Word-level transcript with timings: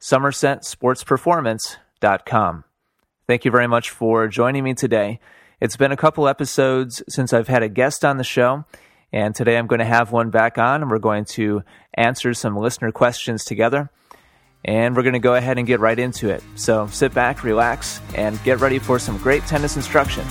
SomersetSportsPerformance.com. 0.00 2.64
Thank 3.26 3.44
you 3.44 3.50
very 3.50 3.66
much 3.66 3.90
for 3.90 4.28
joining 4.28 4.64
me 4.64 4.74
today. 4.74 5.20
It's 5.60 5.76
been 5.76 5.92
a 5.92 5.96
couple 5.96 6.26
episodes 6.26 7.02
since 7.08 7.32
I've 7.32 7.48
had 7.48 7.62
a 7.62 7.68
guest 7.68 8.04
on 8.04 8.16
the 8.16 8.24
show, 8.24 8.64
and 9.12 9.34
today 9.34 9.58
I'm 9.58 9.66
going 9.66 9.80
to 9.80 9.84
have 9.84 10.10
one 10.10 10.30
back 10.30 10.58
on, 10.58 10.82
and 10.82 10.90
we're 10.90 10.98
going 10.98 11.26
to 11.26 11.62
answer 11.94 12.34
some 12.34 12.56
listener 12.56 12.92
questions 12.92 13.44
together. 13.44 13.90
And 14.64 14.94
we're 14.94 15.02
going 15.02 15.14
to 15.14 15.20
go 15.20 15.34
ahead 15.34 15.58
and 15.58 15.66
get 15.66 15.80
right 15.80 15.98
into 15.98 16.28
it. 16.28 16.42
So 16.54 16.86
sit 16.88 17.14
back, 17.14 17.44
relax, 17.44 18.00
and 18.14 18.42
get 18.42 18.60
ready 18.60 18.78
for 18.78 18.98
some 18.98 19.16
great 19.18 19.46
tennis 19.46 19.76
instruction. 19.76 20.26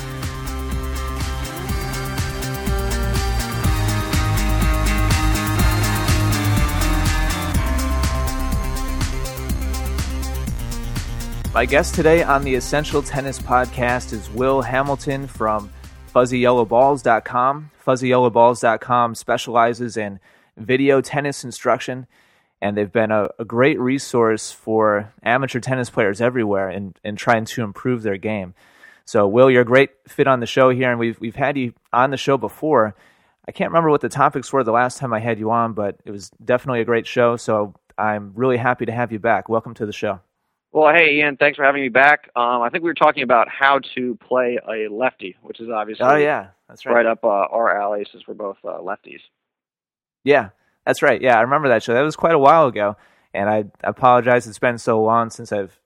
My 11.51 11.65
guest 11.65 11.95
today 11.95 12.21
on 12.21 12.43
the 12.43 12.53
Essential 12.53 13.01
Tennis 13.01 13.39
Podcast 13.39 14.13
is 14.13 14.29
Will 14.29 14.61
Hamilton 14.61 15.25
from 15.25 15.71
FuzzyYellowBalls.com. 16.13 17.71
FuzzyYellowBalls.com 17.85 19.15
specializes 19.15 19.97
in 19.97 20.19
video 20.57 21.01
tennis 21.01 21.43
instruction, 21.43 22.05
and 22.61 22.77
they've 22.77 22.91
been 22.91 23.09
a, 23.09 23.29
a, 23.39 23.45
great 23.45 23.79
resource 23.79 24.51
for 24.51 25.11
amateur 25.23 25.59
tennis 25.59 25.89
players 25.89 26.21
everywhere 26.21 26.69
in, 26.69 26.93
in 27.03 27.15
trying 27.15 27.45
to 27.45 27.63
improve 27.63 28.03
their 28.03 28.17
game. 28.17 28.53
So, 29.05 29.27
Will, 29.27 29.49
you're 29.49 29.63
a 29.63 29.65
great 29.65 29.89
fit 30.07 30.27
on 30.27 30.41
the 30.41 30.45
show 30.45 30.69
here, 30.69 30.91
and 30.91 30.99
we've, 30.99 31.19
we've 31.19 31.35
had 31.35 31.57
you 31.57 31.73
on 31.91 32.11
the 32.11 32.17
show 32.17 32.37
before. 32.37 32.93
I 33.47 33.51
can't 33.51 33.71
remember 33.71 33.89
what 33.89 34.01
the 34.01 34.09
topics 34.09 34.53
were 34.53 34.63
the 34.63 34.71
last 34.71 34.99
time 34.99 35.13
I 35.13 35.19
had 35.19 35.39
you 35.39 35.49
on, 35.49 35.73
but 35.73 35.99
it 36.05 36.11
was 36.11 36.29
definitely 36.45 36.81
a 36.81 36.85
great 36.85 37.07
show. 37.07 37.37
So, 37.37 37.73
I'm 37.97 38.33
really 38.35 38.57
happy 38.57 38.85
to 38.85 38.91
have 38.91 39.11
you 39.11 39.17
back. 39.17 39.49
Welcome 39.49 39.73
to 39.73 39.87
the 39.87 39.91
show. 39.91 40.19
Well, 40.71 40.93
hey 40.93 41.15
Ian, 41.15 41.37
thanks 41.37 41.57
for 41.57 41.63
having 41.63 41.81
me 41.81 41.89
back. 41.89 42.29
Um, 42.35 42.61
I 42.61 42.69
think 42.69 42.83
we 42.83 42.89
were 42.89 42.95
talking 42.95 43.23
about 43.23 43.47
how 43.49 43.79
to 43.95 44.15
play 44.27 44.59
a 44.67 44.87
lefty, 44.93 45.35
which 45.41 45.59
is 45.59 45.69
obviously 45.69 46.05
oh 46.05 46.15
yeah, 46.15 46.49
that's 46.67 46.85
right, 46.85 46.93
right 46.93 47.05
up 47.07 47.23
uh, 47.23 47.27
our 47.27 47.75
alley 47.75 48.05
since 48.11 48.27
we're 48.27 48.35
both 48.35 48.57
uh, 48.63 48.77
lefties. 48.79 49.21
Yeah, 50.23 50.49
that's 50.85 51.01
right. 51.01 51.19
Yeah, 51.19 51.37
I 51.37 51.41
remember 51.41 51.69
that 51.69 51.81
show. 51.81 51.93
That 51.93 52.01
was 52.01 52.15
quite 52.15 52.35
a 52.35 52.39
while 52.39 52.67
ago, 52.67 52.97
and 53.33 53.49
I 53.49 53.65
apologize 53.83 54.45
it's 54.45 54.59
been 54.59 54.77
so 54.77 55.01
long 55.01 55.31
since 55.31 55.51
I've 55.51 55.79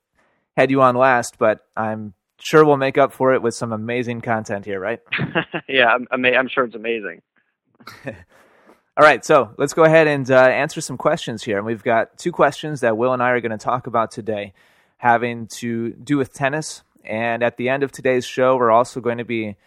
had 0.57 0.69
you 0.69 0.81
on 0.81 0.95
last, 0.95 1.37
but 1.37 1.65
I'm 1.77 2.13
sure 2.37 2.65
we'll 2.65 2.77
make 2.77 2.97
up 2.97 3.13
for 3.13 3.33
it 3.33 3.41
with 3.41 3.55
some 3.55 3.71
amazing 3.71 4.19
content 4.19 4.65
here, 4.65 4.81
right? 4.81 4.99
yeah, 5.69 5.95
I'm, 6.11 6.25
I'm 6.25 6.49
sure 6.49 6.65
it's 6.65 6.75
amazing. 6.75 7.21
All 8.05 9.03
right, 9.03 9.25
so 9.25 9.55
let's 9.57 9.73
go 9.73 9.85
ahead 9.85 10.07
and 10.07 10.29
uh, 10.29 10.39
answer 10.39 10.79
some 10.79 10.97
questions 10.97 11.41
here. 11.41 11.57
And 11.57 11.65
we've 11.65 11.81
got 11.81 12.17
two 12.17 12.31
questions 12.31 12.81
that 12.81 12.95
Will 12.95 13.13
and 13.13 13.23
I 13.23 13.29
are 13.29 13.41
going 13.41 13.51
to 13.51 13.57
talk 13.57 13.87
about 13.87 14.11
today 14.11 14.53
having 15.03 15.45
to 15.47 15.91
do 15.91 16.17
with 16.17 16.33
tennis. 16.33 16.81
And 17.03 17.43
at 17.43 17.57
the 17.57 17.67
end 17.67 17.83
of 17.83 17.91
today's 17.91 18.23
show, 18.23 18.55
we're 18.55 18.71
also 18.71 19.01
going 19.01 19.17
to 19.17 19.25
be 19.25 19.57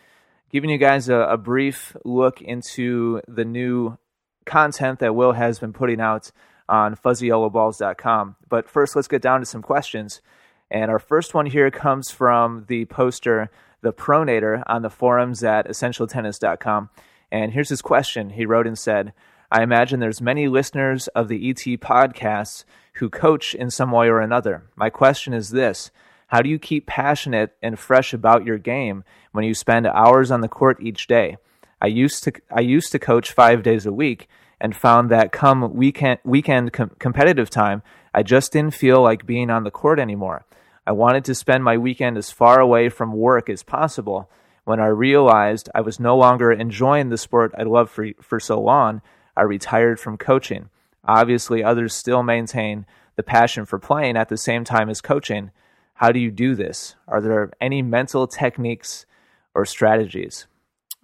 giving 0.50 0.70
you 0.70 0.78
guys 0.78 1.10
a, 1.10 1.16
a 1.16 1.36
brief 1.36 1.94
look 2.06 2.40
into 2.40 3.20
the 3.28 3.44
new 3.44 3.98
content 4.46 4.98
that 5.00 5.14
Will 5.14 5.32
has 5.32 5.58
been 5.58 5.74
putting 5.74 6.00
out 6.00 6.32
on 6.70 6.96
fuzzyyellowballs.com. 6.96 8.36
But 8.48 8.66
first, 8.66 8.96
let's 8.96 9.08
get 9.08 9.20
down 9.20 9.40
to 9.40 9.46
some 9.46 9.60
questions. 9.60 10.22
And 10.70 10.90
our 10.90 10.98
first 10.98 11.34
one 11.34 11.44
here 11.44 11.70
comes 11.70 12.10
from 12.10 12.64
the 12.68 12.86
poster, 12.86 13.50
The 13.82 13.92
Pronator, 13.92 14.62
on 14.66 14.80
the 14.80 14.88
forums 14.88 15.44
at 15.44 15.68
essentialtennis.com. 15.68 16.88
And 17.30 17.52
here's 17.52 17.68
his 17.68 17.82
question. 17.82 18.30
He 18.30 18.46
wrote 18.46 18.66
and 18.66 18.78
said, 18.78 19.12
I 19.50 19.62
imagine 19.62 20.00
there's 20.00 20.20
many 20.20 20.48
listeners 20.48 21.08
of 21.08 21.28
the 21.28 21.50
ET 21.50 21.80
podcasts 21.80 22.64
who 22.94 23.08
coach 23.08 23.54
in 23.54 23.70
some 23.70 23.90
way 23.90 24.08
or 24.08 24.20
another. 24.20 24.64
My 24.74 24.90
question 24.90 25.32
is 25.32 25.50
this 25.50 25.90
How 26.28 26.42
do 26.42 26.48
you 26.48 26.58
keep 26.58 26.86
passionate 26.86 27.56
and 27.62 27.78
fresh 27.78 28.12
about 28.12 28.44
your 28.44 28.58
game 28.58 29.04
when 29.32 29.44
you 29.44 29.54
spend 29.54 29.86
hours 29.86 30.30
on 30.30 30.40
the 30.40 30.48
court 30.48 30.78
each 30.80 31.06
day? 31.06 31.36
I 31.80 31.86
used 31.86 32.24
to, 32.24 32.32
I 32.50 32.60
used 32.60 32.92
to 32.92 32.98
coach 32.98 33.32
five 33.32 33.62
days 33.62 33.86
a 33.86 33.92
week 33.92 34.28
and 34.60 34.74
found 34.74 35.10
that 35.10 35.32
come 35.32 35.74
weekend, 35.74 36.18
weekend 36.24 36.72
com- 36.72 36.92
competitive 36.98 37.50
time, 37.50 37.82
I 38.14 38.22
just 38.22 38.52
didn't 38.52 38.74
feel 38.74 39.02
like 39.02 39.26
being 39.26 39.50
on 39.50 39.64
the 39.64 39.70
court 39.70 40.00
anymore. 40.00 40.46
I 40.86 40.92
wanted 40.92 41.24
to 41.26 41.34
spend 41.34 41.64
my 41.64 41.76
weekend 41.76 42.16
as 42.16 42.30
far 42.30 42.60
away 42.60 42.88
from 42.88 43.12
work 43.12 43.50
as 43.50 43.62
possible. 43.62 44.30
When 44.64 44.80
I 44.80 44.86
realized 44.86 45.68
I 45.74 45.80
was 45.80 46.00
no 46.00 46.16
longer 46.16 46.50
enjoying 46.50 47.10
the 47.10 47.18
sport 47.18 47.54
I 47.58 47.64
loved 47.64 47.90
for, 47.90 48.08
for 48.22 48.40
so 48.40 48.60
long, 48.60 49.02
I 49.36 49.42
retired 49.42 50.00
from 50.00 50.16
coaching. 50.16 50.70
Obviously, 51.04 51.62
others 51.62 51.94
still 51.94 52.22
maintain 52.22 52.86
the 53.16 53.22
passion 53.22 53.64
for 53.64 53.78
playing 53.78 54.16
at 54.16 54.28
the 54.28 54.36
same 54.36 54.64
time 54.64 54.88
as 54.90 55.00
coaching. 55.00 55.50
How 55.94 56.12
do 56.12 56.18
you 56.18 56.30
do 56.30 56.54
this? 56.54 56.96
Are 57.08 57.20
there 57.20 57.50
any 57.60 57.82
mental 57.82 58.26
techniques 58.26 59.06
or 59.54 59.64
strategies? 59.64 60.46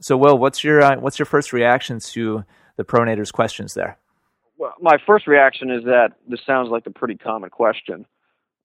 So, 0.00 0.16
Will, 0.16 0.36
what's 0.36 0.64
your 0.64 0.82
uh, 0.82 0.96
what's 0.98 1.18
your 1.18 1.26
first 1.26 1.52
reaction 1.52 2.00
to 2.00 2.44
the 2.76 2.84
pronator's 2.84 3.30
questions 3.30 3.74
there? 3.74 3.98
Well, 4.58 4.74
my 4.80 4.98
first 5.06 5.26
reaction 5.26 5.70
is 5.70 5.84
that 5.84 6.12
this 6.28 6.40
sounds 6.46 6.68
like 6.68 6.86
a 6.86 6.90
pretty 6.90 7.16
common 7.16 7.50
question, 7.50 8.06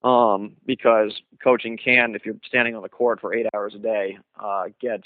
um, 0.03 0.55
because 0.65 1.21
coaching 1.43 1.77
can, 1.77 2.15
if 2.15 2.25
you're 2.25 2.35
standing 2.45 2.75
on 2.75 2.81
the 2.81 2.89
court 2.89 3.21
for 3.21 3.33
eight 3.33 3.45
hours 3.53 3.73
a 3.75 3.79
day, 3.79 4.17
uh, 4.39 4.65
get 4.81 5.01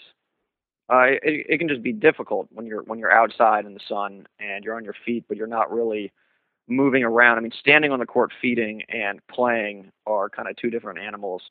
uh, 0.92 1.06
it, 1.24 1.46
it 1.48 1.58
can 1.58 1.70
just 1.70 1.82
be 1.82 1.94
difficult 1.94 2.48
when 2.52 2.66
you're 2.66 2.84
when 2.84 3.00
you're 3.00 3.12
outside 3.12 3.66
in 3.66 3.74
the 3.74 3.80
sun 3.88 4.28
and 4.40 4.66
you're 4.66 4.76
on 4.76 4.84
your 4.84 4.96
feet, 5.06 5.24
but 5.28 5.38
you're 5.38 5.48
not 5.48 5.72
really 5.72 6.12
moving 6.68 7.04
around. 7.04 7.38
I 7.38 7.42
mean, 7.42 7.54
standing 7.58 7.92
on 7.92 8.00
the 8.00 8.06
court 8.06 8.32
feeding 8.42 8.84
and 8.90 9.26
playing 9.28 9.92
are 10.06 10.30
kind 10.30 10.50
of 10.50 10.58
two 10.58 10.70
different 10.70 11.00
animals. 11.00 11.44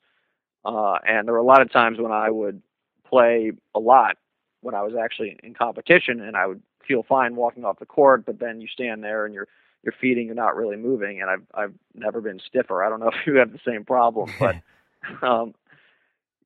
Uh, 0.63 0.97
and 1.07 1.27
there 1.27 1.33
were 1.33 1.39
a 1.39 1.43
lot 1.43 1.61
of 1.61 1.71
times 1.71 1.97
when 1.99 2.11
I 2.11 2.29
would 2.29 2.61
play 3.07 3.51
a 3.73 3.79
lot 3.79 4.17
when 4.61 4.75
I 4.75 4.83
was 4.83 4.93
actually 4.95 5.37
in 5.41 5.55
competition, 5.55 6.21
and 6.21 6.37
I 6.37 6.45
would 6.45 6.61
feel 6.87 7.01
fine 7.01 7.35
walking 7.35 7.65
off 7.65 7.79
the 7.79 7.85
court. 7.87 8.25
But 8.25 8.39
then 8.39 8.61
you 8.61 8.67
stand 8.67 9.03
there 9.03 9.25
and 9.25 9.33
you're 9.33 9.47
you're 9.83 9.95
feeding, 9.99 10.27
you're 10.27 10.35
not 10.35 10.55
really 10.55 10.77
moving. 10.77 11.19
And 11.19 11.31
I've 11.31 11.43
I've 11.55 11.73
never 11.95 12.21
been 12.21 12.39
stiffer. 12.39 12.83
I 12.83 12.89
don't 12.89 12.99
know 12.99 13.09
if 13.13 13.25
you 13.25 13.37
have 13.37 13.51
the 13.51 13.59
same 13.65 13.85
problem, 13.85 14.29
but 14.39 14.57
um, 15.27 15.55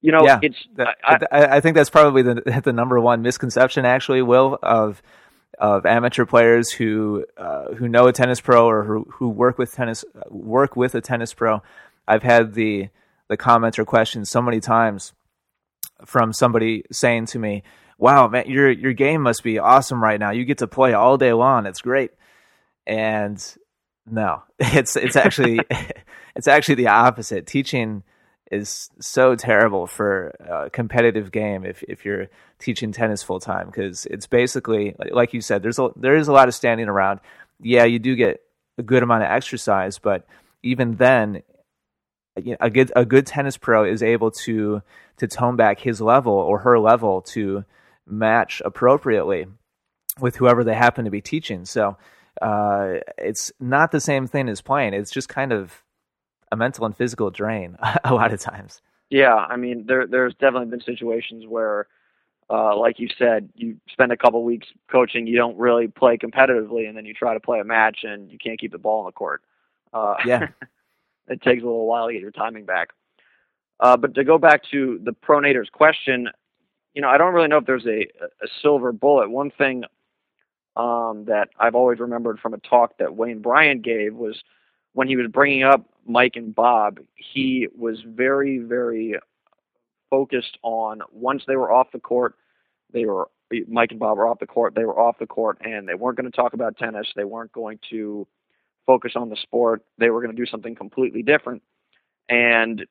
you 0.06 0.12
know, 0.12 0.24
yeah, 0.24 0.40
it's. 0.40 0.68
That, 0.76 0.98
I, 1.04 1.58
I, 1.58 1.60
think 1.62 1.76
that's 1.76 1.90
probably 1.90 2.22
the 2.22 2.62
the 2.64 2.72
number 2.72 3.00
one 3.00 3.24
misconception, 3.24 3.86
actually, 3.86 4.22
Will, 4.22 4.60
of 4.62 5.02
of 5.58 5.88
amateur 5.88 6.26
players 6.26 6.72
who 6.72 7.26
uh, 7.38 7.74
who 7.74 7.90
know 7.90 8.06
a 8.06 8.14
tennis 8.14 8.40
pro 8.40 8.70
or 8.70 8.84
who, 8.84 9.08
who 9.14 9.30
work 9.30 9.58
with 9.58 9.74
tennis 9.74 10.06
work 10.30 10.76
with 10.76 10.94
a 10.94 11.02
tennis 11.02 11.34
pro. 11.34 11.64
I've 12.08 12.22
had 12.22 12.54
the 12.54 12.90
the 13.30 13.36
comment 13.36 13.80
or 13.80 13.86
questions 13.86 14.30
so 14.30 14.44
many 14.44 14.60
times 14.60 15.14
from 16.06 16.34
somebody 16.34 16.84
saying 16.92 17.26
to 17.28 17.40
me, 17.40 17.64
"Wow, 17.98 18.28
man, 18.28 18.48
your 18.48 18.70
your 18.70 18.94
game 18.94 19.22
must 19.22 19.44
be 19.44 19.58
awesome 19.58 20.04
right 20.04 20.20
now. 20.20 20.30
You 20.30 20.46
get 20.46 20.60
to 20.60 20.68
play 20.68 20.94
all 20.94 21.18
day 21.18 21.34
long. 21.34 21.66
It's 21.66 21.82
great." 21.82 22.12
And 22.86 23.44
no, 24.06 24.44
it's 24.60 24.96
it's 24.96 25.16
actually 25.16 25.62
it's 26.36 26.48
actually 26.48 26.76
the 26.76 26.90
opposite. 26.90 27.48
Teaching 27.48 28.04
is 28.56 28.90
so 29.00 29.36
terrible 29.36 29.88
for 29.88 30.36
a 30.40 30.70
competitive 30.70 31.32
game 31.32 31.66
if 31.66 31.84
if 31.84 32.06
you're 32.06 32.28
teaching 32.60 32.92
tennis 32.92 33.22
full 33.24 33.40
time 33.40 33.68
because 33.68 34.06
it's 34.08 34.28
basically 34.28 34.96
like 35.12 35.34
you 35.34 35.42
said 35.42 35.62
there's 35.62 35.80
a 35.80 35.90
there 35.96 36.16
is 36.16 36.28
a 36.28 36.34
lot 36.34 36.48
of 36.48 36.56
standing 36.56 36.88
around. 36.88 37.20
Yeah 37.62 37.86
you 37.86 38.00
do 38.00 38.16
get 38.16 38.42
a 38.78 38.84
good 38.84 39.04
amount 39.04 39.24
of 39.24 39.30
exercise 39.30 40.00
but 40.00 40.28
even 40.64 40.96
then 40.96 41.44
a 42.60 42.70
good 42.70 42.92
a 42.96 43.06
good 43.06 43.26
tennis 43.26 43.58
pro 43.58 43.86
is 43.86 44.04
able 44.04 44.32
to 44.32 44.82
to 45.18 45.28
tone 45.28 45.56
back 45.56 45.80
his 45.80 46.02
level 46.02 46.34
or 46.34 46.60
her 46.60 46.80
level 46.80 47.22
to 47.22 47.64
match 48.06 48.62
appropriately 48.66 49.48
with 50.20 50.36
whoever 50.36 50.64
they 50.64 50.74
happen 50.74 51.06
to 51.06 51.12
be 51.12 51.22
teaching. 51.22 51.66
So 51.66 51.98
uh, 52.42 52.96
it's 53.18 53.52
not 53.60 53.92
the 53.92 54.02
same 54.02 54.28
thing 54.28 54.50
as 54.50 54.62
playing. 54.62 54.94
It's 54.94 55.12
just 55.12 55.30
kind 55.30 55.52
of 55.54 55.84
a 56.56 56.58
mental 56.58 56.86
and 56.86 56.96
physical 56.96 57.30
drain 57.30 57.78
a 58.04 58.14
lot 58.14 58.34
of 58.34 58.40
times. 58.40 58.82
Yeah, 59.10 59.36
I 59.36 59.56
mean, 59.56 59.86
there 59.88 60.08
there's 60.08 60.34
definitely 60.34 60.70
been 60.70 60.82
situations 60.82 61.46
where, 61.48 61.88
uh, 62.50 62.76
like 62.76 63.00
you 63.00 63.08
said, 63.20 63.50
you 63.54 63.78
spend 63.90 64.12
a 64.12 64.18
couple 64.18 64.44
weeks 64.44 64.68
coaching, 64.92 65.28
you 65.28 65.38
don't 65.38 65.58
really 65.58 65.88
play 65.88 66.18
competitively, 66.18 66.88
and 66.88 66.98
then 66.98 67.06
you 67.06 67.14
try 67.14 67.34
to 67.36 67.40
play 67.40 67.60
a 67.60 67.64
match 67.64 68.00
and 68.04 68.32
you 68.32 68.40
can't 68.40 68.60
keep 68.60 68.72
the 68.72 68.80
ball 68.80 69.02
on 69.02 69.06
the 69.06 69.12
court. 69.12 69.44
Uh, 69.94 70.16
yeah, 70.26 70.48
it 71.28 71.42
takes 71.42 71.62
a 71.62 71.66
little 71.66 71.86
while 71.86 72.08
to 72.08 72.14
get 72.14 72.22
your 72.22 72.32
timing 72.32 72.66
back. 72.66 72.90
Uh, 73.80 73.98
but 73.98 74.16
to 74.16 74.24
go 74.24 74.38
back 74.38 74.62
to 74.72 75.00
the 75.04 75.12
pronator's 75.12 75.70
question, 75.70 76.30
you 76.94 77.02
know, 77.02 77.10
I 77.10 77.18
don't 77.18 77.34
really 77.34 77.50
know 77.50 77.58
if 77.58 77.66
there's 77.66 77.86
a, 77.86 78.08
a 78.24 78.48
silver 78.62 78.94
bullet. 78.94 79.30
One 79.30 79.52
thing 79.52 79.84
um, 80.78 81.26
that 81.26 81.50
I've 81.60 81.76
always 81.76 82.00
remembered 82.00 82.40
from 82.40 82.54
a 82.54 82.58
talk 82.58 82.98
that 83.00 83.16
Wayne 83.16 83.40
Bryan 83.40 83.82
gave 83.82 84.16
was 84.16 84.42
when 84.96 85.10
he 85.10 85.18
was 85.18 85.28
bringing 85.28 85.64
up 85.64 85.86
Mike 86.08 86.36
and 86.36 86.56
Bob, 86.56 87.00
he 87.16 87.68
was 87.78 88.02
very, 88.08 88.60
very 88.60 89.16
focused 90.10 90.58
on 90.64 91.02
once 91.12 91.44
they 91.46 91.58
were 91.58 91.72
off 91.72 91.92
the 91.92 92.00
court, 92.00 92.36
they 92.94 93.06
were 93.06 93.28
Mike 93.68 93.92
and 93.92 94.00
Bob 94.00 94.18
were 94.18 94.28
off 94.28 94.40
the 94.40 94.48
court, 94.48 94.74
they 94.74 94.86
were 94.86 94.98
off 94.98 95.20
the 95.20 95.28
court, 95.28 95.60
and 95.64 95.88
they 95.88 95.96
weren't 95.96 96.18
going 96.18 96.32
to 96.32 96.36
talk 96.36 96.54
about 96.54 96.78
tennis. 96.78 97.08
They 97.16 97.26
weren't 97.26 97.52
going 97.52 97.80
to 97.90 98.26
focus 98.88 99.12
on 99.16 99.30
the 99.30 99.36
sport. 99.36 99.84
They 99.98 100.10
were 100.10 100.22
going 100.22 100.36
to 100.36 100.42
do 100.42 100.50
something 100.50 100.76
completely 100.76 101.22
different. 101.22 101.62
And 102.30 102.86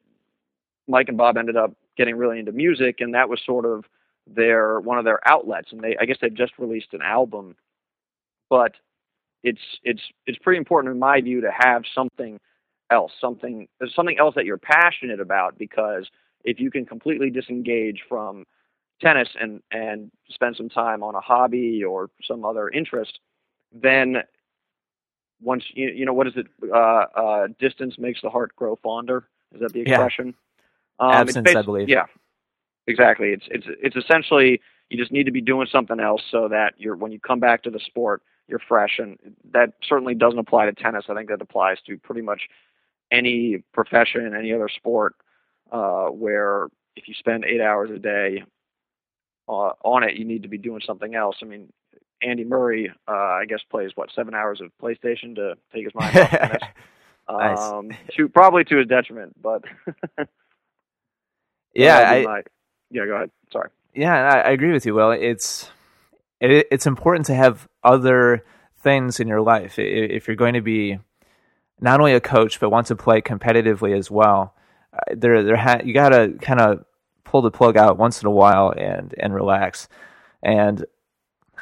Mike 0.87 1.09
and 1.09 1.19
Bob 1.19 1.39
ended 1.39 1.57
up 1.57 1.73
getting 1.97 2.17
really 2.17 2.39
into 2.39 2.53
music, 2.53 2.97
and 3.01 3.15
that 3.15 3.31
was 3.31 3.41
sort 3.45 3.65
of 3.65 3.87
their 4.27 4.79
one 4.79 4.99
of 4.99 5.07
their 5.07 5.27
outlets. 5.27 5.73
And 5.73 5.81
they, 5.81 5.97
I 5.99 6.05
guess, 6.05 6.19
they 6.21 6.29
just 6.29 6.53
released 6.59 6.93
an 6.93 7.03
album, 7.03 7.57
but 8.51 8.75
it's 9.45 9.61
it's 9.85 10.01
it's 10.27 10.39
pretty 10.39 10.59
important 10.59 10.93
in 10.93 10.99
my 10.99 11.21
view 11.21 11.43
to 11.43 11.51
have 11.57 11.85
something 11.95 12.41
else, 12.91 13.13
something 13.21 13.69
something 13.95 14.19
else 14.19 14.35
that 14.35 14.47
you're 14.47 14.59
passionate 14.59 15.21
about, 15.21 15.57
because 15.59 16.09
if 16.45 16.59
you 16.59 16.71
can 16.71 16.85
completely 16.87 17.31
disengage 17.31 18.03
from 18.09 18.45
tennis 19.01 19.29
and 19.41 19.63
and 19.71 20.11
spend 20.31 20.57
some 20.57 20.71
time 20.71 21.03
on 21.03 21.15
a 21.15 21.21
hobby 21.21 21.85
or 21.85 22.11
some 22.27 22.45
other 22.45 22.71
interest, 22.71 23.21
then 23.71 24.23
once 25.43 25.65
you 25.75 25.91
you 25.91 26.07
know 26.07 26.15
what 26.15 26.27
is 26.27 26.35
it? 26.37 26.47
Uh, 26.73 27.05
uh, 27.15 27.47
distance 27.61 27.97
makes 27.99 28.23
the 28.23 28.31
heart 28.31 28.57
grow 28.57 28.77
fonder. 28.83 29.29
Is 29.55 29.61
that 29.61 29.75
the 29.75 29.81
expression? 29.81 30.35
Yeah. 30.99 31.07
Um, 31.07 31.13
Absence, 31.13 31.55
I 31.55 31.63
believe. 31.63 31.89
Yeah, 31.89 32.07
exactly. 32.87 33.33
It's 33.33 33.45
it's 33.51 33.67
it's 33.69 33.97
essentially 33.97 34.63
you 34.89 34.97
just 34.97 35.13
need 35.13 35.25
to 35.25 35.33
be 35.33 35.43
doing 35.43 35.67
something 35.71 36.01
else 36.01 36.23
so 36.31 36.49
that 36.49 36.75
you're 36.79 36.97
when 36.97 37.13
you 37.13 37.21
come 37.21 37.41
back 37.41 37.63
to 37.65 37.71
the 37.71 37.81
sport 37.81 38.23
you're 38.49 38.61
fresh 38.69 38.99
and 38.99 39.19
that 39.53 39.75
certainly 39.83 40.15
doesn't 40.15 40.39
apply 40.39 40.67
to 40.67 40.73
tennis. 40.73 41.07
I 41.09 41.15
think 41.15 41.29
that 41.31 41.41
applies 41.41 41.79
to 41.87 41.97
pretty 41.99 42.23
much 42.23 42.43
any 43.11 43.63
profession, 43.73 44.35
any 44.37 44.53
other 44.53 44.69
sport 44.69 45.15
uh, 45.73 46.07
where 46.07 46.69
if 46.97 47.09
you 47.09 47.15
spend 47.15 47.45
eight 47.45 47.61
hours 47.61 47.91
a 47.91 47.99
day 47.99 48.45
uh, 49.49 49.73
on 49.83 50.05
it, 50.05 50.17
you 50.17 50.25
need 50.25 50.43
to 50.43 50.49
be 50.49 50.59
doing 50.59 50.81
something 50.87 51.15
else. 51.15 51.37
I 51.43 51.47
mean, 51.47 51.73
Andy 52.23 52.45
Murray, 52.45 52.91
uh, 53.09 53.13
I 53.13 53.45
guess, 53.47 53.61
plays 53.71 53.91
what 53.95 54.11
seven 54.15 54.35
hours 54.35 54.61
of 54.61 54.71
PlayStation 54.83 55.35
to 55.37 55.55
take 55.73 55.85
his 55.85 55.95
mind 55.95 56.17
off 56.17 56.31
tennis. 56.31 56.63
Um, 57.27 57.89
nice. 57.89 57.99
to 58.19 58.29
probably 58.29 58.65
to 58.65 58.77
his 58.77 58.87
detriment, 58.87 59.35
but 59.41 59.65
yeah, 61.75 61.99
I, 61.99 62.23
my, 62.23 62.43
yeah, 62.91 63.07
go 63.07 63.15
ahead. 63.15 63.31
Sorry. 63.51 63.71
Yeah, 63.95 64.15
I, 64.15 64.41
I 64.41 64.51
agree 64.51 64.73
with 64.73 64.85
you. 64.85 64.95
Well, 64.95 65.13
it's 65.13 65.71
it, 66.39 66.67
it's 66.71 66.87
important 66.87 67.25
to 67.27 67.35
have 67.35 67.67
other 67.85 68.45
things 68.79 69.21
in 69.21 69.29
your 69.29 69.41
life 69.41 69.79
if 69.79 70.27
you're 70.27 70.37
going 70.37 70.55
to 70.55 70.61
be 70.61 70.99
not 71.81 72.01
only 72.01 72.15
a 72.15 72.21
coach 72.21 72.61
but 72.61 72.71
want 72.71 72.87
to 72.89 72.97
play 72.97 73.21
competitively 73.21 73.97
as 73.97 74.11
well. 74.11 74.55
Uh, 74.93 75.15
there, 75.17 75.43
there, 75.43 75.57
ha- 75.57 75.81
you 75.85 75.93
got 75.93 76.11
to 76.11 76.35
kind 76.41 76.61
of 76.61 76.85
pull 77.25 77.43
the 77.43 77.51
plug 77.51 77.77
out 77.77 77.99
once 77.99 78.23
in 78.23 78.27
a 78.27 78.31
while 78.31 78.73
and 78.77 79.15
and 79.19 79.35
relax. 79.35 79.89
And 80.43 80.85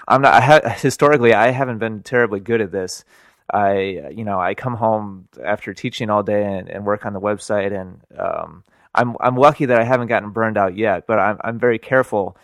I'm 0.07 0.23
not 0.23 0.35
I 0.35 0.41
ha- 0.41 0.69
historically 0.77 1.33
I 1.33 1.51
haven't 1.51 1.79
been 1.79 2.03
terribly 2.03 2.41
good 2.41 2.61
at 2.61 2.73
this. 2.73 3.05
I 3.51 4.09
you 4.15 4.25
know 4.25 4.41
I 4.41 4.55
come 4.55 4.75
home 4.75 5.29
after 5.43 5.73
teaching 5.73 6.11
all 6.11 6.23
day 6.23 6.45
and, 6.45 6.69
and 6.69 6.85
work 6.85 7.07
on 7.07 7.13
the 7.13 7.21
website 7.21 7.73
and 7.79 8.01
um, 8.19 8.65
I'm 8.95 9.17
I'm 9.21 9.37
lucky 9.37 9.67
that 9.67 9.81
I 9.81 9.85
haven't 9.85 10.09
gotten 10.09 10.31
burned 10.31 10.59
out 10.59 10.77
yet, 10.77 11.07
but 11.07 11.19
I'm 11.19 11.39
I'm 11.43 11.59
very 11.59 11.79
careful 11.79 12.37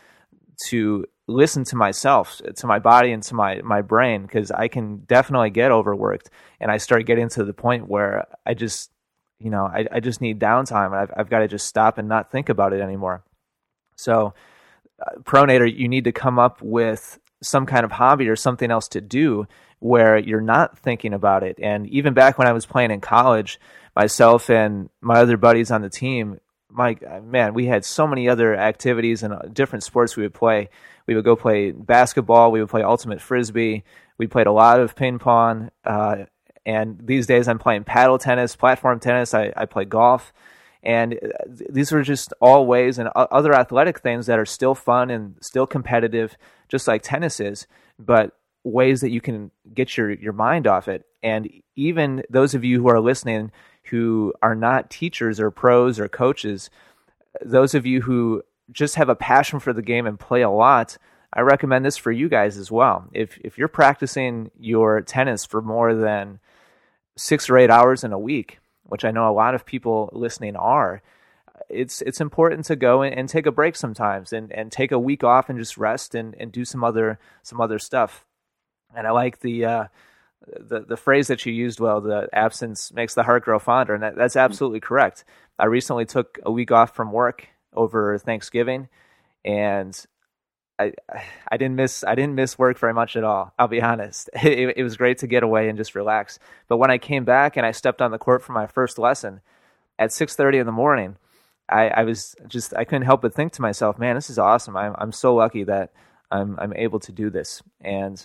to 0.68 1.04
listen 1.28 1.62
to 1.62 1.76
myself, 1.76 2.40
to 2.56 2.66
my 2.66 2.78
body 2.78 3.12
and 3.12 3.22
to 3.24 3.34
my 3.34 3.60
my 3.62 3.82
brain 3.82 4.22
because 4.22 4.50
I 4.50 4.68
can 4.68 4.98
definitely 5.06 5.50
get 5.50 5.70
overworked 5.70 6.30
and 6.58 6.70
I 6.70 6.78
start 6.78 7.06
getting 7.06 7.28
to 7.30 7.44
the 7.44 7.52
point 7.52 7.86
where 7.86 8.26
I 8.44 8.54
just 8.54 8.90
you 9.38 9.50
know 9.50 9.64
I 9.66 9.86
I 9.92 10.00
just 10.00 10.20
need 10.20 10.40
downtime. 10.40 10.92
I've 10.92 11.12
I've 11.16 11.30
got 11.30 11.40
to 11.40 11.48
just 11.48 11.66
stop 11.66 11.98
and 11.98 12.08
not 12.08 12.32
think 12.32 12.48
about 12.48 12.72
it 12.72 12.80
anymore. 12.80 13.22
So 13.96 14.34
uh, 15.00 15.20
pronator 15.20 15.72
you 15.72 15.88
need 15.88 16.04
to 16.04 16.12
come 16.12 16.38
up 16.38 16.60
with 16.62 17.20
some 17.42 17.66
kind 17.66 17.84
of 17.84 17.92
hobby 17.92 18.28
or 18.28 18.36
something 18.36 18.70
else 18.70 18.88
to 18.88 19.00
do 19.00 19.46
where 19.80 20.18
you're 20.18 20.40
not 20.40 20.76
thinking 20.78 21.14
about 21.14 21.44
it. 21.44 21.58
And 21.62 21.86
even 21.88 22.14
back 22.14 22.36
when 22.36 22.48
I 22.48 22.52
was 22.52 22.66
playing 22.66 22.90
in 22.90 23.00
college, 23.00 23.60
myself 23.94 24.50
and 24.50 24.90
my 25.00 25.20
other 25.20 25.36
buddies 25.36 25.70
on 25.70 25.82
the 25.82 25.88
team, 25.88 26.40
my 26.70 26.96
man, 27.22 27.54
we 27.54 27.66
had 27.66 27.84
so 27.84 28.06
many 28.06 28.28
other 28.28 28.54
activities 28.54 29.22
and 29.22 29.32
uh, 29.32 29.40
different 29.52 29.84
sports 29.84 30.16
we 30.16 30.22
would 30.22 30.34
play. 30.34 30.68
We 31.06 31.14
would 31.14 31.24
go 31.24 31.36
play 31.36 31.70
basketball. 31.72 32.52
We 32.52 32.60
would 32.60 32.68
play 32.68 32.82
ultimate 32.82 33.20
frisbee. 33.20 33.84
We 34.18 34.26
played 34.26 34.46
a 34.46 34.52
lot 34.52 34.80
of 34.80 34.94
ping 34.94 35.18
pong. 35.18 35.70
Uh, 35.84 36.24
and 36.66 36.98
these 37.02 37.26
days, 37.26 37.48
I'm 37.48 37.58
playing 37.58 37.84
paddle 37.84 38.18
tennis, 38.18 38.54
platform 38.54 39.00
tennis. 39.00 39.32
I, 39.32 39.52
I 39.56 39.64
play 39.64 39.86
golf, 39.86 40.34
and 40.82 41.14
uh, 41.14 41.28
these 41.70 41.92
are 41.92 42.02
just 42.02 42.34
all 42.40 42.66
ways 42.66 42.98
and 42.98 43.08
other 43.14 43.54
athletic 43.54 44.00
things 44.00 44.26
that 44.26 44.38
are 44.38 44.44
still 44.44 44.74
fun 44.74 45.08
and 45.10 45.36
still 45.40 45.66
competitive, 45.66 46.36
just 46.68 46.86
like 46.86 47.02
tennis 47.02 47.40
is. 47.40 47.66
But 47.98 48.36
ways 48.64 49.00
that 49.00 49.10
you 49.10 49.20
can 49.20 49.50
get 49.72 49.96
your 49.96 50.10
your 50.10 50.34
mind 50.34 50.66
off 50.66 50.88
it. 50.88 51.06
And 51.22 51.48
even 51.74 52.22
those 52.28 52.54
of 52.54 52.64
you 52.64 52.82
who 52.82 52.88
are 52.88 53.00
listening 53.00 53.50
who 53.90 54.32
are 54.42 54.54
not 54.54 54.90
teachers 54.90 55.40
or 55.40 55.50
pros 55.50 55.98
or 55.98 56.08
coaches, 56.08 56.70
those 57.44 57.74
of 57.74 57.86
you 57.86 58.02
who 58.02 58.42
just 58.70 58.96
have 58.96 59.08
a 59.08 59.16
passion 59.16 59.60
for 59.60 59.72
the 59.72 59.82
game 59.82 60.06
and 60.06 60.18
play 60.18 60.42
a 60.42 60.50
lot, 60.50 60.98
I 61.32 61.40
recommend 61.40 61.84
this 61.84 61.96
for 61.96 62.12
you 62.12 62.28
guys 62.28 62.56
as 62.56 62.70
well. 62.70 63.06
If 63.12 63.38
if 63.44 63.58
you're 63.58 63.68
practicing 63.68 64.50
your 64.58 65.00
tennis 65.00 65.44
for 65.44 65.60
more 65.60 65.94
than 65.94 66.40
6 67.16 67.50
or 67.50 67.58
8 67.58 67.70
hours 67.70 68.04
in 68.04 68.12
a 68.12 68.18
week, 68.18 68.58
which 68.84 69.04
I 69.04 69.10
know 69.10 69.28
a 69.28 69.32
lot 69.32 69.54
of 69.54 69.66
people 69.66 70.08
listening 70.12 70.56
are, 70.56 71.02
it's 71.68 72.00
it's 72.02 72.20
important 72.20 72.64
to 72.66 72.76
go 72.76 73.02
and, 73.02 73.14
and 73.14 73.28
take 73.28 73.46
a 73.46 73.52
break 73.52 73.76
sometimes 73.76 74.32
and, 74.32 74.52
and 74.52 74.72
take 74.72 74.92
a 74.92 74.98
week 74.98 75.22
off 75.22 75.48
and 75.48 75.58
just 75.58 75.76
rest 75.76 76.14
and, 76.14 76.34
and 76.38 76.52
do 76.52 76.64
some 76.64 76.82
other 76.82 77.18
some 77.42 77.60
other 77.60 77.78
stuff. 77.78 78.24
And 78.96 79.06
I 79.06 79.10
like 79.10 79.40
the 79.40 79.64
uh, 79.64 79.84
the 80.46 80.80
the 80.80 80.96
phrase 80.96 81.26
that 81.28 81.44
you 81.44 81.52
used 81.52 81.80
well 81.80 82.00
the 82.00 82.28
absence 82.32 82.92
makes 82.92 83.14
the 83.14 83.22
heart 83.22 83.44
grow 83.44 83.58
fonder 83.58 83.94
and 83.94 84.02
that, 84.02 84.16
that's 84.16 84.34
mm-hmm. 84.34 84.44
absolutely 84.44 84.80
correct. 84.80 85.24
I 85.58 85.66
recently 85.66 86.04
took 86.04 86.38
a 86.44 86.52
week 86.52 86.70
off 86.70 86.94
from 86.94 87.12
work 87.12 87.48
over 87.74 88.18
thanksgiving 88.18 88.88
and 89.44 90.06
i 90.78 90.92
i 91.50 91.56
didn't 91.56 91.76
miss 91.76 92.04
i 92.04 92.14
didn't 92.14 92.34
miss 92.34 92.58
work 92.58 92.78
very 92.78 92.94
much 92.94 93.16
at 93.16 93.24
all 93.24 93.52
i'll 93.58 93.68
be 93.68 93.82
honest. 93.90 94.30
It, 94.42 94.74
it 94.76 94.82
was 94.82 94.96
great 94.96 95.18
to 95.18 95.26
get 95.26 95.42
away 95.42 95.68
and 95.68 95.76
just 95.76 95.94
relax. 95.94 96.38
But 96.68 96.78
when 96.78 96.90
i 96.90 96.98
came 96.98 97.24
back 97.24 97.56
and 97.56 97.66
i 97.66 97.72
stepped 97.72 98.02
on 98.02 98.10
the 98.10 98.18
court 98.18 98.42
for 98.42 98.52
my 98.52 98.66
first 98.66 98.98
lesson 98.98 99.40
at 99.98 100.10
6.30 100.10 100.60
in 100.60 100.66
the 100.66 100.72
morning 100.72 101.16
I, 101.68 101.88
I 101.88 102.04
was 102.04 102.36
just 102.46 102.74
i 102.74 102.84
couldn't 102.84 103.02
help 103.02 103.22
but 103.22 103.34
think 103.34 103.52
to 103.54 103.62
myself 103.62 103.98
man 103.98 104.14
this 104.14 104.30
is 104.30 104.38
awesome. 104.38 104.76
I'm, 104.76 104.94
I'm 104.98 105.12
so 105.12 105.34
lucky 105.34 105.64
that 105.64 105.92
I'm, 106.30 106.58
I'm 106.58 106.74
able 106.74 107.00
to 107.00 107.12
do 107.12 107.30
this. 107.30 107.62
And 107.80 108.24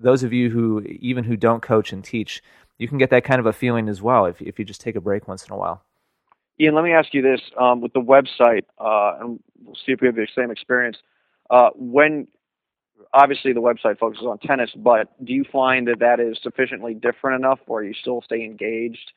those 0.00 0.22
of 0.22 0.32
you 0.32 0.50
who 0.50 0.80
even 0.82 1.24
who 1.24 1.36
don't 1.36 1.62
coach 1.62 1.92
and 1.92 2.04
teach, 2.04 2.42
you 2.78 2.88
can 2.88 2.98
get 2.98 3.10
that 3.10 3.24
kind 3.24 3.38
of 3.38 3.46
a 3.46 3.52
feeling 3.52 3.88
as 3.88 4.00
well 4.02 4.26
if 4.26 4.40
if 4.40 4.58
you 4.58 4.64
just 4.64 4.80
take 4.80 4.96
a 4.96 5.00
break 5.00 5.28
once 5.28 5.46
in 5.46 5.52
a 5.52 5.56
while. 5.56 5.84
Ian, 6.58 6.74
let 6.74 6.84
me 6.84 6.92
ask 6.92 7.14
you 7.14 7.22
this: 7.22 7.40
um, 7.58 7.80
with 7.80 7.92
the 7.92 8.00
website, 8.00 8.64
uh, 8.78 9.18
and 9.20 9.40
we'll 9.64 9.74
see 9.74 9.92
if 9.92 10.00
we 10.00 10.06
have 10.06 10.16
the 10.16 10.26
same 10.36 10.50
experience. 10.50 10.98
Uh, 11.48 11.70
when 11.74 12.28
obviously 13.12 13.52
the 13.52 13.60
website 13.60 13.98
focuses 13.98 14.26
on 14.26 14.38
tennis, 14.38 14.70
but 14.76 15.08
do 15.24 15.32
you 15.32 15.44
find 15.50 15.88
that 15.88 15.98
that 16.00 16.20
is 16.20 16.38
sufficiently 16.42 16.94
different 16.94 17.42
enough, 17.42 17.60
or 17.66 17.82
you 17.82 17.94
still 17.94 18.22
stay 18.22 18.44
engaged, 18.44 19.12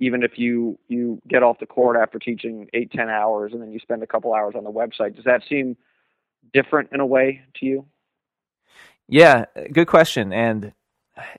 even 0.00 0.22
if 0.22 0.38
you 0.38 0.78
you 0.88 1.20
get 1.28 1.42
off 1.42 1.58
the 1.58 1.66
court 1.66 1.96
after 1.96 2.18
teaching 2.18 2.68
eight 2.74 2.90
ten 2.92 3.08
hours, 3.08 3.52
and 3.52 3.62
then 3.62 3.72
you 3.72 3.78
spend 3.78 4.02
a 4.02 4.06
couple 4.06 4.34
hours 4.34 4.54
on 4.56 4.64
the 4.64 4.70
website? 4.70 5.16
Does 5.16 5.24
that 5.24 5.42
seem 5.48 5.76
different 6.52 6.90
in 6.92 7.00
a 7.00 7.06
way 7.06 7.42
to 7.56 7.66
you? 7.66 7.86
Yeah, 9.12 9.44
good 9.70 9.88
question. 9.88 10.32
And 10.32 10.72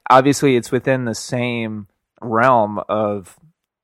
obviously, 0.08 0.56
it's 0.56 0.72
within 0.72 1.06
the 1.06 1.16
same 1.16 1.88
realm 2.22 2.80
of 2.88 3.40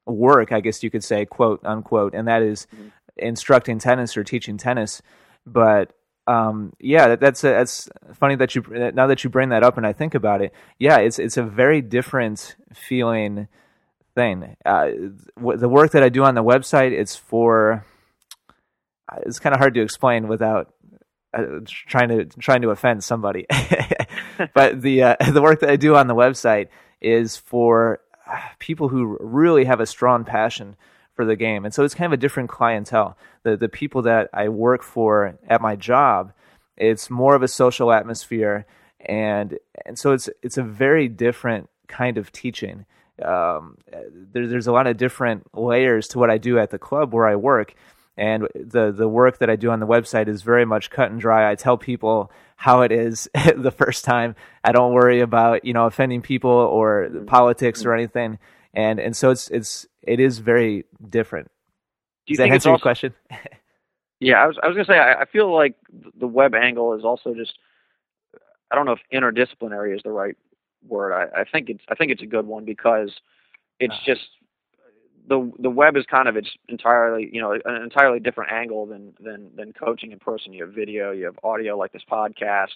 work, 0.06 0.52
I 0.52 0.60
guess 0.60 0.84
you 0.84 0.92
could 0.92 1.04
say, 1.04 1.26
quote 1.26 1.62
unquote, 1.66 2.14
and 2.14 2.28
that 2.28 2.44
is 2.44 2.68
mm-hmm. 2.74 2.90
instructing 3.18 3.80
tennis 3.80 4.16
or 4.16 4.24
teaching 4.24 4.58
tennis. 4.58 5.02
But 5.44 5.92
um, 6.28 6.74
yeah, 6.80 7.08
that, 7.08 7.20
that's 7.20 7.44
a, 7.44 7.48
that's 7.48 7.90
funny 8.14 8.36
that 8.36 8.54
you 8.54 8.64
now 8.94 9.08
that 9.08 9.24
you 9.24 9.32
bring 9.32 9.50
that 9.50 9.64
up 9.64 9.76
and 9.76 9.88
I 9.88 9.94
think 9.94 10.14
about 10.14 10.44
it. 10.44 10.54
Yeah, 10.78 10.98
it's 10.98 11.18
it's 11.18 11.38
a 11.38 11.44
very 11.44 11.82
different 11.82 12.56
feeling 12.72 13.48
thing. 14.14 14.56
Uh, 14.64 14.90
the 15.36 15.70
work 15.70 15.94
that 15.94 16.04
I 16.04 16.10
do 16.10 16.24
on 16.24 16.36
the 16.36 16.44
website, 16.44 16.92
it's 16.92 17.16
for. 17.16 17.86
It's 19.24 19.40
kind 19.40 19.56
of 19.56 19.60
hard 19.60 19.74
to 19.74 19.82
explain 19.82 20.28
without 20.28 20.72
uh, 21.34 21.60
trying 21.66 22.10
to 22.10 22.26
trying 22.26 22.62
to 22.62 22.70
offend 22.70 23.04
somebody. 23.04 23.46
but 24.54 24.82
the 24.82 25.04
uh, 25.04 25.16
the 25.32 25.42
work 25.42 25.60
that 25.62 25.70
I 25.70 25.76
do 25.76 25.96
on 25.96 26.08
the 26.08 26.16
website 26.16 26.70
is 27.02 27.38
for 27.38 28.02
people 28.60 28.90
who 28.90 29.18
really 29.20 29.66
have 29.66 29.80
a 29.80 29.86
strong 29.86 30.24
passion 30.24 30.76
for 31.14 31.26
the 31.26 31.36
game, 31.36 31.66
and 31.66 31.74
so 31.74 31.84
it's 31.84 31.96
kind 31.96 32.12
of 32.12 32.18
a 32.18 32.22
different 32.22 32.50
clientele. 32.50 33.18
The 33.44 33.58
the 33.58 33.70
people 33.70 34.02
that 34.04 34.30
I 34.34 34.50
work 34.50 34.84
for 34.84 35.38
at 35.48 35.62
my 35.62 35.76
job, 35.76 36.34
it's 36.78 37.10
more 37.10 37.36
of 37.36 37.44
a 37.44 37.48
social 37.48 37.92
atmosphere, 37.92 38.66
and 39.00 39.58
and 39.86 40.00
so 40.00 40.14
it's 40.14 40.30
it's 40.42 40.58
a 40.58 40.64
very 40.64 41.08
different 41.08 41.70
kind 41.88 42.18
of 42.18 42.32
teaching. 42.32 42.86
Um, 43.22 43.78
there, 44.32 44.48
there's 44.48 44.68
a 44.68 44.72
lot 44.72 44.88
of 44.88 44.96
different 44.96 45.46
layers 45.54 46.08
to 46.10 46.20
what 46.20 46.30
I 46.30 46.38
do 46.38 46.58
at 46.58 46.70
the 46.70 46.80
club 46.80 47.14
where 47.14 47.28
I 47.28 47.36
work, 47.36 47.76
and 48.20 48.48
the 48.56 48.92
the 48.92 49.08
work 49.08 49.40
that 49.40 49.50
I 49.50 49.56
do 49.56 49.72
on 49.72 49.80
the 49.80 49.88
website 49.88 50.28
is 50.28 50.44
very 50.44 50.66
much 50.66 50.92
cut 50.92 51.12
and 51.12 51.20
dry. 51.20 51.50
I 51.52 51.56
tell 51.56 51.78
people 51.78 52.32
how 52.58 52.82
it 52.84 52.92
is 52.92 53.30
the 53.56 53.72
first 53.72 54.06
time. 54.06 54.36
I 54.64 54.74
don't 54.74 54.94
worry 54.94 55.22
about 55.22 55.66
you 55.66 55.74
know 55.74 55.88
offending 55.88 56.22
people 56.22 56.52
or 56.52 57.10
politics 57.28 57.86
or 57.86 57.96
anything, 57.96 58.40
and 58.76 59.00
and 59.00 59.18
so 59.18 59.32
it's 59.32 59.50
it's 59.50 59.88
it 60.04 60.20
is 60.20 60.40
very 60.40 60.86
different. 61.10 61.50
Do 62.28 62.34
you 62.34 62.38
Does 62.38 62.46
that 62.46 62.52
answer 62.54 62.70
your 62.70 62.80
question? 62.80 63.14
Yeah, 64.22 64.44
I 64.44 64.48
was 64.48 64.58
I 64.62 64.68
was 64.68 64.76
gonna 64.76 64.86
say 64.86 65.00
I, 65.00 65.22
I 65.22 65.26
feel 65.26 65.54
like 65.54 65.76
the 66.20 66.28
web 66.28 66.54
angle 66.54 66.94
is 66.94 67.06
also 67.06 67.34
just 67.34 67.58
I 68.72 68.76
don't 68.76 68.86
know 68.86 68.94
if 68.94 69.00
interdisciplinary 69.14 69.96
is 69.96 70.02
the 70.04 70.12
right 70.12 70.36
word. 70.88 71.14
I, 71.14 71.42
I 71.42 71.44
think 71.46 71.70
it's 71.70 71.84
I 71.90 71.96
think 71.96 72.12
it's 72.12 72.22
a 72.22 72.26
good 72.28 72.46
one 72.46 72.66
because 72.66 73.14
it's 73.80 73.94
Uh. 73.94 74.06
just 74.06 74.28
the 75.30 75.52
the 75.60 75.72
web 75.72 75.98
is 75.98 76.06
kind 76.12 76.30
of 76.30 76.38
its 76.38 76.50
entirely 76.70 77.30
you 77.34 77.42
know 77.42 77.54
an 77.54 77.84
entirely 77.84 78.22
different 78.22 78.54
angle 78.54 78.88
than 78.88 79.14
than 79.22 79.52
than 79.56 79.74
coaching 79.74 80.14
in 80.14 80.20
person. 80.20 80.54
You 80.54 80.66
have 80.66 80.76
video, 80.76 81.12
you 81.14 81.26
have 81.28 81.40
audio 81.44 81.78
like 81.78 81.94
this 81.94 82.04
podcast, 82.12 82.76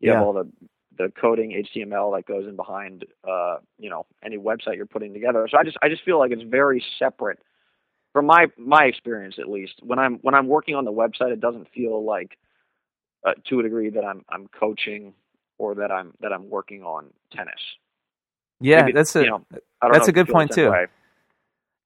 you 0.00 0.10
Yeah. 0.10 0.12
have 0.12 0.20
all 0.20 0.34
the 0.34 0.50
the 0.98 1.12
coding 1.20 1.52
HTML 1.52 2.16
that 2.16 2.26
goes 2.26 2.48
in 2.48 2.56
behind 2.56 3.06
uh, 3.28 3.58
you 3.78 3.90
know 3.90 4.06
any 4.24 4.38
website 4.38 4.76
you're 4.76 4.86
putting 4.86 5.14
together. 5.14 5.48
So 5.50 5.58
I 5.58 5.64
just 5.64 5.78
I 5.82 5.90
just 5.90 6.04
feel 6.04 6.18
like 6.20 6.32
it's 6.32 6.44
very 6.44 6.84
separate 6.98 7.40
from 8.14 8.26
my 8.26 8.48
my 8.58 8.86
experience 8.86 9.36
at 9.40 9.48
least. 9.50 9.74
When 9.82 9.98
I'm 10.00 10.18
when 10.22 10.34
I'm 10.34 10.48
working 10.48 10.76
on 10.76 10.86
the 10.86 10.92
website, 10.92 11.32
it 11.32 11.40
doesn't 11.40 11.68
feel 11.74 12.04
like 12.04 12.38
uh, 13.26 13.34
to 13.48 13.60
a 13.60 13.64
degree 13.64 13.90
that 13.90 14.04
I'm 14.04 14.24
I'm 14.30 14.48
coaching 14.48 15.14
or 15.58 15.76
that 15.76 15.92
I'm 15.92 16.14
that 16.20 16.32
I'm 16.32 16.50
working 16.50 16.84
on 16.84 17.10
tennis. 17.32 17.60
Yeah, 18.60 18.88
Maybe, 18.88 18.92
that's 18.92 19.16
a 19.16 19.24
you 19.24 19.30
know, 19.30 19.46
that's 19.90 20.08
a 20.08 20.12
good 20.12 20.28
point, 20.28 20.52
too. 20.52 20.72
way. 20.72 20.86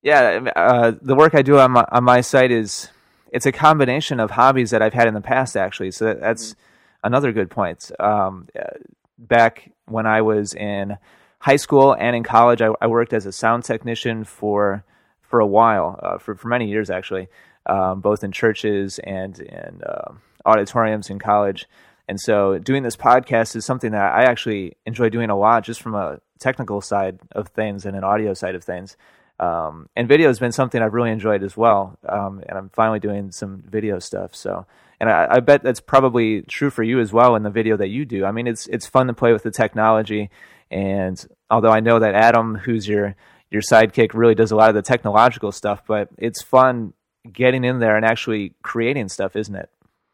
Yeah. 0.06 0.52
Uh, 0.54 0.92
the 1.02 1.16
work 1.16 1.34
I 1.34 1.42
do 1.42 1.58
on 1.58 1.72
my 1.72 1.84
on 1.90 2.04
my 2.04 2.20
site 2.20 2.52
is 2.52 2.90
it's 3.32 3.44
a 3.44 3.50
combination 3.50 4.20
of 4.20 4.30
hobbies 4.30 4.70
that 4.70 4.80
I've 4.80 4.94
had 4.94 5.08
in 5.08 5.14
the 5.14 5.20
past 5.20 5.56
actually. 5.56 5.90
So 5.90 6.04
that, 6.04 6.20
that's 6.20 6.54
another 7.02 7.32
good 7.32 7.50
point. 7.50 7.90
Um, 7.98 8.46
uh, 8.56 8.78
back 9.18 9.72
when 9.86 10.06
I 10.06 10.22
was 10.22 10.54
in 10.54 10.96
high 11.40 11.56
school 11.56 11.92
and 11.92 12.14
in 12.14 12.22
college, 12.22 12.62
I, 12.62 12.70
I 12.80 12.86
worked 12.86 13.12
as 13.12 13.26
a 13.26 13.32
sound 13.32 13.64
technician 13.64 14.22
for 14.22 14.84
for 15.22 15.40
a 15.40 15.46
while, 15.46 15.98
uh, 16.00 16.18
for 16.18 16.36
for 16.36 16.46
many 16.46 16.68
years 16.68 16.88
actually, 16.88 17.26
um, 17.66 18.00
both 18.00 18.22
in 18.22 18.30
churches 18.30 19.00
and 19.02 19.40
in 19.40 19.82
uh, 19.82 20.12
auditoriums 20.44 21.10
in 21.10 21.18
college. 21.18 21.66
And 22.08 22.20
so, 22.20 22.58
doing 22.58 22.84
this 22.84 22.96
podcast 22.96 23.56
is 23.56 23.64
something 23.64 23.90
that 23.90 24.12
I 24.12 24.22
actually 24.22 24.76
enjoy 24.86 25.08
doing 25.08 25.30
a 25.30 25.36
lot, 25.36 25.64
just 25.64 25.82
from 25.82 25.96
a 25.96 26.20
technical 26.38 26.80
side 26.80 27.18
of 27.32 27.48
things 27.48 27.84
and 27.84 27.96
an 27.96 28.04
audio 28.04 28.34
side 28.34 28.54
of 28.54 28.62
things. 28.62 28.96
Um, 29.38 29.88
and 29.94 30.08
video 30.08 30.28
has 30.28 30.38
been 30.38 30.52
something 30.52 30.80
I've 30.80 30.94
really 30.94 31.10
enjoyed 31.10 31.42
as 31.42 31.56
well. 31.56 31.98
Um, 32.08 32.42
and 32.48 32.56
I'm 32.56 32.70
finally 32.70 33.00
doing 33.00 33.30
some 33.32 33.62
video 33.68 33.98
stuff. 33.98 34.34
So, 34.34 34.66
and 34.98 35.10
I, 35.10 35.26
I 35.30 35.40
bet 35.40 35.62
that's 35.62 35.80
probably 35.80 36.42
true 36.42 36.70
for 36.70 36.82
you 36.82 37.00
as 37.00 37.12
well 37.12 37.36
in 37.36 37.42
the 37.42 37.50
video 37.50 37.76
that 37.76 37.88
you 37.88 38.04
do. 38.04 38.24
I 38.24 38.32
mean, 38.32 38.46
it's 38.46 38.66
it's 38.68 38.86
fun 38.86 39.08
to 39.08 39.12
play 39.12 39.32
with 39.32 39.42
the 39.42 39.50
technology. 39.50 40.30
And 40.70 41.24
although 41.50 41.70
I 41.70 41.80
know 41.80 41.98
that 41.98 42.14
Adam, 42.14 42.56
who's 42.56 42.88
your 42.88 43.14
your 43.50 43.62
sidekick, 43.62 44.14
really 44.14 44.34
does 44.34 44.52
a 44.52 44.56
lot 44.56 44.70
of 44.70 44.74
the 44.74 44.82
technological 44.82 45.52
stuff, 45.52 45.82
but 45.86 46.08
it's 46.18 46.42
fun 46.42 46.94
getting 47.30 47.64
in 47.64 47.78
there 47.78 47.96
and 47.96 48.04
actually 48.04 48.54
creating 48.62 49.08
stuff, 49.08 49.36
isn't 49.36 49.54
it? 49.54 49.68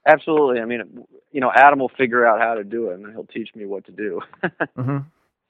Absolutely. 0.06 0.60
I 0.60 0.64
mean, 0.64 1.04
you 1.30 1.40
know, 1.40 1.52
Adam 1.54 1.78
will 1.78 1.90
figure 1.96 2.26
out 2.26 2.40
how 2.40 2.54
to 2.54 2.64
do 2.64 2.90
it, 2.90 2.94
and 2.94 3.12
he'll 3.12 3.24
teach 3.24 3.50
me 3.54 3.66
what 3.66 3.86
to 3.86 3.92
do. 3.92 4.20
hmm 4.76 4.98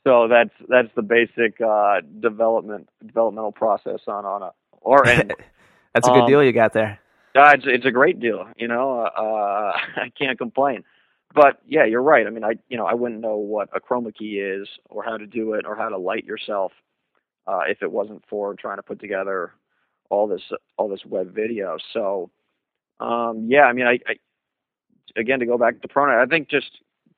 so 0.05 0.29
that's 0.29 0.55
that's 0.69 0.89
the 0.97 1.03
basic 1.03 1.61
uh, 1.61 2.01
development 2.21 2.89
developmental 3.05 3.53
process 3.53 4.01
on 4.07 4.25
on 4.25 4.43
a 4.43 4.51
or 4.81 5.05
That's 5.95 6.09
a 6.09 6.11
good 6.11 6.25
Um, 6.25 6.27
deal 6.27 6.43
you 6.43 6.53
got 6.53 6.73
there. 6.73 7.01
Uh, 7.37 7.53
it's 7.55 7.65
it's 7.67 7.87
a 7.87 7.91
great 7.91 8.21
deal, 8.21 8.47
you 8.57 8.69
know. 8.69 9.01
Uh, 9.03 9.73
I 9.97 10.11
can't 10.19 10.39
complain. 10.39 10.85
But 11.35 11.61
yeah, 11.67 11.85
you're 11.85 12.03
right. 12.03 12.27
I 12.27 12.31
mean, 12.31 12.45
I 12.45 12.55
you 12.69 12.77
know 12.77 12.87
I 12.87 12.95
wouldn't 12.95 13.21
know 13.21 13.37
what 13.37 13.69
a 13.75 13.81
chroma 13.81 14.15
key 14.15 14.39
is, 14.39 14.69
or 14.91 15.03
how 15.05 15.17
to 15.17 15.27
do 15.27 15.55
it, 15.55 15.67
or 15.67 15.77
how 15.77 15.89
to 15.89 15.99
light 15.99 16.25
yourself, 16.25 16.73
uh, 17.47 17.63
if 17.69 17.83
it 17.83 17.91
wasn't 17.91 18.25
for 18.29 18.55
trying 18.55 18.77
to 18.79 18.83
put 18.83 19.01
together 19.01 19.53
all 20.11 20.27
this 20.29 20.43
all 20.77 20.89
this 20.89 21.05
web 21.07 21.35
video. 21.35 21.79
So, 21.95 22.31
um, 23.01 23.47
yeah, 23.49 23.63
I 23.63 23.73
mean, 23.73 23.87
I, 23.87 23.99
I 24.07 24.17
again 25.17 25.41
to 25.41 25.47
go 25.47 25.59
back 25.59 25.81
to 25.83 25.89
Prona, 25.89 26.23
I 26.23 26.27
think 26.27 26.51
just 26.51 26.71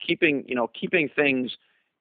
keeping 0.06 0.44
you 0.46 0.54
know 0.54 0.68
keeping 0.68 1.08
things 1.14 1.52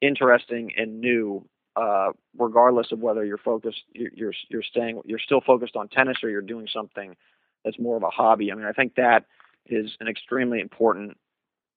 interesting 0.04 0.72
and 0.78 1.00
new, 1.00 1.46
uh, 1.76 2.10
regardless 2.38 2.92
of 2.92 3.00
whether 3.00 3.26
you're 3.26 3.38
focused, 3.38 3.84
you're, 3.94 4.34
you're 4.50 4.64
staying, 4.64 5.02
you're 5.06 5.20
still 5.20 5.42
focused 5.42 5.76
on 5.76 5.88
tennis, 5.88 6.18
or 6.24 6.30
you're 6.30 6.42
doing 6.42 6.68
something 6.72 7.16
that's 7.64 7.80
more 7.80 7.98
of 7.98 8.04
a 8.04 8.10
hobby. 8.10 8.52
I 8.52 8.56
mean, 8.56 8.66
I 8.66 8.74
think 8.74 8.96
that 8.96 9.26
is 9.68 9.92
an 10.00 10.08
extremely 10.08 10.60
important 10.60 11.18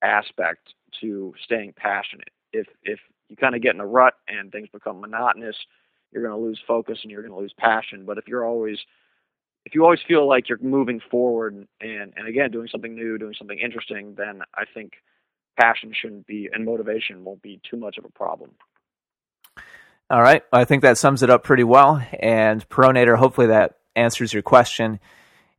aspect 0.03 0.75
to 1.01 1.35
staying 1.43 1.75
passionate. 1.77 2.31
If 2.53 2.67
if 2.83 2.99
you 3.29 3.37
kind 3.37 3.55
of 3.55 3.63
get 3.63 3.75
in 3.75 3.81
a 3.81 3.87
rut 3.87 4.15
and 4.29 4.53
things 4.53 4.69
become 4.73 5.01
monotonous, 5.01 5.57
you're 6.13 6.23
going 6.23 6.39
to 6.39 6.45
lose 6.47 6.61
focus 6.67 6.99
and 7.03 7.11
you're 7.11 7.23
going 7.23 7.35
to 7.35 7.41
lose 7.41 7.55
passion. 7.59 8.05
But 8.05 8.19
if 8.19 8.29
you're 8.29 8.45
always 8.45 8.79
if 9.65 9.75
you 9.75 9.85
always 9.85 10.01
feel 10.07 10.29
like 10.29 10.49
you're 10.49 10.59
moving 10.63 11.01
forward 11.11 11.67
and 11.81 12.13
and 12.17 12.29
again 12.29 12.51
doing 12.51 12.69
something 12.71 12.95
new, 12.95 13.19
doing 13.19 13.35
something 13.37 13.59
interesting, 13.59 14.15
then 14.17 14.43
I 14.55 14.65
think 14.73 14.93
passion 15.57 15.93
shouldn't 15.95 16.27
be 16.27 16.49
and 16.53 16.65
motivation 16.65 17.25
won't 17.25 17.43
be 17.43 17.61
too 17.69 17.77
much 17.77 17.99
of 17.99 18.05
a 18.05 18.11
problem. 18.11 18.51
All 20.09 20.23
right. 20.23 20.43
I 20.53 20.65
think 20.65 20.83
that 20.83 20.99
sums 20.99 21.23
it 21.23 21.31
up 21.31 21.43
pretty 21.43 21.65
well. 21.65 22.01
And 22.21 22.67
Pronator, 22.69 23.17
hopefully 23.17 23.49
that 23.49 23.79
answers 23.97 24.33
your 24.33 24.43
question. 24.43 25.01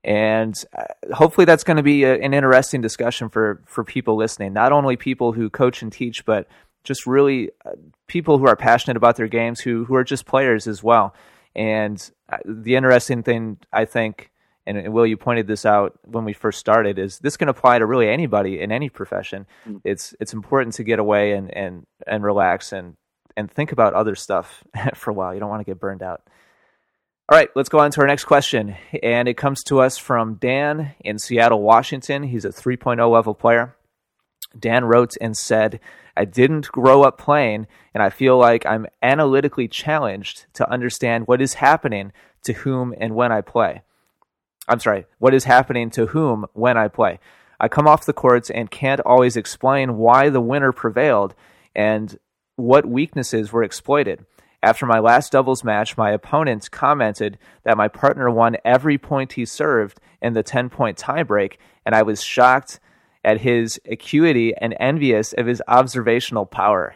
And 0.04 0.56
uh, 0.78 1.14
hopefully 1.14 1.44
that's 1.44 1.66
going 1.66 1.78
to 1.78 1.84
be 1.84 2.06
a, 2.06 2.16
an 2.16 2.34
interesting 2.34 2.80
discussion 2.80 3.28
for, 3.28 3.62
for 3.66 3.84
people 3.84 4.16
listening. 4.16 4.54
Not 4.54 4.72
only 4.72 4.96
people 4.96 5.34
who 5.34 5.50
coach 5.50 5.82
and 5.82 5.92
teach, 5.92 6.24
but 6.26 6.48
just 6.86 7.06
really 7.06 7.50
uh, 7.66 7.72
people 8.08 8.38
who 8.38 8.48
are 8.48 8.56
passionate 8.56 8.96
about 8.96 9.18
their 9.18 9.28
games, 9.28 9.60
who, 9.60 9.84
who 9.84 9.96
are 9.96 10.06
just 10.06 10.26
players 10.26 10.66
as 10.66 10.82
well. 10.82 11.14
And 11.54 12.10
uh, 12.30 12.38
the 12.46 12.76
interesting 12.76 13.24
thing, 13.24 13.58
I 13.74 13.84
think, 13.84 14.32
and, 14.68 14.78
and 14.78 14.94
Will, 14.94 15.08
you 15.08 15.18
pointed 15.18 15.48
this 15.48 15.66
out 15.66 15.98
when 16.04 16.26
we 16.26 16.34
first 16.34 16.60
started, 16.60 17.00
is 17.00 17.20
this 17.20 17.38
can 17.38 17.48
apply 17.48 17.80
to 17.80 17.86
really 17.86 18.10
anybody 18.10 18.60
in 18.60 18.72
any 18.72 18.90
profession. 18.90 19.48
Mm. 19.68 19.82
It's 19.84 20.14
it's 20.20 20.34
important 20.34 20.76
to 20.76 20.84
get 20.84 21.00
away 21.00 21.32
and, 21.32 21.52
and, 21.56 21.88
and 22.06 22.24
relax 22.24 22.74
and 22.74 22.96
and 23.38 23.50
think 23.50 23.72
about 23.72 23.94
other 23.94 24.16
stuff 24.16 24.64
for 24.94 25.12
a 25.12 25.14
while. 25.14 25.34
You 25.34 25.40
don't 25.40 25.50
want 25.50 25.62
to 25.62 25.72
get 25.72 25.80
burned 25.80 26.04
out. 26.04 26.22
All 27.30 27.38
right, 27.38 27.50
let's 27.56 27.70
go 27.70 27.80
on 27.80 27.92
to 27.92 28.02
our 28.02 28.08
next 28.08 28.26
question. 28.26 28.76
And 29.04 29.28
it 29.28 29.36
comes 29.36 29.64
to 29.66 29.82
us 29.82 29.98
from 29.98 30.36
Dan 30.36 30.94
in 31.02 31.20
Seattle, 31.20 31.62
Washington. 31.62 32.24
He's 32.24 32.46
a 32.46 32.50
3.0 32.50 33.12
level 33.12 33.34
player. 33.36 33.76
Dan 34.58 34.86
wrote 34.86 35.14
and 35.20 35.36
said, 35.36 35.80
I 36.16 36.26
didn't 36.26 36.72
grow 36.72 37.04
up 37.04 37.18
playing, 37.18 37.68
and 37.94 38.02
I 38.02 38.10
feel 38.10 38.38
like 38.38 38.66
I'm 38.66 38.88
analytically 39.04 39.68
challenged 39.68 40.46
to 40.54 40.70
understand 40.72 41.28
what 41.28 41.42
is 41.42 41.56
happening 41.56 42.12
to 42.46 42.54
whom 42.54 42.96
and 42.98 43.14
when 43.14 43.32
I 43.32 43.42
play. 43.42 43.82
I'm 44.68 44.80
sorry, 44.80 45.06
what 45.20 45.34
is 45.34 45.46
happening 45.46 45.90
to 45.92 46.08
whom 46.08 46.46
when 46.54 46.78
I 46.78 46.88
play. 46.88 47.20
I 47.60 47.68
come 47.68 47.88
off 47.88 48.06
the 48.06 48.14
courts 48.14 48.50
and 48.50 48.70
can't 48.70 49.02
always 49.02 49.36
explain 49.36 49.98
why 49.98 50.30
the 50.30 50.42
winner 50.42 50.72
prevailed 50.72 51.34
and 51.76 52.18
what 52.56 52.86
weaknesses 52.86 53.52
were 53.52 53.64
exploited. 53.64 54.26
After 54.62 54.86
my 54.86 55.00
last 55.00 55.32
doubles 55.32 55.64
match, 55.64 55.98
my 55.98 56.12
opponent 56.12 56.70
commented 56.72 57.38
that 57.64 57.78
my 57.78 57.88
partner 57.88 58.30
won 58.30 58.58
every 58.66 58.98
point 58.98 59.34
he 59.34 59.46
served 59.46 60.00
in 60.22 60.34
the 60.34 60.44
10 60.44 60.70
point 60.70 60.98
tiebreak, 60.98 61.58
and 61.86 61.94
I 61.96 62.02
was 62.02 62.24
shocked 62.24 62.80
at 63.24 63.42
his 63.42 63.80
acuity 63.90 64.56
and 64.56 64.76
envious 64.80 65.34
of 65.34 65.46
his 65.46 65.62
observational 65.68 66.46
power. 66.46 66.96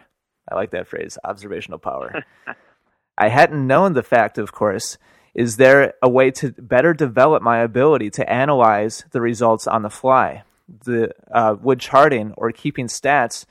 I 0.52 0.56
like 0.56 0.72
that 0.72 0.88
phrase, 0.88 1.18
observational 1.24 1.80
power. 1.80 2.26
I 3.18 3.30
hadn't 3.30 3.68
known 3.68 3.94
the 3.94 4.04
fact, 4.04 4.38
of 4.38 4.52
course. 4.52 4.98
Is 5.34 5.58
there 5.58 5.94
a 6.02 6.10
way 6.10 6.32
to 6.32 6.52
better 6.52 6.94
develop 6.94 7.42
my 7.42 7.60
ability 7.60 8.10
to 8.12 8.30
analyze 8.30 9.06
the 9.12 9.22
results 9.22 9.66
on 9.66 9.82
the 9.82 9.90
fly? 9.90 10.44
The 10.84 11.12
uh, 11.32 11.56
would 11.62 11.80
charting 11.80 12.34
or 12.38 12.52
keeping 12.52 12.88
stats 12.88 13.46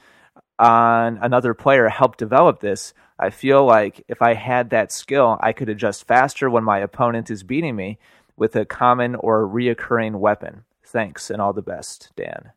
on 0.58 1.18
another 1.22 1.54
player 1.54 1.88
help 1.88 2.16
develop 2.16 2.60
this? 2.60 2.92
I 3.18 3.30
feel 3.30 3.64
like 3.64 4.04
if 4.08 4.22
I 4.22 4.34
had 4.34 4.70
that 4.70 4.92
skill, 4.92 5.38
I 5.40 5.52
could 5.52 5.68
adjust 5.68 6.06
faster 6.06 6.48
when 6.50 6.64
my 6.64 6.78
opponent 6.78 7.30
is 7.30 7.42
beating 7.42 7.76
me 7.76 7.98
with 8.36 8.56
a 8.56 8.64
common 8.64 9.14
or 9.14 9.46
reoccurring 9.46 10.16
weapon. 10.16 10.64
Thanks 10.84 11.30
and 11.30 11.40
all 11.40 11.52
the 11.52 11.62
best, 11.62 12.10
Dan. 12.16 12.52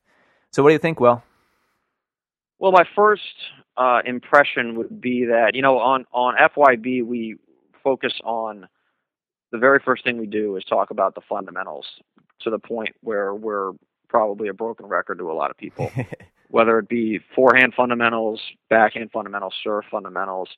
So, 0.52 0.64
what 0.64 0.70
do 0.70 0.74
you 0.74 0.80
think, 0.80 1.00
Will? 1.00 1.24
Well, 2.60 2.72
my 2.72 2.86
first 2.96 3.22
uh, 3.76 4.02
impression 4.06 4.78
would 4.78 5.02
be 5.02 5.26
that 5.26 5.52
you 5.54 5.62
know 5.62 5.78
on 5.80 6.06
on 6.14 6.36
FYB 6.36 7.06
we 7.06 7.38
focus 7.84 8.14
on 8.24 8.68
the 9.54 9.60
very 9.60 9.80
first 9.80 10.04
thing 10.04 10.18
we 10.18 10.26
do 10.26 10.58
is 10.58 10.64
talk 10.66 10.90
about 10.90 11.14
the 11.14 11.22
fundamentals 11.30 11.86
to 12.42 12.50
the 12.50 12.58
point 12.58 12.90
where 13.02 13.36
we're 13.36 13.72
probably 14.10 14.48
a 14.48 14.54
broken 14.54 14.88
record 14.88 15.20
to 15.20 15.32
a 15.32 15.34
lot 15.34 15.52
of 15.52 15.58
people, 15.58 15.92
whether 16.50 16.80
it 16.80 16.90
be 16.90 17.20
forehand 17.36 17.74
fundamentals, 17.78 18.42
backhand 18.72 19.12
fundamentals, 19.12 19.54
serve 19.64 19.84
fundamentals. 19.92 20.50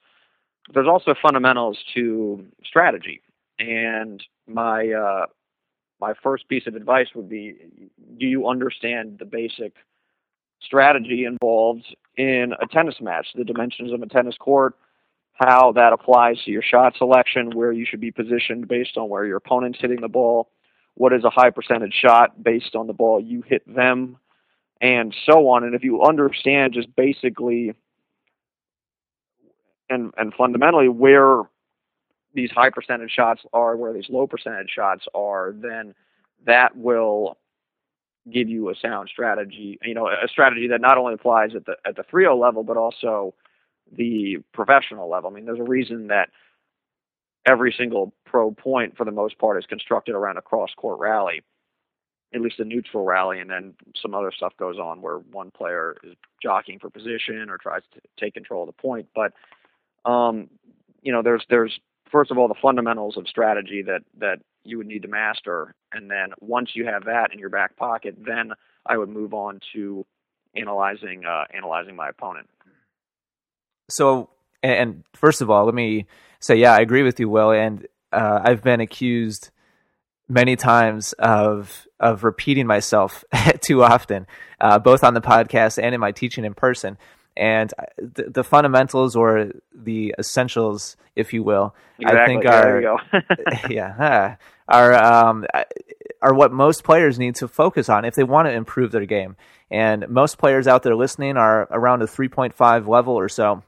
There's 0.74 0.88
also 0.88 1.14
fundamentals 1.22 1.78
to 1.94 2.46
strategy, 2.64 3.22
and 3.60 4.24
my 4.48 4.90
uh, 4.90 5.26
my 6.00 6.14
first 6.24 6.48
piece 6.48 6.66
of 6.66 6.76
advice 6.76 7.08
would 7.16 7.30
be: 7.30 7.54
Do 8.18 8.26
you 8.26 8.48
understand 8.48 9.18
the 9.20 9.26
basic 9.26 9.74
strategy 10.62 11.26
involved 11.26 11.86
in 12.16 12.54
a 12.62 12.66
tennis 12.66 12.96
match? 13.02 13.28
The 13.36 13.44
dimensions 13.44 13.92
of 13.92 14.02
a 14.02 14.08
tennis 14.08 14.38
court, 14.38 14.76
how 15.36 15.74
that 15.74 15.94
applies 15.94 16.42
to 16.44 16.52
your 16.52 16.62
shot 16.62 16.96
selection, 16.98 17.52
where 17.52 17.72
you 17.72 17.86
should 17.86 18.00
be 18.00 18.12
positioned 18.12 18.68
based 18.68 18.98
on 18.98 19.10
where 19.10 19.26
your 19.26 19.38
opponent's 19.38 19.80
hitting 19.80 20.02
the 20.02 20.08
ball, 20.08 20.50
what 20.96 21.14
is 21.14 21.24
a 21.26 21.30
high 21.30 21.50
percentage 21.50 21.94
shot 21.94 22.42
based 22.42 22.76
on 22.76 22.88
the 22.88 22.94
ball 22.94 23.20
you 23.20 23.42
hit 23.42 23.62
them, 23.74 24.18
and 24.80 25.14
so 25.30 25.50
on. 25.50 25.64
And 25.64 25.76
if 25.76 25.84
you 25.84 26.02
understand 26.04 26.74
just 26.74 26.94
basically 26.96 27.74
and 29.90 30.14
and 30.18 30.34
fundamentally 30.34 30.90
where 30.90 31.42
these 32.34 32.52
high 32.52 32.70
percentage 32.70 33.12
shots 33.12 33.42
are, 33.54 33.76
where 33.76 33.94
these 33.94 34.10
low 34.10 34.28
percentage 34.28 34.70
shots 34.70 35.06
are, 35.14 35.54
then 35.58 35.94
that 36.46 36.76
will 36.78 37.38
give 38.32 38.50
you 38.50 38.70
a 38.70 38.76
sound 38.76 39.10
strategy. 39.10 39.78
You 39.84 39.94
know, 39.94 40.08
a 40.08 40.28
strategy 40.28 40.68
that 40.70 40.82
not 40.82 40.98
only 40.98 41.14
applies 41.14 41.56
at 41.56 41.66
the 41.66 41.76
at 41.86 41.98
the 41.98 42.04
3 42.04 42.28
level, 42.30 42.64
but 42.64 42.78
also 42.78 43.34
the 43.92 44.38
professional 44.54 45.10
level. 45.10 45.30
I 45.30 45.34
mean, 45.34 45.46
there's 45.46 45.60
a 45.60 45.64
reason 45.64 46.08
that 46.08 46.30
every 47.46 47.74
single 47.78 48.14
pro 48.26 48.52
point, 48.52 48.98
for 48.98 49.06
the 49.06 49.12
most 49.12 49.38
part, 49.38 49.58
is 49.58 49.66
constructed 49.66 50.16
around 50.16 50.38
a 50.38 50.42
cross 50.42 50.72
court 50.76 51.00
rally, 51.00 51.44
at 52.34 52.42
least 52.42 52.60
a 52.60 52.66
neutral 52.66 53.06
rally, 53.06 53.40
and 53.40 53.50
then 53.50 53.74
some 54.02 54.14
other 54.14 54.32
stuff 54.36 54.54
goes 54.58 54.78
on 54.78 55.02
where 55.02 55.18
one 55.18 55.52
player 55.52 55.96
is 56.04 56.16
jockeying 56.42 56.80
for 56.80 56.90
position 56.90 57.50
or 57.50 57.58
tries 57.58 57.84
to 57.94 58.02
take 58.20 58.34
control 58.34 58.64
of 58.64 58.68
the 58.68 58.82
point. 58.82 59.08
But 59.16 59.34
um, 60.10 60.50
you 61.02 61.12
know, 61.12 61.22
there's 61.22 61.46
there's 61.50 61.80
first 62.12 62.32
of 62.32 62.38
all 62.38 62.48
the 62.48 62.56
fundamentals 62.62 63.18
of 63.18 63.28
strategy 63.28 63.82
that 63.84 64.02
that 64.20 64.40
you 64.64 64.78
would 64.78 64.88
need 64.88 65.04
to 65.04 65.08
master, 65.08 65.76
and 65.92 66.10
then 66.10 66.34
once 66.42 66.72
you 66.74 66.86
have 66.86 67.06
that 67.06 67.32
in 67.32 67.40
your 67.40 67.50
back 67.50 67.76
pocket, 67.78 68.16
then 68.26 68.54
I 68.86 68.98
would 68.98 69.10
move 69.10 69.34
on 69.34 69.60
to 69.74 70.06
analyzing 70.56 71.26
uh, 71.26 71.46
analyzing 71.54 71.96
my 71.96 72.10
opponent. 72.10 72.50
So, 73.90 74.30
and 74.64 75.04
first 75.14 75.42
of 75.42 75.50
all, 75.50 75.66
let 75.66 75.76
me 75.76 76.08
say, 76.40 76.56
yeah, 76.56 76.74
I 76.74 76.80
agree 76.80 77.04
with 77.04 77.20
you, 77.20 77.30
Will, 77.30 77.52
and 77.52 77.88
uh, 78.12 78.42
I've 78.44 78.64
been 78.64 78.82
accused 78.82 79.52
many 80.28 80.56
times 80.56 81.14
of 81.14 81.88
of 82.00 82.24
repeating 82.24 82.68
myself 82.68 83.24
too 83.62 83.84
often, 83.84 84.28
uh, 84.60 84.80
both 84.80 85.04
on 85.04 85.14
the 85.14 85.22
podcast 85.22 85.82
and 85.82 85.94
in 85.94 86.02
my 86.02 86.12
teaching 86.12 86.46
in 86.46 86.54
person. 86.54 86.98
And 87.38 87.74
the, 87.98 88.30
the, 88.30 88.44
fundamentals 88.46 89.14
or 89.14 89.52
the 89.74 90.16
essentials, 90.18 90.96
if 91.18 91.34
you 91.34 91.44
will, 91.44 91.76
exactly. 92.00 92.22
I 92.22 92.26
think 92.26 92.46
are 92.46 93.70
yeah 93.70 94.38
are 94.70 94.94
um, 94.94 95.46
are 96.22 96.34
what 96.34 96.54
most 96.54 96.84
players 96.84 97.20
need 97.20 97.36
to 97.36 97.48
focus 97.50 97.90
on 97.90 98.06
if 98.06 98.16
they 98.16 98.24
want 98.24 98.48
to 98.48 98.54
improve 98.54 98.92
their 98.92 99.06
game. 99.06 99.36
And 99.70 100.08
most 100.08 100.38
players 100.38 100.66
out 100.66 100.84
there 100.84 100.96
listening 100.96 101.36
are 101.38 101.68
around 101.72 102.02
a 102.04 102.06
3.5 102.06 102.88
level 102.88 103.16
or 103.16 103.28
so 103.28 103.64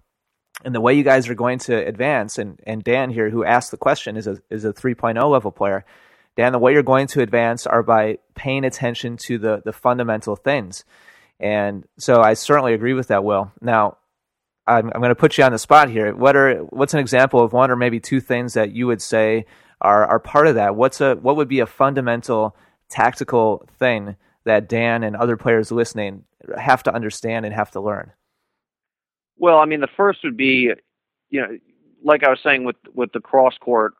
and 0.64 0.74
the 0.74 0.82
way 0.82 0.94
you 0.94 1.04
guys 1.04 1.30
are 1.30 1.36
going 1.36 1.60
to 1.60 1.76
advance, 1.76 2.38
and, 2.38 2.60
and 2.66 2.84
Dan 2.84 3.10
here, 3.10 3.30
who 3.30 3.44
asked 3.44 3.72
the 3.72 3.78
question, 3.78 4.18
is 4.18 4.28
a 4.28 4.38
is 4.50 4.66
a 4.66 4.74
3.0 4.74 5.32
level 5.32 5.52
player. 5.52 5.86
Dan, 6.36 6.52
the 6.52 6.60
way 6.60 6.74
you're 6.74 6.84
going 6.84 7.08
to 7.08 7.22
advance 7.22 7.66
are 7.66 7.84
by 7.84 8.20
paying 8.36 8.66
attention 8.66 9.18
to 9.18 9.38
the 9.38 9.62
the 9.64 9.74
fundamental 9.74 10.36
things, 10.36 10.84
and 11.40 11.86
so 11.98 12.22
I 12.22 12.34
certainly 12.34 12.74
agree 12.74 12.94
with 12.94 13.08
that. 13.08 13.24
Will 13.24 13.52
now, 13.62 13.98
I'm, 14.66 14.92
I'm 14.94 15.02
going 15.02 15.10
to 15.10 15.16
put 15.16 15.38
you 15.38 15.44
on 15.44 15.52
the 15.52 15.60
spot 15.60 15.90
here. 15.90 16.14
What 16.16 16.36
are 16.36 16.56
what's 16.56 16.94
an 16.94 17.00
example 17.00 17.42
of 17.42 17.54
one 17.54 17.70
or 17.70 17.76
maybe 17.76 18.00
two 18.00 18.20
things 18.20 18.54
that 18.56 18.72
you 18.72 18.88
would 18.88 19.02
say 19.02 19.46
are 19.82 20.06
are 20.06 20.20
part 20.20 20.48
of 20.48 20.56
that? 20.56 20.76
What's 20.76 21.02
a 21.02 21.16
what 21.16 21.36
would 21.36 21.48
be 21.48 21.60
a 21.60 21.68
fundamental 21.68 22.56
tactical 22.90 23.68
thing 23.78 24.16
that 24.46 24.70
Dan 24.70 25.04
and 25.04 25.16
other 25.16 25.38
players 25.38 25.72
listening 25.72 26.24
have 26.58 26.82
to 26.84 26.94
understand 26.94 27.46
and 27.46 27.54
have 27.54 27.72
to 27.72 27.82
learn? 27.82 28.12
Well, 29.38 29.60
I 29.60 29.66
mean, 29.66 29.82
the 29.82 29.88
first 29.96 30.20
would 30.24 30.38
be, 30.38 30.72
you 31.30 31.42
know, 31.42 31.58
like 32.04 32.24
I 32.24 32.30
was 32.30 32.40
saying 32.44 32.64
with 32.64 32.76
with 32.94 33.12
the 33.12 33.20
cross 33.20 33.56
court 33.60 33.94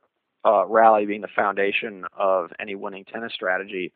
uh, 0.46 0.66
rally 0.68 1.06
being 1.06 1.22
the 1.22 1.28
foundation 1.28 2.06
of 2.18 2.52
any 2.60 2.76
winning 2.76 3.06
tennis 3.06 3.34
strategy. 3.34 3.94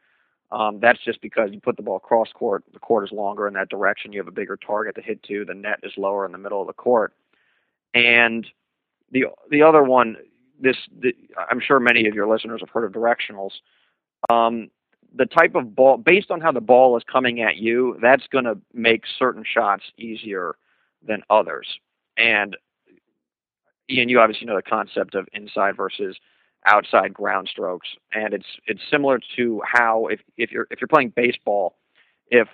Um, 0.51 0.79
that's 0.81 0.99
just 1.05 1.21
because 1.21 1.49
you 1.53 1.61
put 1.61 1.77
the 1.77 1.83
ball 1.83 1.99
cross 1.99 2.27
court, 2.33 2.65
the 2.73 2.79
court 2.79 3.05
is 3.05 3.13
longer 3.13 3.47
in 3.47 3.53
that 3.53 3.69
direction. 3.69 4.11
You 4.11 4.19
have 4.19 4.27
a 4.27 4.31
bigger 4.31 4.57
target 4.57 4.95
to 4.95 5.01
hit 5.01 5.23
to. 5.23 5.45
The 5.45 5.53
net 5.53 5.79
is 5.81 5.93
lower 5.97 6.25
in 6.25 6.33
the 6.33 6.37
middle 6.37 6.59
of 6.59 6.67
the 6.67 6.73
court, 6.73 7.13
and 7.93 8.45
the 9.11 9.25
the 9.49 9.61
other 9.61 9.81
one, 9.81 10.17
this 10.59 10.75
the, 10.99 11.15
I'm 11.49 11.61
sure 11.61 11.79
many 11.79 12.05
of 12.07 12.15
your 12.15 12.27
listeners 12.27 12.59
have 12.61 12.69
heard 12.69 12.83
of 12.83 12.91
directionals. 12.91 13.51
Um, 14.29 14.69
the 15.15 15.25
type 15.25 15.55
of 15.55 15.75
ball, 15.75 15.97
based 15.97 16.31
on 16.31 16.41
how 16.41 16.51
the 16.51 16.61
ball 16.61 16.97
is 16.97 17.03
coming 17.09 17.41
at 17.41 17.57
you, 17.57 17.97
that's 18.01 18.27
going 18.27 18.45
to 18.45 18.57
make 18.73 19.03
certain 19.19 19.43
shots 19.45 19.83
easier 19.97 20.55
than 21.05 21.23
others. 21.29 21.67
And 22.17 22.55
Ian, 23.89 24.09
you 24.09 24.19
obviously 24.19 24.47
know 24.47 24.55
the 24.55 24.61
concept 24.61 25.15
of 25.15 25.27
inside 25.33 25.75
versus 25.75 26.17
outside 26.65 27.13
ground 27.13 27.47
strokes, 27.49 27.87
and 28.13 28.33
it's 28.33 28.45
it's 28.67 28.81
similar 28.89 29.19
to 29.35 29.61
how 29.65 30.07
if 30.07 30.19
if 30.37 30.51
you're 30.51 30.67
if 30.69 30.79
you're 30.79 30.87
playing 30.87 31.13
baseball, 31.15 31.75
if 32.27 32.47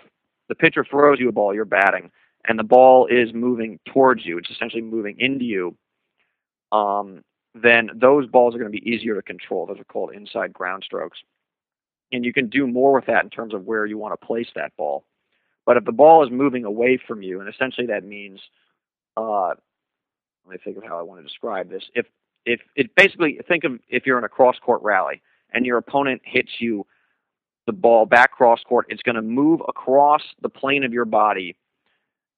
the 0.50 0.56
pitcher 0.56 0.86
throws 0.90 1.20
you 1.20 1.30
a 1.30 1.32
ball, 1.32 1.54
you're 1.54 1.66
batting, 1.66 2.12
and 2.48 2.58
the 2.58 2.64
ball 2.64 3.08
is 3.08 3.34
moving 3.34 3.80
towards 3.86 4.26
you, 4.26 4.38
it's 4.38 4.50
essentially 4.50 4.82
moving 4.82 5.16
into 5.20 5.46
you. 5.46 5.76
Um, 6.72 7.24
then 7.54 7.90
those 7.96 8.28
balls 8.28 8.56
are 8.56 8.60
going 8.60 8.72
to 8.72 8.80
be 8.80 8.90
easier 8.90 9.16
to 9.16 9.22
control. 9.22 9.66
Those 9.66 9.80
are 9.80 9.86
called 9.86 10.14
inside 10.14 10.54
ground 10.54 10.84
strokes, 10.86 11.20
and 12.12 12.24
you 12.24 12.34
can 12.34 12.50
do 12.50 12.66
more 12.66 12.94
with 12.94 13.06
that 13.08 13.24
in 13.24 13.30
terms 13.30 13.54
of 13.54 13.66
where 13.66 13.86
you 13.86 13.98
want 13.98 14.20
to 14.20 14.26
place 14.26 14.48
that 14.56 14.76
ball. 14.78 15.04
But 15.68 15.76
if 15.76 15.84
the 15.84 15.92
ball 15.92 16.24
is 16.24 16.32
moving 16.32 16.64
away 16.64 16.98
from 16.98 17.22
you, 17.22 17.42
and 17.42 17.50
essentially 17.50 17.88
that 17.88 18.06
means, 18.06 18.40
uh, 19.18 19.50
let 19.50 20.52
me 20.52 20.58
think 20.64 20.78
of 20.78 20.84
how 20.84 20.98
I 20.98 21.02
want 21.02 21.20
to 21.20 21.28
describe 21.28 21.70
this. 21.70 21.84
If 21.94 22.06
if 22.46 22.62
it 22.78 22.96
basically 22.96 23.38
think 23.46 23.66
of 23.66 23.74
if 23.90 24.06
you're 24.06 24.18
in 24.18 24.24
a 24.24 24.30
cross 24.30 24.56
court 24.60 24.82
rally 24.82 25.22
and 25.52 25.66
your 25.66 25.78
opponent 25.78 26.22
hits 26.24 26.52
you 26.60 26.88
the 27.66 27.74
ball 27.74 28.06
back 28.06 28.32
cross 28.32 28.64
court, 28.64 28.86
it's 28.88 29.04
going 29.04 29.18
to 29.18 29.22
move 29.22 29.62
across 29.68 30.22
the 30.42 30.48
plane 30.48 30.86
of 30.86 30.94
your 30.94 31.04
body, 31.04 31.58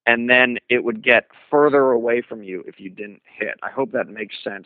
and 0.07 0.27
then 0.27 0.57
it 0.67 0.83
would 0.83 1.03
get 1.03 1.27
further 1.51 1.91
away 1.91 2.23
from 2.23 2.41
you 2.41 2.63
if 2.65 2.79
you 2.79 2.89
didn't 2.89 3.21
hit. 3.25 3.53
I 3.61 3.69
hope 3.69 3.91
that 3.91 4.07
makes 4.07 4.35
sense. 4.43 4.65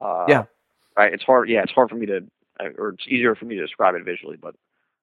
Uh, 0.00 0.26
yeah. 0.28 0.44
Right. 0.96 1.12
It's 1.12 1.24
hard. 1.24 1.48
Yeah, 1.48 1.64
it's 1.64 1.72
hard 1.72 1.90
for 1.90 1.96
me 1.96 2.06
to, 2.06 2.24
or 2.78 2.90
it's 2.90 3.08
easier 3.08 3.34
for 3.34 3.46
me 3.46 3.56
to 3.56 3.62
describe 3.62 3.96
it 3.96 4.04
visually. 4.04 4.36
But 4.36 4.54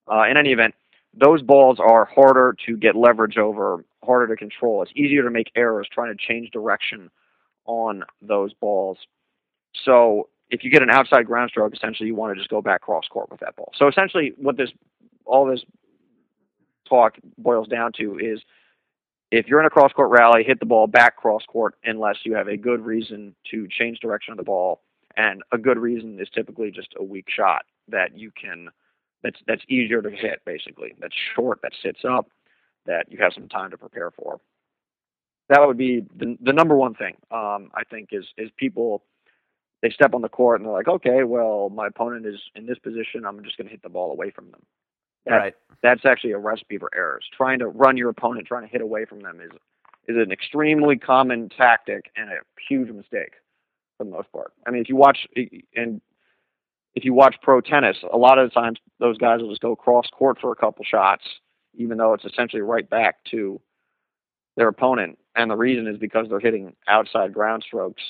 uh, 0.09 0.23
in 0.23 0.37
any 0.37 0.53
event, 0.53 0.73
those 1.13 1.41
balls 1.41 1.77
are 1.79 2.05
harder 2.05 2.55
to 2.65 2.77
get 2.77 2.95
leverage 2.95 3.37
over, 3.37 3.83
harder 4.03 4.27
to 4.27 4.35
control. 4.35 4.81
It's 4.81 4.91
easier 4.95 5.23
to 5.23 5.31
make 5.31 5.51
errors 5.55 5.87
trying 5.91 6.15
to 6.15 6.17
change 6.17 6.51
direction 6.51 7.09
on 7.65 8.03
those 8.21 8.53
balls. 8.53 8.97
So 9.85 10.29
if 10.49 10.63
you 10.63 10.71
get 10.71 10.81
an 10.81 10.89
outside 10.89 11.25
ground 11.25 11.49
stroke, 11.51 11.73
essentially 11.73 12.07
you 12.07 12.15
want 12.15 12.33
to 12.33 12.39
just 12.39 12.49
go 12.49 12.61
back 12.61 12.81
cross 12.81 13.07
court 13.09 13.29
with 13.29 13.39
that 13.41 13.55
ball. 13.55 13.71
So 13.75 13.87
essentially, 13.87 14.33
what 14.37 14.57
this 14.57 14.69
all 15.25 15.45
this 15.45 15.63
talk 16.87 17.15
boils 17.37 17.67
down 17.67 17.91
to 17.93 18.17
is 18.17 18.41
if 19.31 19.47
you're 19.47 19.61
in 19.61 19.65
a 19.65 19.69
cross 19.69 19.93
court 19.93 20.11
rally, 20.11 20.43
hit 20.43 20.59
the 20.59 20.65
ball 20.65 20.87
back 20.87 21.15
cross 21.15 21.43
court 21.47 21.75
unless 21.83 22.17
you 22.25 22.35
have 22.35 22.47
a 22.47 22.57
good 22.57 22.81
reason 22.81 23.33
to 23.51 23.67
change 23.69 23.99
direction 23.99 24.33
of 24.33 24.37
the 24.37 24.43
ball. 24.43 24.81
And 25.15 25.41
a 25.51 25.57
good 25.57 25.77
reason 25.77 26.19
is 26.19 26.29
typically 26.33 26.71
just 26.71 26.93
a 26.97 27.03
weak 27.03 27.27
shot 27.29 27.63
that 27.87 28.17
you 28.17 28.31
can 28.31 28.69
that's 29.23 29.39
that's 29.47 29.63
easier 29.69 30.01
to 30.01 30.09
hit 30.09 30.41
basically. 30.45 30.93
That's 30.99 31.15
short 31.35 31.59
that 31.63 31.73
sits 31.81 32.01
up 32.07 32.29
that 32.85 33.05
you 33.09 33.17
have 33.21 33.33
some 33.33 33.47
time 33.47 33.71
to 33.71 33.77
prepare 33.77 34.11
for. 34.11 34.39
That 35.49 35.67
would 35.67 35.77
be 35.77 36.05
the, 36.15 36.37
the 36.41 36.53
number 36.53 36.75
one 36.75 36.93
thing 36.93 37.15
um, 37.29 37.71
i 37.75 37.83
think 37.89 38.09
is 38.11 38.25
is 38.37 38.49
people 38.55 39.03
they 39.81 39.89
step 39.89 40.13
on 40.13 40.21
the 40.21 40.29
court 40.29 40.59
and 40.59 40.65
they're 40.65 40.73
like 40.73 40.87
okay 40.87 41.23
well 41.23 41.69
my 41.69 41.87
opponent 41.87 42.25
is 42.25 42.39
in 42.55 42.65
this 42.65 42.79
position. 42.79 43.25
I'm 43.25 43.43
just 43.43 43.57
going 43.57 43.67
to 43.67 43.71
hit 43.71 43.83
the 43.83 43.89
ball 43.89 44.11
away 44.11 44.31
from 44.31 44.49
them. 44.51 44.61
That, 45.25 45.35
right. 45.35 45.53
that's 45.83 46.05
actually 46.05 46.31
a 46.31 46.39
recipe 46.39 46.77
for 46.77 46.89
errors. 46.95 47.25
Trying 47.35 47.59
to 47.59 47.67
run 47.67 47.97
your 47.97 48.09
opponent 48.09 48.47
trying 48.47 48.63
to 48.63 48.69
hit 48.69 48.81
away 48.81 49.05
from 49.05 49.19
them 49.21 49.39
is 49.41 49.51
is 50.07 50.17
an 50.17 50.31
extremely 50.31 50.97
common 50.97 51.49
tactic 51.49 52.11
and 52.15 52.29
a 52.29 52.37
huge 52.67 52.89
mistake 52.89 53.33
for 53.97 54.05
the 54.05 54.09
most 54.09 54.31
part. 54.31 54.53
I 54.65 54.71
mean 54.71 54.81
if 54.81 54.89
you 54.89 54.95
watch 54.95 55.27
and 55.75 56.01
if 56.95 57.05
you 57.05 57.13
watch 57.13 57.35
pro 57.41 57.61
tennis, 57.61 57.97
a 58.11 58.17
lot 58.17 58.37
of 58.37 58.49
the 58.49 58.53
times 58.53 58.79
those 58.99 59.17
guys 59.17 59.41
will 59.41 59.49
just 59.49 59.61
go 59.61 59.75
cross 59.75 60.07
court 60.11 60.37
for 60.39 60.51
a 60.51 60.55
couple 60.55 60.83
shots, 60.83 61.23
even 61.75 61.97
though 61.97 62.13
it's 62.13 62.25
essentially 62.25 62.61
right 62.61 62.89
back 62.89 63.23
to 63.31 63.61
their 64.57 64.67
opponent. 64.67 65.17
And 65.35 65.49
the 65.49 65.55
reason 65.55 65.87
is 65.87 65.97
because 65.97 66.27
they're 66.29 66.39
hitting 66.39 66.75
outside 66.87 67.33
ground 67.33 67.63
strokes 67.65 68.01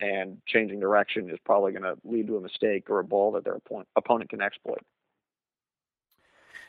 and 0.00 0.38
changing 0.46 0.80
direction 0.80 1.30
is 1.30 1.38
probably 1.44 1.72
going 1.72 1.82
to 1.82 1.96
lead 2.04 2.26
to 2.28 2.36
a 2.36 2.40
mistake 2.40 2.90
or 2.90 3.00
a 3.00 3.04
ball 3.04 3.32
that 3.32 3.44
their 3.44 3.58
opponent 3.96 4.30
can 4.30 4.40
exploit. 4.40 4.82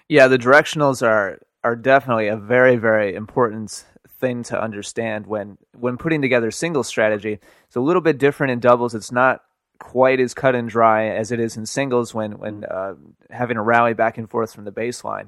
Yeah, 0.08 0.28
the 0.28 0.38
directionals 0.38 1.06
are 1.06 1.40
are 1.64 1.76
definitely 1.78 2.28
a 2.28 2.36
very 2.36 2.76
very 2.76 3.16
important 3.16 3.86
thing 4.20 4.44
to 4.44 4.62
understand 4.62 5.28
when 5.28 5.58
when 5.78 5.98
putting 5.98 6.22
together 6.22 6.52
single 6.52 6.84
strategy. 6.84 7.40
It's 7.68 7.76
a 7.76 7.82
little 7.82 8.02
bit 8.02 8.18
different 8.18 8.52
in 8.52 8.60
doubles. 8.60 8.94
It's 8.94 9.12
not 9.12 9.42
quite 9.84 10.22
as 10.22 10.34
cut 10.34 10.56
and 10.56 10.70
dry 10.70 11.08
as 11.08 11.34
it 11.34 11.42
is 11.42 11.58
in 11.58 11.66
singles 11.66 12.14
when 12.14 12.40
when 12.40 12.64
uh, 12.64 12.94
having 13.30 13.58
a 13.58 13.62
rally 13.62 13.94
back 13.94 14.18
and 14.18 14.30
forth 14.30 14.56
from 14.56 14.64
the 14.64 14.72
baseline. 14.72 15.28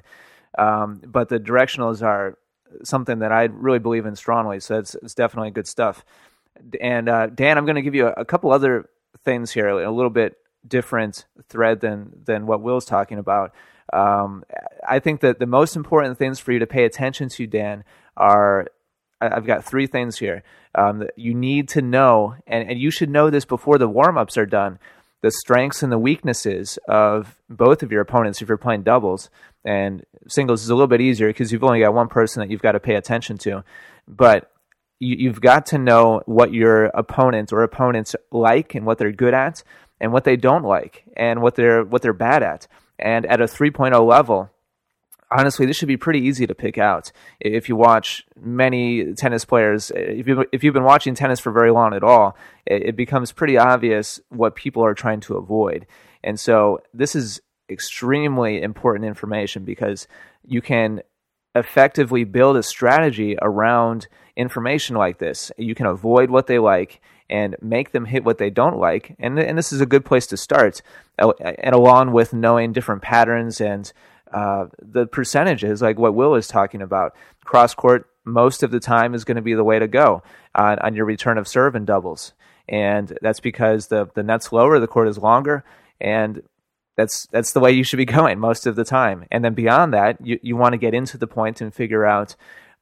Um, 0.58 1.02
but 1.06 1.28
the 1.28 1.40
directionals 1.42 2.02
are 2.02 2.38
something 2.82 3.20
that 3.20 3.34
I 3.34 3.44
really 3.44 3.80
believe 3.80 4.06
in 4.06 4.16
strongly. 4.16 4.62
So 4.62 4.80
it's, 4.80 4.96
it's 4.96 5.14
definitely 5.14 5.52
good 5.52 5.68
stuff. 5.68 6.06
And 6.80 7.10
uh, 7.10 7.28
Dan, 7.28 7.58
I'm 7.58 7.66
going 7.66 7.76
to 7.76 7.82
give 7.82 7.96
you 7.96 8.08
a, 8.08 8.14
a, 8.14 8.26
couple 8.26 8.54
other 8.54 8.90
things 9.26 9.52
here, 9.52 9.68
a 9.68 9.92
little 9.92 10.10
bit 10.10 10.38
different 10.66 11.26
thread 11.50 11.82
than 11.82 12.14
than 12.24 12.48
what 12.48 12.62
Will's 12.62 12.86
talking 12.86 13.18
about. 13.18 13.54
Um, 13.92 14.46
I 14.88 15.00
think 15.00 15.20
that 15.20 15.38
the 15.40 15.46
most 15.46 15.76
important 15.76 16.18
things 16.18 16.40
for 16.40 16.54
you 16.54 16.60
to 16.60 16.68
pay 16.68 16.86
attention 16.86 17.28
to, 17.28 17.46
Dan, 17.46 17.84
are 18.16 18.68
I've 19.22 19.46
got 19.46 19.64
three 19.64 19.88
things 19.88 20.18
here 20.18 20.44
um, 20.76 21.00
that 21.00 21.12
you 21.16 21.34
need 21.34 21.70
to 21.70 21.82
know, 21.82 22.36
and, 22.48 22.70
and 22.70 22.80
you 22.80 22.92
should 22.92 23.10
know 23.10 23.30
this 23.30 23.46
before 23.46 23.78
the 23.78 23.88
warm 23.88 24.18
ups 24.18 24.38
are 24.38 24.46
done. 24.46 24.80
The 25.22 25.32
strengths 25.32 25.82
and 25.82 25.92
the 25.92 25.98
weaknesses 25.98 26.78
of 26.88 27.36
both 27.50 27.82
of 27.82 27.92
your 27.92 28.02
opponents 28.02 28.42
if 28.42 28.48
you're 28.48 28.58
playing 28.58 28.84
doubles 28.84 29.30
and 29.64 30.06
singles 30.28 30.64
is 30.64 30.70
a 30.70 30.76
little 30.76 30.88
bit 30.88 31.02
easier 31.02 31.28
because 31.28 31.52
you've 31.52 31.64
only 31.64 31.80
got 31.80 31.94
one 31.94 32.08
person 32.08 32.42
that 32.42 32.52
you've 32.52 32.62
got 32.62 32.74
to 32.74 32.80
pay 32.80 32.96
attention 32.96 33.38
to. 33.40 33.64
But 34.08 34.52
you, 35.00 35.30
have 35.30 35.42
got 35.42 35.66
to 35.68 35.78
know 35.78 36.22
what 36.26 36.54
your 36.54 36.86
opponent 36.86 37.52
or 37.52 37.64
opponents 37.64 38.16
like 38.32 38.76
and 38.76 38.86
what 38.86 38.98
they're 38.98 39.12
good 39.12 39.34
at 39.34 39.64
and 40.00 40.14
what 40.14 40.24
they 40.24 40.36
don't 40.36 40.64
like 40.64 41.04
and 41.18 41.42
what 41.42 41.56
they're 41.56 41.84
what 41.84 42.02
they're 42.02 42.14
bad 42.14 42.44
at. 42.44 42.68
And 42.98 43.26
at 43.26 43.42
a 43.42 43.46
3.0 43.46 44.08
level, 44.08 44.50
honestly, 45.38 45.66
this 45.66 45.78
should 45.78 45.88
be 45.88 45.98
pretty 45.98 46.20
easy 46.20 46.48
to 46.48 46.56
pick 46.56 46.78
out. 46.78 47.12
If 47.40 47.70
you 47.70 47.76
watch 47.76 48.26
many 48.40 49.14
tennis 49.14 49.46
players, 49.46 49.92
if 49.96 50.28
you 50.28 50.46
if 50.52 50.64
you've 50.64 50.74
been 50.74 50.84
watching 50.84 51.16
tennis 51.16 51.40
for 51.40 51.52
very 51.52 51.72
long 51.72 51.94
at 51.94 52.04
all, 52.04 52.38
it, 52.66 52.90
it 52.90 52.96
becomes 52.96 53.32
pretty 53.32 53.58
obvious 53.58 54.20
what 54.30 54.56
people 54.56 54.84
are 54.84 54.94
trying 54.94 55.20
to 55.22 55.36
avoid. 55.36 55.86
And 56.24 56.40
so 56.40 56.80
this 56.94 57.16
is 57.16 57.42
extremely 57.70 58.62
important 58.62 59.06
information 59.06 59.64
because 59.64 60.08
you 60.44 60.62
can 60.62 61.02
effectively 61.56 62.24
build 62.24 62.58
a 62.58 62.64
strategy 62.64 63.38
around 63.42 64.08
information 64.36 64.96
like 64.96 65.20
this. 65.20 65.52
You 65.58 65.76
can 65.76 65.86
avoid 65.86 66.30
what 66.30 66.48
they 66.48 66.60
like 66.60 67.02
and 67.30 67.56
make 67.62 67.92
them 67.92 68.06
hit 68.06 68.24
what 68.24 68.38
they 68.38 68.50
don't 68.50 68.78
like. 68.78 69.16
And, 69.20 69.40
and 69.40 69.58
this 69.58 69.74
is 69.74 69.82
a 69.82 69.86
good 69.86 70.06
place 70.06 70.28
to 70.28 70.38
start. 70.38 70.82
And 71.18 71.74
along 71.74 72.12
with 72.12 72.34
knowing 72.34 72.74
different 72.74 73.02
patterns 73.02 73.60
and 73.60 73.92
uh, 74.34 74.68
the 74.82 75.06
percentages, 75.08 75.82
like 75.82 75.98
what 75.98 76.16
Will 76.16 76.36
is 76.36 76.48
talking 76.48 76.82
about, 76.82 77.16
cross 77.44 77.74
court 77.74 78.10
most 78.26 78.64
of 78.64 78.72
the 78.72 78.80
time 78.80 79.14
is 79.14 79.24
going 79.24 79.36
to 79.36 79.42
be 79.42 79.54
the 79.54 79.64
way 79.64 79.80
to 79.80 79.88
go 79.88 80.24
on, 80.56 80.80
on 80.80 80.96
your 80.96 81.06
return 81.06 81.38
of 81.38 81.48
serve 81.48 81.76
and 81.76 81.86
doubles. 81.86 82.34
And 82.68 83.18
that's 83.22 83.40
because 83.40 83.88
the, 83.88 84.10
the 84.16 84.24
net's 84.24 84.52
lower, 84.52 84.80
the 84.80 84.88
court 84.88 85.08
is 85.08 85.20
longer, 85.20 85.64
and 86.02 86.42
that's 86.98 87.28
that's 87.28 87.52
the 87.54 87.60
way 87.60 87.72
you 87.72 87.84
should 87.84 87.98
be 87.98 88.06
going 88.20 88.40
most 88.40 88.66
of 88.66 88.76
the 88.76 88.84
time. 88.84 89.26
And 89.32 89.46
then 89.46 89.54
beyond 89.54 89.94
that, 89.94 90.26
you, 90.26 90.40
you 90.42 90.56
want 90.56 90.74
to 90.74 90.78
get 90.78 90.94
into 90.94 91.18
the 91.18 91.28
point 91.28 91.62
and 91.62 91.74
figure 91.74 92.06
out 92.06 92.36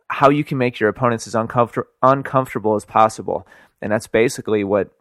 how 0.08 0.30
you 0.30 0.44
can 0.44 0.58
make 0.58 0.80
your 0.80 0.90
opponents 0.90 1.28
as 1.28 1.34
uncomfort- 1.34 1.88
uncomfortable 2.02 2.76
as 2.76 2.86
possible. 2.86 3.48
And 3.82 3.92
that's 3.92 4.08
basically 4.08 4.64
what 4.64 4.92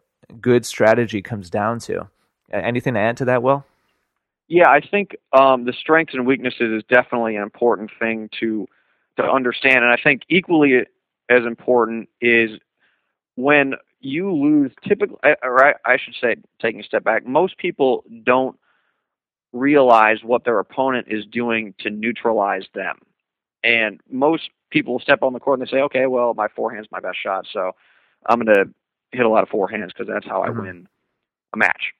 good 0.41 0.65
strategy 0.65 1.21
comes 1.21 1.49
down 1.49 1.79
to. 1.81 2.09
Anything 2.51 2.95
to 2.95 2.99
add 2.99 3.17
to 3.17 3.25
that, 3.25 3.43
Will? 3.43 3.65
Yeah, 4.47 4.69
I 4.69 4.81
think 4.81 5.15
um, 5.31 5.65
the 5.65 5.73
strengths 5.73 6.13
and 6.13 6.27
weaknesses 6.27 6.71
is 6.71 6.83
definitely 6.89 7.35
an 7.35 7.43
important 7.43 7.91
thing 7.99 8.29
to 8.39 8.67
to 9.17 9.23
understand, 9.23 9.83
and 9.83 9.93
I 9.93 9.97
think 10.03 10.23
equally 10.29 10.85
as 11.29 11.45
important 11.45 12.09
is 12.19 12.59
when 13.35 13.75
you 13.99 14.31
lose. 14.33 14.71
Typically, 14.87 15.17
or 15.41 15.65
I, 15.65 15.73
I 15.85 15.97
should 15.97 16.15
say, 16.19 16.35
taking 16.61 16.81
a 16.81 16.83
step 16.83 17.03
back, 17.03 17.25
most 17.25 17.57
people 17.57 18.03
don't 18.23 18.57
realize 19.53 20.17
what 20.23 20.43
their 20.43 20.59
opponent 20.59 21.07
is 21.09 21.25
doing 21.25 21.73
to 21.79 21.89
neutralize 21.89 22.65
them. 22.73 22.97
And 23.63 24.01
most 24.09 24.49
people 24.71 24.99
step 24.99 25.21
on 25.21 25.31
the 25.31 25.39
court 25.39 25.59
and 25.59 25.67
they 25.67 25.71
say, 25.71 25.81
okay, 25.81 26.07
well, 26.07 26.33
my 26.33 26.47
forehand's 26.47 26.89
my 26.91 26.99
best 26.99 27.17
shot, 27.21 27.45
so 27.51 27.71
I'm 28.25 28.39
going 28.39 28.53
to 28.53 28.73
hit 29.11 29.25
a 29.25 29.29
lot 29.29 29.43
of 29.43 29.49
forehands 29.49 29.89
because 29.89 30.07
that's 30.07 30.25
how 30.25 30.41
I 30.41 30.49
mm-hmm. 30.49 30.61
win 30.61 30.87
a 31.53 31.57
match. 31.57 31.93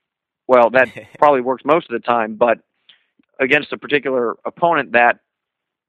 Well, 0.48 0.70
that 0.72 0.90
probably 1.20 1.42
works 1.42 1.64
most 1.66 1.90
of 1.90 2.00
the 2.00 2.06
time, 2.06 2.36
but 2.36 2.60
against 3.40 3.74
a 3.74 3.78
particular 3.78 4.36
opponent, 4.46 4.94
that 4.94 5.20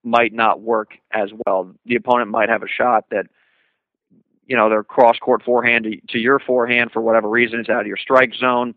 might 0.03 0.33
not 0.33 0.61
work 0.61 0.93
as 1.13 1.31
well. 1.47 1.75
The 1.87 1.97
opponent 1.97 2.31
might 2.31 2.49
have 2.49 2.63
a 2.63 2.69
shot 2.69 3.05
that, 3.11 3.27
you 4.47 4.57
know, 4.57 4.69
their 4.69 4.85
cross 4.85 5.19
court 5.19 5.43
forehand 5.43 5.85
to, 5.85 5.97
to 6.11 6.19
your 6.19 6.39
forehand 6.39 6.91
for 6.93 7.01
whatever 7.01 7.29
reason 7.29 7.61
is 7.61 7.69
out 7.69 7.81
of 7.81 7.87
your 7.87 7.97
strike 7.97 8.35
zone 8.35 8.75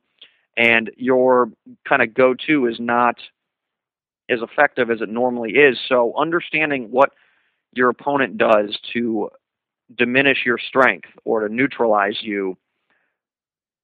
and 0.56 0.90
your 0.98 1.52
kind 1.88 2.02
of 2.02 2.14
go 2.14 2.34
to 2.48 2.66
is 2.68 2.80
not 2.80 3.16
as 4.30 4.40
effective 4.42 4.90
as 4.90 5.02
it 5.02 5.10
normally 5.10 5.52
is. 5.52 5.78
So, 5.88 6.14
understanding 6.18 6.90
what 6.92 7.12
your 7.74 7.90
opponent 7.90 8.38
does 8.38 8.78
to 8.94 9.30
diminish 9.96 10.40
your 10.46 10.58
strength 10.58 11.10
or 11.24 11.48
to 11.48 11.54
neutralize 11.54 12.18
you 12.22 12.58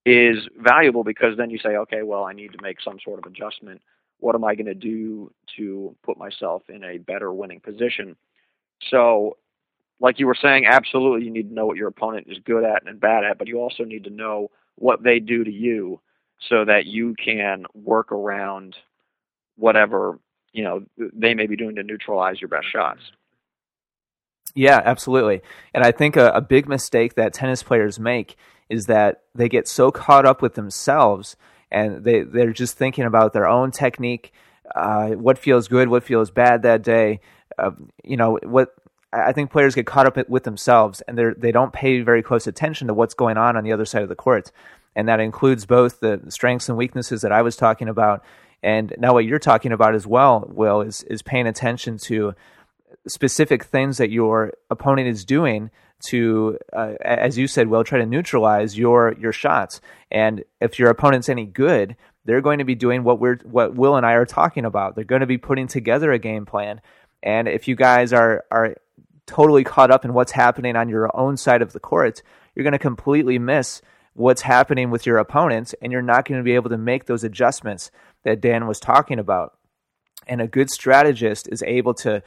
is 0.06 0.38
valuable 0.58 1.04
because 1.04 1.38
then 1.38 1.50
you 1.50 1.58
say, 1.58 1.76
okay, 1.78 2.04
well, 2.04 2.24
I 2.24 2.34
need 2.34 2.52
to 2.54 2.62
make 2.62 2.82
some 2.82 2.98
sort 3.04 3.20
of 3.20 3.26
adjustment. 3.26 3.82
What 4.20 4.36
am 4.36 4.44
I 4.44 4.56
going 4.56 4.68
to 4.68 4.74
do 4.74 5.32
to 5.58 5.96
put 6.04 6.18
myself 6.18 6.64
in 6.70 6.84
a 6.84 6.98
better 6.98 7.32
winning 7.32 7.60
position? 7.60 8.16
So, 8.90 9.38
like 10.00 10.20
you 10.20 10.28
were 10.28 10.38
saying, 10.40 10.66
absolutely, 10.66 11.26
you 11.26 11.32
need 11.32 11.50
to 11.50 11.54
know 11.54 11.66
what 11.66 11.78
your 11.78 11.88
opponent 11.88 12.28
is 12.30 12.38
good 12.44 12.64
at 12.64 12.86
and 12.86 13.00
bad 13.00 13.24
at, 13.24 13.38
but 13.38 13.48
you 13.48 13.60
also 13.60 13.84
need 13.84 14.04
to 14.06 14.10
know 14.10 14.52
what 14.76 15.04
they 15.04 15.20
do 15.20 15.44
to 15.44 15.52
you 15.52 16.02
so 16.50 16.66
that 16.66 16.86
you 16.86 17.16
can 17.24 17.66
work 17.74 18.12
around 18.12 18.76
whatever 19.56 20.20
you 20.52 20.64
know 20.64 20.84
they 20.98 21.34
may 21.34 21.48
be 21.48 21.56
doing 21.56 21.76
to 21.76 21.84
neutralize 21.84 22.40
your 22.40 22.48
best 22.48 22.68
shots. 22.72 23.02
Yeah, 24.56 24.82
absolutely. 24.84 25.42
And 25.74 25.84
I 25.84 25.92
think 25.92 26.16
a, 26.16 26.30
a, 26.30 26.42
big 26.42 26.68
mistake 26.68 27.16
that 27.16 27.34
tennis 27.34 27.64
players 27.64 28.00
make 28.00 28.36
is 28.70 28.86
that 28.88 29.24
they 29.36 29.50
get 29.50 29.68
so 29.68 29.92
caught 29.92 30.26
up 30.26 30.42
with 30.42 30.56
themselves 30.56 31.36
and 31.72 32.04
they 32.04 32.22
they're 32.22 32.54
just 32.54 32.78
thinking 32.78 33.06
about 33.06 33.34
their 33.34 33.48
own 33.48 33.72
technique, 33.72 34.32
uh, 34.76 35.10
what 35.10 35.38
feels 35.38 35.68
good, 35.68 35.90
what 35.90 36.04
feels 36.04 36.32
bad 36.32 36.62
that 36.64 36.82
day. 36.84 37.20
Uh, 37.58 37.72
you 38.04 38.18
know 38.18 38.40
what. 38.44 38.74
I 39.16 39.32
think 39.32 39.52
players 39.52 39.76
get 39.76 39.86
caught 39.86 40.08
up 40.08 40.28
with 40.28 40.44
themselves 40.44 41.02
and 41.02 41.16
they 41.16 41.26
they 41.38 41.52
don't 41.52 41.72
pay 41.72 42.02
very 42.02 42.24
close 42.24 42.48
attention 42.48 42.88
to 42.88 42.96
what's 42.96 43.14
going 43.14 43.38
on 43.38 43.56
on 43.56 43.64
the 43.64 43.72
other 43.72 43.86
side 43.86 44.02
of 44.02 44.10
the 44.10 44.16
court 44.16 44.52
and 44.96 45.08
that 45.08 45.20
includes 45.20 45.66
both 45.66 46.00
the 46.00 46.22
strengths 46.30 46.70
and 46.70 46.78
weaknesses 46.78 47.22
that 47.22 47.32
I 47.32 47.42
was 47.42 47.56
talking 47.56 47.90
about, 47.90 48.24
and 48.62 48.94
now 48.98 49.14
what 49.14 49.26
you're 49.26 49.40
talking 49.40 49.72
about 49.72 49.96
as 49.96 50.08
well, 50.08 50.48
Will, 50.48 50.82
is 50.82 51.04
is 51.04 51.22
paying 51.22 51.48
attention 51.48 51.98
to 52.00 52.34
specific 53.08 53.64
things 53.64 53.98
that 53.98 54.10
your 54.10 54.54
opponent 54.70 55.08
is 55.08 55.26
doing 55.26 55.72
to, 56.10 56.58
uh, 56.74 56.94
as 57.02 57.38
you 57.38 57.48
said, 57.48 57.68
Will, 57.68 57.84
try 57.84 58.00
to 58.00 58.06
neutralize 58.06 58.78
your 58.78 59.16
your 59.20 59.32
shots. 59.32 59.82
And 60.12 60.44
if 60.60 60.80
your 60.80 60.90
opponent's 60.90 61.30
any 61.30 61.46
good, 61.46 61.96
they're 62.26 62.42
going 62.42 62.60
to 62.60 62.66
be 62.66 62.76
doing 62.76 63.04
what 63.04 63.20
we're 63.20 63.38
what 63.44 63.76
Will 63.76 63.96
and 63.96 64.06
I 64.06 64.14
are 64.14 64.26
talking 64.26 64.66
about. 64.66 64.96
They're 64.96 65.04
going 65.04 65.22
to 65.22 65.28
be 65.28 65.38
putting 65.38 65.68
together 65.68 66.12
a 66.12 66.20
game 66.20 66.46
plan. 66.46 66.82
And 67.22 67.48
if 67.48 67.68
you 67.68 67.76
guys 67.76 68.12
are 68.14 68.44
are 68.52 68.76
totally 69.26 69.64
caught 69.64 69.92
up 69.92 70.04
in 70.04 70.14
what's 70.14 70.34
happening 70.34 70.76
on 70.76 70.90
your 70.90 71.16
own 71.18 71.38
side 71.38 71.62
of 71.62 71.74
the 71.74 71.80
court, 71.80 72.22
you're 72.54 72.64
going 72.64 72.74
to 72.74 72.80
completely 72.80 73.40
miss 73.40 73.82
what's 74.14 74.42
happening 74.42 74.92
with 74.92 75.06
your 75.06 75.18
opponents, 75.18 75.74
and 75.82 75.92
you're 75.92 76.02
not 76.02 76.26
going 76.26 76.40
to 76.40 76.44
be 76.44 76.56
able 76.56 76.70
to 76.70 76.78
make 76.78 77.06
those 77.06 77.24
adjustments 77.24 77.90
that 78.24 78.42
Dan 78.42 78.68
was 78.68 78.80
talking 78.80 79.20
about. 79.20 79.58
And 80.28 80.40
a 80.40 80.48
good 80.48 80.70
strategist 80.70 81.50
is 81.52 81.64
able 81.64 81.94
to 81.96 82.22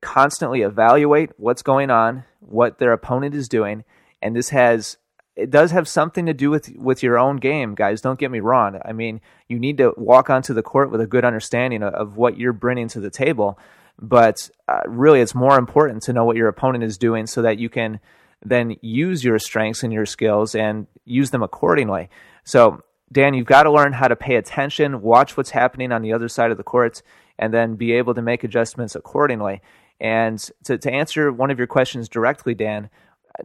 constantly 0.00 0.62
evaluate 0.62 1.30
what's 1.36 1.62
going 1.62 1.90
on, 1.90 2.24
what 2.40 2.78
their 2.78 2.92
opponent 2.92 3.34
is 3.34 3.48
doing, 3.48 3.84
and 4.22 4.34
this 4.34 4.50
has 4.50 4.96
it 5.36 5.50
does 5.50 5.70
have 5.70 5.86
something 5.86 6.26
to 6.26 6.34
do 6.34 6.50
with 6.50 6.70
with 6.76 7.02
your 7.02 7.18
own 7.18 7.36
game, 7.36 7.74
guys. 7.74 8.00
Don't 8.00 8.18
get 8.18 8.30
me 8.30 8.40
wrong. 8.40 8.80
I 8.84 8.92
mean, 8.92 9.20
you 9.48 9.58
need 9.58 9.78
to 9.78 9.94
walk 9.96 10.30
onto 10.30 10.52
the 10.52 10.62
court 10.62 10.90
with 10.90 11.00
a 11.00 11.06
good 11.06 11.24
understanding 11.24 11.82
of, 11.82 11.94
of 11.94 12.16
what 12.16 12.36
you're 12.36 12.52
bringing 12.52 12.88
to 12.88 13.00
the 13.00 13.10
table, 13.10 13.58
but 14.00 14.50
uh, 14.66 14.80
really, 14.86 15.20
it's 15.20 15.34
more 15.34 15.58
important 15.58 16.02
to 16.04 16.12
know 16.12 16.24
what 16.24 16.36
your 16.36 16.48
opponent 16.48 16.84
is 16.84 16.98
doing 16.98 17.26
so 17.26 17.42
that 17.42 17.58
you 17.58 17.68
can 17.68 18.00
then 18.44 18.76
use 18.80 19.24
your 19.24 19.38
strengths 19.38 19.82
and 19.82 19.92
your 19.92 20.06
skills 20.06 20.54
and 20.54 20.86
use 21.04 21.30
them 21.30 21.42
accordingly. 21.42 22.08
So, 22.44 22.82
Dan, 23.10 23.34
you've 23.34 23.46
got 23.46 23.64
to 23.64 23.72
learn 23.72 23.92
how 23.92 24.08
to 24.08 24.16
pay 24.16 24.36
attention, 24.36 25.02
watch 25.02 25.36
what's 25.36 25.50
happening 25.50 25.92
on 25.92 26.02
the 26.02 26.12
other 26.12 26.28
side 26.28 26.50
of 26.50 26.56
the 26.56 26.62
court, 26.62 27.02
and 27.38 27.52
then 27.52 27.76
be 27.76 27.92
able 27.92 28.14
to 28.14 28.22
make 28.22 28.44
adjustments 28.44 28.94
accordingly. 28.94 29.62
And 30.00 30.38
to, 30.64 30.78
to 30.78 30.92
answer 30.92 31.32
one 31.32 31.50
of 31.50 31.58
your 31.58 31.66
questions 31.66 32.08
directly, 32.08 32.54
Dan, 32.54 32.90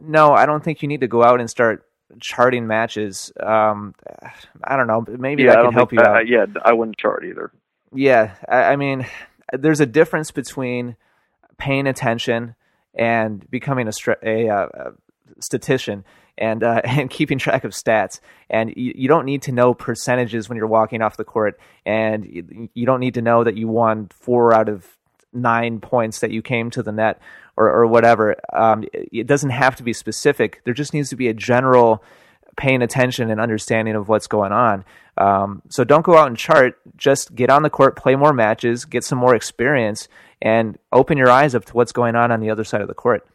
no, 0.00 0.32
I 0.32 0.46
don't 0.46 0.62
think 0.62 0.82
you 0.82 0.88
need 0.88 1.00
to 1.00 1.08
go 1.08 1.22
out 1.22 1.40
and 1.40 1.50
start 1.50 1.84
charting 2.20 2.66
matches. 2.66 3.32
Um, 3.40 3.94
I 4.62 4.76
don't 4.76 4.86
know. 4.86 5.04
Maybe 5.08 5.44
yeah, 5.44 5.56
that 5.56 5.64
can 5.64 5.72
help 5.72 5.92
you 5.92 6.00
out. 6.00 6.28
yeah, 6.28 6.46
I 6.64 6.72
wouldn't 6.72 6.96
chart 6.96 7.24
either. 7.24 7.52
Yeah, 7.92 8.34
I, 8.48 8.62
I 8.72 8.76
mean, 8.76 9.06
there's 9.52 9.80
a 9.80 9.86
difference 9.86 10.30
between 10.30 10.96
paying 11.58 11.86
attention 11.86 12.54
and 12.94 13.48
becoming 13.50 13.88
a, 13.88 13.92
a, 14.22 14.48
uh, 14.48 14.68
a 14.72 14.92
statistician 15.40 16.04
and 16.36 16.62
uh, 16.62 16.80
and 16.84 17.10
keeping 17.10 17.38
track 17.38 17.64
of 17.64 17.72
stats. 17.72 18.20
And 18.50 18.72
you, 18.76 18.92
you, 18.96 19.08
don't 19.08 19.24
need 19.24 19.42
to 19.42 19.52
know 19.52 19.74
percentages 19.74 20.48
when 20.48 20.56
you're 20.56 20.66
walking 20.66 21.02
off 21.02 21.16
the 21.16 21.24
court, 21.24 21.58
and 21.84 22.24
you, 22.24 22.68
you, 22.74 22.86
don't 22.86 23.00
need 23.00 23.14
to 23.14 23.22
know 23.22 23.44
that 23.44 23.56
you 23.56 23.68
won 23.68 24.08
four 24.10 24.52
out 24.52 24.68
of 24.68 24.86
nine 25.34 25.80
points 25.80 26.20
that 26.20 26.30
you 26.30 26.42
came 26.42 26.70
to 26.70 26.82
the 26.82 26.92
net 26.92 27.20
or, 27.56 27.68
or 27.68 27.86
whatever. 27.86 28.36
Um, 28.52 28.84
it 28.92 29.26
doesn't 29.26 29.50
have 29.50 29.76
to 29.76 29.82
be 29.82 29.92
specific. 29.92 30.62
There 30.64 30.74
just 30.74 30.94
needs 30.94 31.10
to 31.10 31.16
be 31.16 31.28
a 31.28 31.34
general 31.34 32.02
paying 32.56 32.82
attention 32.82 33.30
and 33.30 33.40
understanding 33.40 33.96
of 33.96 34.08
what's 34.08 34.26
going 34.26 34.52
on. 34.52 34.84
Um, 35.16 35.62
so 35.68 35.84
don't 35.84 36.04
go 36.04 36.16
out 36.16 36.28
and 36.28 36.36
chart. 36.36 36.78
Just 36.96 37.34
get 37.34 37.50
on 37.50 37.62
the 37.62 37.70
court, 37.70 37.96
play 37.96 38.16
more 38.16 38.32
matches, 38.32 38.84
get 38.84 39.04
some 39.04 39.18
more 39.18 39.34
experience, 39.34 40.08
and 40.40 40.78
open 40.92 41.18
your 41.18 41.30
eyes 41.30 41.54
up 41.54 41.64
to 41.66 41.72
what's 41.72 41.92
going 41.92 42.14
on 42.14 42.30
on 42.30 42.40
the 42.40 42.50
other 42.50 42.64
side 42.64 42.80
of 42.80 42.88
the 42.88 42.94
court. 42.94 43.26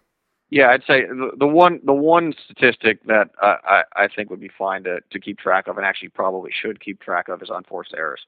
Yeah, 0.51 0.69
I'd 0.69 0.81
say 0.81 1.05
the, 1.05 1.31
the 1.37 1.47
one 1.47 1.79
the 1.83 1.93
one 1.93 2.33
statistic 2.45 3.03
that 3.05 3.29
uh, 3.39 3.57
I 3.63 3.83
I 3.95 4.07
think 4.07 4.31
would 4.31 4.39
be 4.39 4.49
fine 4.57 4.83
to 4.85 4.99
to 5.11 5.19
keep 5.19 5.37
track 5.37 5.67
of, 5.67 5.77
and 5.77 5.85
actually 5.85 6.09
probably 6.09 6.51
should 6.51 6.83
keep 6.83 6.99
track 6.99 7.29
of, 7.29 7.43
is 7.43 7.51
unforced 7.53 7.93
errors. 7.95 8.21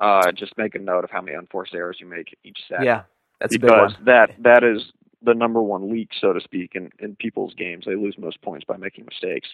Uh, 0.00 0.32
just 0.32 0.56
make 0.56 0.74
a 0.74 0.78
note 0.78 1.04
of 1.04 1.10
how 1.10 1.20
many 1.20 1.36
unforced 1.36 1.74
errors 1.74 1.98
you 2.00 2.06
make 2.06 2.36
each 2.42 2.58
set. 2.68 2.82
Yeah, 2.82 3.02
that's 3.38 3.56
because 3.56 3.92
that 4.04 4.30
that 4.38 4.64
is 4.64 4.92
the 5.22 5.34
number 5.34 5.62
one 5.62 5.92
leak, 5.92 6.10
so 6.18 6.32
to 6.32 6.40
speak, 6.40 6.72
in 6.74 6.90
in 6.98 7.16
people's 7.16 7.54
games. 7.54 7.84
They 7.86 7.96
lose 7.96 8.16
most 8.18 8.40
points 8.42 8.64
by 8.64 8.76
making 8.76 9.04
mistakes, 9.04 9.48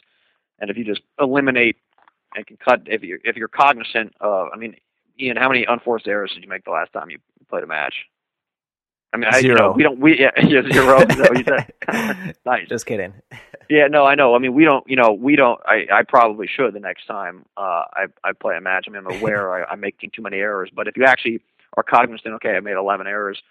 and 0.60 0.70
if 0.70 0.76
you 0.76 0.84
just 0.84 1.00
eliminate 1.20 1.76
and 2.36 2.46
can 2.46 2.56
cut, 2.56 2.82
if 2.86 3.02
you 3.02 3.18
if 3.24 3.36
you're 3.36 3.48
cognizant 3.48 4.14
of, 4.20 4.48
I 4.54 4.56
mean, 4.56 4.76
Ian, 5.20 5.36
how 5.36 5.48
many 5.48 5.64
unforced 5.64 6.06
errors 6.06 6.32
did 6.32 6.42
you 6.42 6.48
make 6.48 6.64
the 6.64 6.70
last 6.70 6.92
time 6.92 7.10
you 7.10 7.18
played 7.48 7.64
a 7.64 7.66
match? 7.66 7.94
I 9.12 9.16
mean, 9.18 9.28
I, 9.32 9.40
zero. 9.40 9.54
You 9.56 9.56
know, 9.56 9.72
we 9.72 9.82
don't. 9.82 10.00
We 10.00 10.20
yeah, 10.20 10.30
yeah 10.42 10.72
zero. 10.72 11.00
you 11.34 11.44
said? 11.44 12.36
nice. 12.46 12.68
Just 12.68 12.86
kidding. 12.86 13.14
yeah, 13.70 13.86
no, 13.88 14.04
I 14.04 14.14
know. 14.14 14.34
I 14.34 14.38
mean, 14.38 14.54
we 14.54 14.64
don't. 14.64 14.88
You 14.88 14.96
know, 14.96 15.12
we 15.12 15.36
don't. 15.36 15.60
I 15.66 15.86
I 15.92 16.02
probably 16.02 16.46
should 16.46 16.74
the 16.74 16.80
next 16.80 17.06
time 17.06 17.44
uh, 17.56 17.84
I 17.92 18.06
I 18.24 18.32
play 18.32 18.56
a 18.56 18.60
match. 18.60 18.86
I 18.88 18.90
mean, 18.90 19.04
I'm 19.06 19.18
aware 19.18 19.64
I, 19.64 19.70
I'm 19.70 19.80
making 19.80 20.10
too 20.14 20.22
many 20.22 20.38
errors, 20.38 20.70
but 20.74 20.88
if 20.88 20.96
you 20.96 21.04
actually 21.04 21.40
are 21.76 21.82
cognizant, 21.82 22.34
okay, 22.34 22.56
I 22.56 22.60
made 22.60 22.76
11 22.76 23.06
errors 23.06 23.42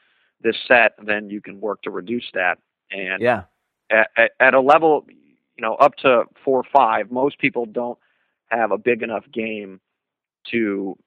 this 0.42 0.56
set, 0.68 0.94
then 1.04 1.30
you 1.30 1.42
can 1.42 1.62
work 1.62 1.82
to 1.84 1.92
reduce 1.92 2.26
that. 2.34 2.58
And 2.92 3.22
yeah, 3.22 3.44
at, 3.90 4.10
at, 4.18 4.32
at 4.40 4.54
a 4.54 4.62
level, 4.62 5.06
you 5.10 5.62
know, 5.62 5.76
up 5.76 5.96
to 5.98 6.24
four 6.44 6.60
or 6.60 6.66
five, 6.72 7.12
most 7.12 7.40
people 7.40 7.66
don't 7.66 7.98
have 8.50 8.72
a 8.72 8.78
big 8.78 9.02
enough 9.04 9.26
game 9.32 9.80
to 10.52 10.98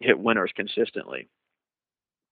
hit 0.00 0.18
winners 0.18 0.52
consistently 0.54 1.28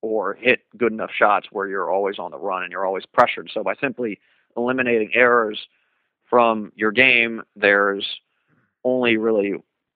or 0.02 0.34
hit 0.34 0.60
good 0.76 0.92
enough 0.92 1.10
shots 1.16 1.48
where 1.50 1.66
you're 1.66 1.90
always 1.90 2.18
on 2.18 2.30
the 2.30 2.38
run 2.38 2.62
and 2.62 2.72
you're 2.72 2.86
always 2.86 3.06
pressured. 3.06 3.50
So 3.52 3.62
by 3.62 3.74
simply 3.80 4.20
eliminating 4.56 5.10
errors 5.14 5.66
from 6.28 6.72
your 6.74 6.92
game, 6.92 7.42
there's 7.54 8.06
only 8.84 9.16
really 9.16 9.54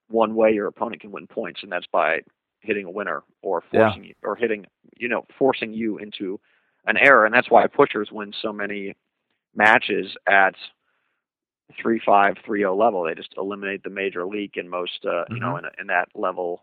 one 0.09 0.35
way 0.35 0.53
your 0.53 0.67
opponent 0.67 1.01
can 1.01 1.13
win 1.13 1.27
points, 1.27 1.63
and 1.63 1.71
that's 1.71 1.87
by 1.87 2.21
hitting 2.61 2.85
a 2.85 2.91
winner 2.91 3.23
or 3.43 3.63
forcing 3.71 4.03
yeah. 4.05 4.09
you 4.09 4.15
or 4.23 4.37
hitting 4.37 4.67
you 4.97 5.09
know 5.09 5.25
forcing 5.39 5.73
you 5.73 5.99
into 5.99 6.41
an 6.87 6.97
error, 6.97 7.25
and 7.25 7.35
that's 7.35 7.51
why 7.51 7.67
pushers 7.67 8.11
win 8.11 8.33
so 8.41 8.53
many 8.53 8.97
matches 9.55 10.17
at 10.27 10.55
three 11.81 12.01
five 12.05 12.35
three 12.45 12.61
zero 12.61 12.77
level. 12.77 13.05
They 13.05 13.15
just 13.15 13.35
eliminate 13.37 13.83
the 13.83 13.91
major 13.91 14.27
leak 14.27 14.57
in 14.57 14.69
most 14.69 15.05
uh, 15.05 15.09
mm-hmm. 15.09 15.35
you 15.35 15.41
know 15.41 15.55
mm-hmm. 15.55 15.67
in, 15.67 15.81
in 15.83 15.87
that 15.89 16.09
level 16.15 16.63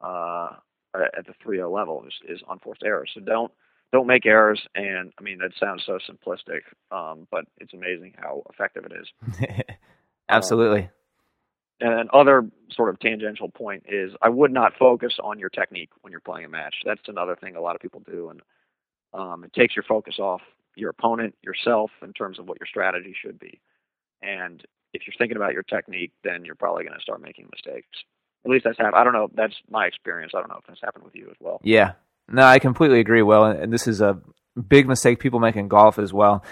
uh, 0.00 0.50
at 0.94 1.26
the 1.26 1.34
3.0 1.44 1.72
level 1.72 2.04
is, 2.06 2.14
is 2.28 2.42
unforced 2.48 2.82
errors. 2.84 3.10
So 3.14 3.20
don't 3.20 3.52
don't 3.92 4.06
make 4.06 4.24
errors. 4.24 4.60
And 4.74 5.12
I 5.18 5.22
mean 5.22 5.38
that 5.38 5.52
sounds 5.58 5.82
so 5.84 5.98
simplistic, 5.98 6.60
um, 6.90 7.26
but 7.30 7.44
it's 7.58 7.74
amazing 7.74 8.14
how 8.18 8.42
effective 8.50 8.84
it 8.84 8.92
is. 8.92 9.64
Absolutely. 10.28 10.82
Um, 10.82 10.88
and 11.80 12.10
other 12.10 12.48
sort 12.70 12.90
of 12.90 13.00
tangential 13.00 13.48
point 13.48 13.84
is 13.88 14.12
I 14.20 14.28
would 14.28 14.52
not 14.52 14.74
focus 14.78 15.14
on 15.22 15.38
your 15.38 15.48
technique 15.48 15.90
when 16.02 16.10
you're 16.10 16.20
playing 16.20 16.44
a 16.44 16.48
match. 16.48 16.74
That's 16.84 17.08
another 17.08 17.36
thing 17.36 17.56
a 17.56 17.60
lot 17.60 17.74
of 17.74 17.80
people 17.80 18.02
do, 18.04 18.28
and 18.28 18.42
um, 19.14 19.44
it 19.44 19.52
takes 19.54 19.74
your 19.74 19.82
focus 19.84 20.18
off 20.18 20.42
your 20.76 20.90
opponent, 20.90 21.34
yourself, 21.42 21.90
in 22.02 22.12
terms 22.12 22.38
of 22.38 22.46
what 22.46 22.58
your 22.60 22.66
strategy 22.66 23.14
should 23.18 23.38
be. 23.38 23.60
And 24.22 24.62
if 24.92 25.02
you're 25.06 25.14
thinking 25.18 25.36
about 25.36 25.52
your 25.52 25.62
technique, 25.62 26.12
then 26.22 26.44
you're 26.44 26.54
probably 26.54 26.84
going 26.84 26.96
to 26.96 27.02
start 27.02 27.22
making 27.22 27.48
mistakes. 27.50 28.04
At 28.44 28.50
least 28.50 28.64
that's 28.64 28.78
happened. 28.78 28.96
I 28.96 29.04
don't 29.04 29.12
know. 29.12 29.30
That's 29.34 29.54
my 29.70 29.86
experience. 29.86 30.32
I 30.34 30.40
don't 30.40 30.48
know 30.48 30.58
if 30.58 30.66
that's 30.66 30.80
happened 30.80 31.04
with 31.04 31.14
you 31.14 31.28
as 31.30 31.36
well. 31.40 31.60
Yeah. 31.62 31.92
No, 32.28 32.42
I 32.42 32.58
completely 32.58 33.00
agree, 33.00 33.22
Will. 33.22 33.44
And 33.44 33.72
this 33.72 33.86
is 33.86 34.00
a 34.00 34.18
big 34.68 34.88
mistake 34.88 35.18
people 35.18 35.40
make 35.40 35.56
in 35.56 35.68
golf 35.68 35.98
as 35.98 36.12
well, 36.12 36.44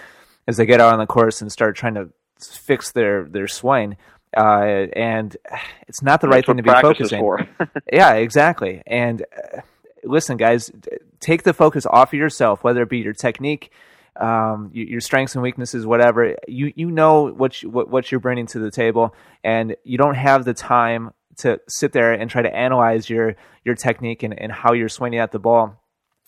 as 0.46 0.56
they 0.56 0.66
get 0.66 0.80
out 0.80 0.92
on 0.92 0.98
the 0.98 1.06
course 1.06 1.40
and 1.40 1.50
start 1.50 1.76
trying 1.76 1.94
to 1.94 2.10
fix 2.40 2.92
their 2.92 3.24
their 3.24 3.48
swing. 3.48 3.96
Uh, 4.36 4.86
and 4.94 5.36
it's 5.86 6.02
not 6.02 6.20
the 6.20 6.26
that's 6.26 6.34
right 6.34 6.46
thing 6.46 6.56
to 6.58 6.62
be 6.62 6.70
focusing. 6.70 7.22
On. 7.22 7.48
Yeah, 7.92 8.14
exactly. 8.14 8.82
And 8.86 9.22
uh, 9.22 9.60
listen, 10.04 10.36
guys, 10.36 10.70
take 11.20 11.44
the 11.44 11.54
focus 11.54 11.86
off 11.86 12.12
of 12.12 12.18
yourself, 12.18 12.62
whether 12.62 12.82
it 12.82 12.90
be 12.90 12.98
your 12.98 13.14
technique, 13.14 13.72
um, 14.16 14.70
your 14.74 15.00
strengths 15.00 15.34
and 15.34 15.42
weaknesses, 15.42 15.86
whatever. 15.86 16.36
You 16.46 16.72
you 16.76 16.90
know 16.90 17.32
what 17.32 17.62
you, 17.62 17.70
what 17.70 17.88
what 17.88 18.10
you're 18.10 18.20
bringing 18.20 18.46
to 18.48 18.58
the 18.58 18.70
table, 18.70 19.14
and 19.42 19.76
you 19.84 19.96
don't 19.96 20.16
have 20.16 20.44
the 20.44 20.54
time 20.54 21.12
to 21.38 21.60
sit 21.68 21.92
there 21.92 22.12
and 22.12 22.30
try 22.30 22.42
to 22.42 22.54
analyze 22.54 23.08
your 23.08 23.36
your 23.64 23.74
technique 23.74 24.22
and, 24.22 24.38
and 24.38 24.52
how 24.52 24.72
you're 24.72 24.88
swinging 24.88 25.20
at 25.20 25.32
the 25.32 25.38
ball. 25.38 25.80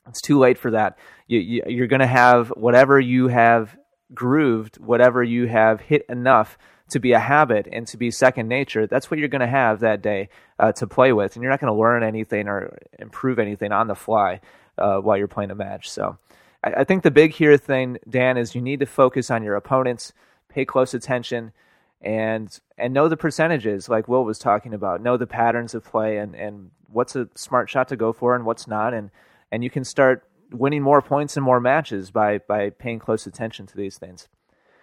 It's 0.09 0.21
too 0.21 0.39
late 0.39 0.59
for 0.59 0.73
that. 0.73 0.99
You, 1.27 1.39
you, 1.39 1.63
you're 1.67 1.87
going 1.87 2.01
to 2.01 2.07
have 2.07 2.49
whatever 2.49 2.99
you 2.99 3.29
have 3.29 3.77
grooved, 4.15 4.79
whatever 4.79 5.23
you 5.23 5.47
have 5.47 5.81
hit 5.81 6.05
enough 6.09 6.59
to 6.91 6.99
be 6.99 7.13
a 7.13 7.19
habit 7.19 7.69
and 7.73 7.87
to 7.87 7.97
be 7.97 8.11
second 8.11 8.49
nature, 8.49 8.87
that's 8.87 9.11
what 9.11 9.19
you're 9.19 9.29
going 9.29 9.41
to 9.41 9.47
have 9.47 9.81
that 9.81 10.03
day 10.03 10.29
uh, 10.59 10.73
to 10.73 10.87
play 10.87 11.13
with. 11.13 11.35
And 11.35 11.43
you're 11.43 11.51
not 11.51 11.61
going 11.61 11.73
to 11.73 11.79
learn 11.79 12.03
anything 12.03 12.49
or 12.49 12.79
improve 12.99 13.39
anything 13.39 13.73
on 13.73 13.87
the 13.87 13.95
fly 13.95 14.41
uh, 14.77 14.99
while 14.99 15.17
you're 15.17 15.29
playing 15.29 15.51
a 15.51 15.55
match. 15.55 15.89
So 15.89 16.19
I, 16.65 16.73
I, 16.79 16.85
think 16.85 17.03
the 17.03 17.11
big 17.11 17.33
here 17.33 17.57
thing, 17.57 17.99
Dan, 18.09 18.37
is 18.37 18.55
you 18.55 18.61
need 18.61 18.81
to 18.81 18.87
focus 18.87 19.31
on 19.31 19.43
your 19.43 19.57
opponents, 19.57 20.13
pay 20.49 20.65
close 20.65 20.95
attention, 20.95 21.53
and 22.01 22.59
and 22.79 22.95
know 22.95 23.09
the 23.09 23.17
percentages 23.17 23.89
like 23.89 24.09
Will 24.09 24.25
was 24.25 24.39
talking 24.39 24.73
about. 24.73 25.03
Know 25.03 25.17
the 25.17 25.27
patterns 25.27 25.75
of 25.75 25.85
play 25.85 26.19
and 26.19 26.35
and 26.35 26.71
what's 26.89 27.15
a 27.17 27.29
smart 27.35 27.69
shot 27.69 27.89
to 27.89 27.97
go 27.97 28.13
for 28.13 28.35
and 28.35 28.45
what's 28.45 28.67
not, 28.67 28.95
and 28.95 29.11
and 29.53 29.63
you 29.63 29.71
can 29.71 29.85
start 29.85 30.25
winning 30.51 30.83
more 30.83 31.03
points 31.03 31.37
and 31.37 31.45
more 31.45 31.61
matches 31.61 32.11
by 32.11 32.39
by 32.39 32.71
paying 32.71 32.99
close 32.99 33.27
attention 33.27 33.67
to 33.67 33.77
these 33.77 33.99
things. 33.99 34.29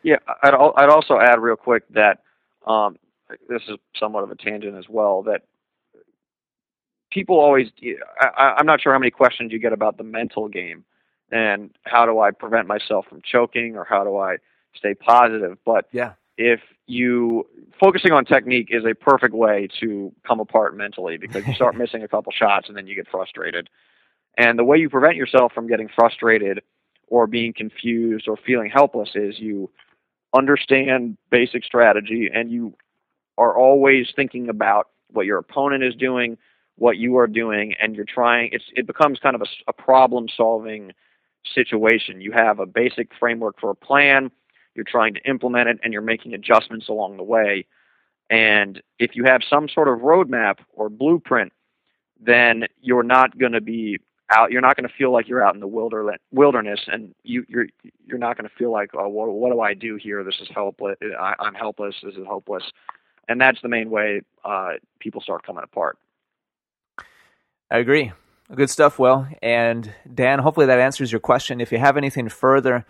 Yeah, 0.04 0.18
I'd 0.44 0.54
I'd 0.54 0.90
also 0.90 1.20
add 1.20 1.40
real 1.42 1.56
quick 1.56 1.84
that 1.90 2.20
um, 2.66 2.98
this 3.50 3.64
is 3.68 3.78
somewhat 4.00 4.24
of 4.24 4.32
a 4.32 4.36
tangent 4.36 4.78
as 4.78 4.86
well 4.88 5.24
that 5.24 5.42
people 7.12 7.40
always 7.40 7.68
I, 8.22 8.56
I'm 8.58 8.66
not 8.66 8.82
sure 8.82 8.94
how 8.94 9.00
many 9.00 9.12
questions 9.12 9.52
you 9.52 9.60
get 9.60 9.74
about 9.74 9.98
the 9.98 10.04
mental 10.04 10.48
game 10.48 10.86
and 11.32 11.72
how 11.84 12.06
do 12.06 12.20
I 12.20 12.32
prevent 12.32 12.68
myself 12.68 13.06
from 13.10 13.22
choking 13.30 13.76
or 13.76 13.84
how 13.84 14.04
do 14.04 14.18
I 14.18 14.38
stay 14.76 14.94
positive, 14.94 15.58
but 15.66 15.88
yeah 15.92 16.14
if 16.38 16.60
you 16.86 17.46
focusing 17.80 18.12
on 18.12 18.26
technique 18.26 18.70
is 18.72 18.84
a 18.86 18.96
perfect 18.96 19.34
way 19.34 19.68
to 19.80 20.12
come 20.26 20.40
apart 20.40 20.76
mentally 20.76 21.18
because 21.18 21.46
you 21.46 21.54
start 21.54 21.76
missing 21.78 22.04
a 22.04 22.08
couple 22.08 22.32
shots 22.32 22.68
and 22.68 22.78
then 22.78 22.88
you 22.88 22.96
get 22.96 23.08
frustrated. 23.10 23.70
And 24.38 24.58
the 24.58 24.64
way 24.64 24.78
you 24.78 24.90
prevent 24.90 25.16
yourself 25.16 25.52
from 25.52 25.68
getting 25.68 25.90
frustrated 25.94 26.62
or 27.08 27.28
being 27.28 27.54
confused 27.54 28.28
or 28.28 28.38
feeling 28.38 28.70
helpless 28.70 29.10
is 29.16 29.40
you 29.40 29.70
understand 30.36 31.18
basic 31.32 31.64
strategy 31.64 32.30
and 32.34 32.52
you 32.52 32.74
are 33.38 33.58
always 33.58 34.08
thinking 34.16 34.50
about 34.50 34.90
what 35.12 35.26
your 35.26 35.38
opponent 35.38 35.84
is 35.84 35.96
doing, 35.96 36.38
what 36.76 36.98
you 36.98 37.18
are 37.18 37.28
doing, 37.28 37.74
and 37.82 37.96
you're 37.96 38.06
trying. 38.06 38.50
It's 38.52 38.66
it 38.76 38.86
becomes 38.86 39.20
kind 39.20 39.36
of 39.36 39.42
a, 39.42 39.48
a 39.68 39.74
problem 39.74 40.28
solving 40.36 40.92
situation. 41.56 42.22
You 42.22 42.32
have 42.34 42.60
a 42.60 42.66
basic 42.66 43.12
framework 43.20 43.60
for 43.60 43.70
a 43.70 43.76
plan 43.76 44.32
you're 44.78 44.86
trying 44.88 45.16
to 45.16 45.20
implement 45.30 45.68
it, 45.68 45.80
and 45.84 45.92
you're 45.92 46.02
making 46.02 46.34
adjustments 46.34 46.88
along 46.88 47.18
the 47.18 47.24
way. 47.24 47.66
And 48.30 48.82
if 49.00 49.16
you 49.16 49.26
have 49.26 49.42
some 49.50 49.68
sort 49.68 49.90
of 49.90 50.00
roadmap 50.00 50.60
or 50.74 50.90
blueprint, 50.90 51.52
then 52.20 52.66
you're 52.82 53.04
not 53.04 53.38
going 53.38 53.54
to 53.54 53.62
be 53.62 54.00
out. 54.30 54.52
You're 54.52 54.62
not 54.62 54.78
going 54.78 54.88
to 54.88 54.94
feel 54.96 55.12
like 55.12 55.28
you're 55.28 55.44
out 55.44 55.56
in 55.56 55.62
the 55.62 55.68
wilderness, 56.32 56.80
and 56.88 57.14
you, 57.24 57.46
you're 57.48 57.68
you're 58.06 58.18
not 58.18 58.38
going 58.38 58.50
to 58.50 58.56
feel 58.56 58.72
like, 58.72 58.92
oh, 58.94 59.08
what, 59.08 59.28
what 59.30 59.52
do 59.52 59.60
I 59.62 59.74
do 59.74 59.96
here? 59.96 60.24
This 60.24 60.40
is 60.42 60.48
helpless. 60.54 60.98
I, 61.20 61.34
I'm 61.40 61.54
helpless. 61.54 61.96
This 62.04 62.16
is 62.16 62.26
hopeless. 62.28 62.64
And 63.30 63.42
that's 63.42 63.62
the 63.62 63.68
main 63.68 63.90
way 63.90 64.22
uh, 64.46 64.74
people 65.00 65.22
start 65.22 65.44
coming 65.44 65.64
apart. 65.64 65.98
I 67.70 67.80
agree. 67.80 68.14
Good 68.56 68.70
stuff, 68.70 68.98
Will. 68.98 69.28
And 69.42 69.94
Dan, 70.14 70.40
hopefully 70.40 70.66
that 70.68 70.80
answers 70.80 71.12
your 71.12 71.20
question. 71.20 71.60
If 71.60 71.72
you 71.74 71.80
have 71.80 71.98
anything 71.98 72.30
further 72.30 72.86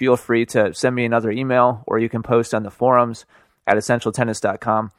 feel 0.00 0.16
free 0.16 0.46
to 0.46 0.72
send 0.72 0.96
me 0.96 1.04
another 1.04 1.30
email 1.30 1.84
or 1.86 1.98
you 1.98 2.08
can 2.08 2.22
post 2.22 2.54
on 2.54 2.62
the 2.62 2.70
forums 2.70 3.26
at 3.66 3.76
essentialtennis.com. 3.76 4.90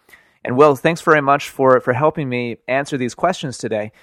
And 0.45 0.55
Will, 0.55 0.75
thanks 0.75 1.01
very 1.01 1.21
much 1.21 1.49
for, 1.49 1.79
for 1.79 1.93
helping 1.93 2.29
me 2.29 2.57
answer 2.67 2.99
these 2.99 3.15
questions 3.15 3.57
today. 3.57 3.93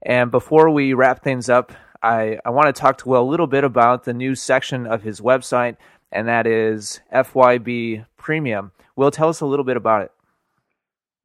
And 0.00 0.30
before 0.30 0.70
we 0.70 0.94
wrap 0.94 1.22
things 1.22 1.50
up, 1.50 1.74
I, 2.02 2.38
I 2.42 2.48
want 2.50 2.74
to 2.74 2.80
talk 2.80 2.96
to 2.98 3.08
Will 3.10 3.20
a 3.20 3.28
little 3.30 3.46
bit 3.46 3.64
about 3.64 4.04
the 4.04 4.14
new 4.14 4.34
section 4.34 4.86
of 4.86 5.02
his 5.02 5.20
website, 5.20 5.76
and 6.10 6.26
that 6.26 6.46
is 6.46 7.00
FYB 7.14 8.06
Premium. 8.16 8.72
Will, 8.96 9.10
tell 9.10 9.28
us 9.28 9.42
a 9.42 9.46
little 9.46 9.64
bit 9.64 9.76
about 9.76 10.02
it. 10.02 10.12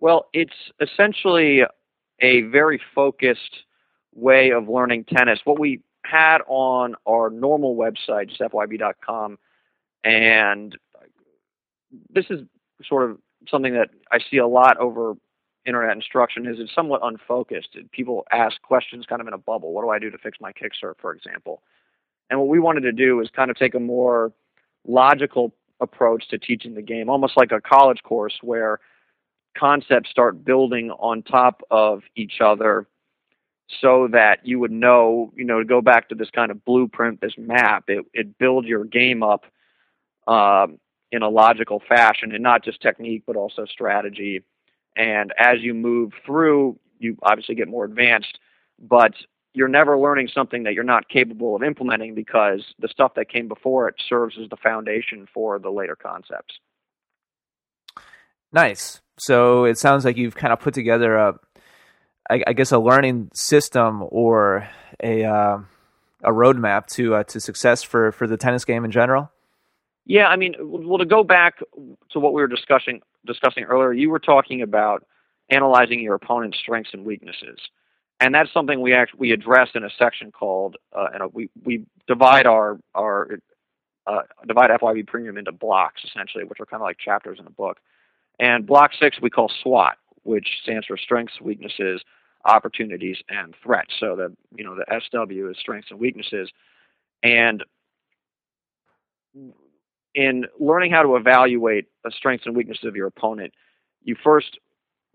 Well, 0.01 0.27
it's 0.33 0.51
essentially 0.81 1.61
a 2.19 2.41
very 2.41 2.81
focused 2.93 3.63
way 4.13 4.51
of 4.51 4.67
learning 4.67 5.05
tennis. 5.05 5.39
What 5.45 5.57
we 5.57 5.79
had 6.03 6.39
on 6.47 6.95
our 7.05 7.29
normal 7.29 7.75
website, 7.75 8.29
just 8.29 8.41
fyb.com, 8.41 9.37
and 10.03 10.77
this 12.09 12.25
is 12.29 12.41
sort 12.83 13.09
of 13.09 13.17
something 13.47 13.73
that 13.73 13.89
I 14.11 14.19
see 14.29 14.37
a 14.37 14.47
lot 14.47 14.77
over 14.77 15.15
internet 15.65 15.95
instruction 15.95 16.47
is 16.47 16.57
it's 16.59 16.73
somewhat 16.73 17.01
unfocused. 17.03 17.77
People 17.91 18.25
ask 18.31 18.61
questions 18.61 19.05
kind 19.07 19.21
of 19.21 19.27
in 19.27 19.33
a 19.33 19.37
bubble. 19.37 19.73
What 19.73 19.83
do 19.83 19.89
I 19.89 19.99
do 19.99 20.09
to 20.09 20.17
fix 20.17 20.39
my 20.41 20.51
kick 20.51 20.71
serve, 20.79 20.95
for 20.99 21.13
example? 21.13 21.61
And 22.29 22.39
what 22.39 22.47
we 22.47 22.59
wanted 22.59 22.81
to 22.81 22.91
do 22.91 23.19
is 23.19 23.29
kind 23.35 23.51
of 23.51 23.57
take 23.57 23.75
a 23.75 23.79
more 23.79 24.31
logical 24.87 25.53
approach 25.79 26.27
to 26.29 26.37
teaching 26.37 26.73
the 26.73 26.81
game, 26.81 27.09
almost 27.09 27.37
like 27.37 27.51
a 27.51 27.61
college 27.61 28.01
course 28.03 28.39
where 28.41 28.79
concepts 29.57 30.09
start 30.09 30.43
building 30.45 30.91
on 30.91 31.21
top 31.23 31.61
of 31.69 32.03
each 32.15 32.39
other 32.41 32.87
so 33.79 34.07
that 34.11 34.39
you 34.43 34.59
would 34.59 34.71
know, 34.71 35.31
you 35.35 35.45
know, 35.45 35.59
to 35.59 35.65
go 35.65 35.81
back 35.81 36.09
to 36.09 36.15
this 36.15 36.29
kind 36.29 36.51
of 36.51 36.65
blueprint, 36.65 37.21
this 37.21 37.37
map, 37.37 37.85
it, 37.87 38.05
it 38.13 38.37
builds 38.37 38.67
your 38.67 38.83
game 38.83 39.23
up 39.23 39.45
um, 40.27 40.79
in 41.11 41.21
a 41.21 41.29
logical 41.29 41.81
fashion 41.87 42.31
and 42.33 42.43
not 42.43 42.63
just 42.63 42.81
technique, 42.81 43.23
but 43.25 43.35
also 43.35 43.65
strategy. 43.65 44.43
And 44.95 45.33
as 45.37 45.61
you 45.61 45.73
move 45.73 46.11
through, 46.25 46.79
you 46.99 47.17
obviously 47.23 47.55
get 47.55 47.67
more 47.67 47.85
advanced, 47.85 48.39
but 48.79 49.13
you're 49.53 49.67
never 49.67 49.97
learning 49.97 50.29
something 50.33 50.63
that 50.63 50.73
you're 50.73 50.83
not 50.83 51.09
capable 51.09 51.55
of 51.55 51.63
implementing 51.63 52.15
because 52.15 52.63
the 52.79 52.87
stuff 52.87 53.13
that 53.15 53.29
came 53.29 53.47
before 53.47 53.87
it 53.89 53.95
serves 54.07 54.37
as 54.41 54.49
the 54.49 54.57
foundation 54.57 55.27
for 55.33 55.59
the 55.59 55.69
later 55.69 55.95
concepts. 55.95 56.59
Nice. 58.53 59.01
So 59.17 59.65
it 59.65 59.77
sounds 59.77 60.05
like 60.05 60.17
you've 60.17 60.35
kind 60.35 60.53
of 60.53 60.59
put 60.59 60.73
together 60.73 61.15
a, 61.15 61.39
I, 62.31 62.43
I 62.47 62.53
guess, 62.53 62.71
a 62.71 62.79
learning 62.79 63.29
system 63.33 64.03
or 64.09 64.67
a 65.03 65.25
uh, 65.25 65.59
a 66.23 66.31
roadmap 66.31 66.87
to 66.87 67.15
uh, 67.15 67.23
to 67.25 67.39
success 67.39 67.83
for 67.83 68.11
for 68.13 68.25
the 68.25 68.37
tennis 68.37 68.63
game 68.63 68.85
in 68.85 68.91
general. 68.91 69.29
Yeah, 70.05 70.27
I 70.27 70.35
mean, 70.35 70.55
well, 70.59 70.97
to 70.97 71.05
go 71.05 71.23
back 71.23 71.59
to 71.59 72.19
what 72.19 72.33
we 72.33 72.41
were 72.41 72.47
discussing 72.47 73.01
discussing 73.25 73.63
earlier, 73.65 73.93
you 73.93 74.09
were 74.09 74.19
talking 74.19 74.61
about 74.61 75.05
analyzing 75.49 75.99
your 75.99 76.15
opponent's 76.15 76.57
strengths 76.57 76.91
and 76.93 77.05
weaknesses, 77.05 77.59
and 78.19 78.33
that's 78.33 78.51
something 78.53 78.79
we 78.79 78.93
actually 78.93 79.19
we 79.19 79.31
address 79.31 79.69
in 79.75 79.83
a 79.83 79.89
section 79.99 80.31
called, 80.31 80.77
uh, 80.97 81.07
and 81.13 81.33
we 81.33 81.49
we 81.65 81.85
divide 82.07 82.47
our 82.47 82.79
our 82.95 83.39
uh, 84.07 84.21
divide 84.47 84.69
FYB 84.69 85.05
Premium 85.05 85.37
into 85.37 85.51
blocks 85.51 86.01
essentially, 86.05 86.45
which 86.45 86.59
are 86.61 86.65
kind 86.65 86.81
of 86.81 86.85
like 86.85 86.97
chapters 86.97 87.39
in 87.39 87.45
a 87.45 87.51
book. 87.51 87.77
And 88.39 88.65
block 88.65 88.91
six 88.99 89.21
we 89.21 89.29
call 89.29 89.51
SWOT, 89.61 89.97
which 90.23 90.47
stands 90.63 90.87
for 90.87 90.97
strengths, 90.97 91.39
weaknesses, 91.39 92.01
opportunities, 92.45 93.17
and 93.29 93.55
threats. 93.63 93.93
So 93.99 94.15
the 94.15 94.35
you 94.55 94.63
know 94.63 94.75
the 94.75 94.85
SW 94.99 95.49
is 95.49 95.57
strengths 95.59 95.91
and 95.91 95.99
weaknesses, 95.99 96.51
and 97.23 97.63
in 100.13 100.45
learning 100.59 100.91
how 100.91 101.03
to 101.03 101.15
evaluate 101.15 101.85
the 102.03 102.11
strengths 102.11 102.45
and 102.45 102.55
weaknesses 102.55 102.83
of 102.85 102.95
your 102.95 103.07
opponent, 103.07 103.53
you 104.03 104.15
first 104.21 104.59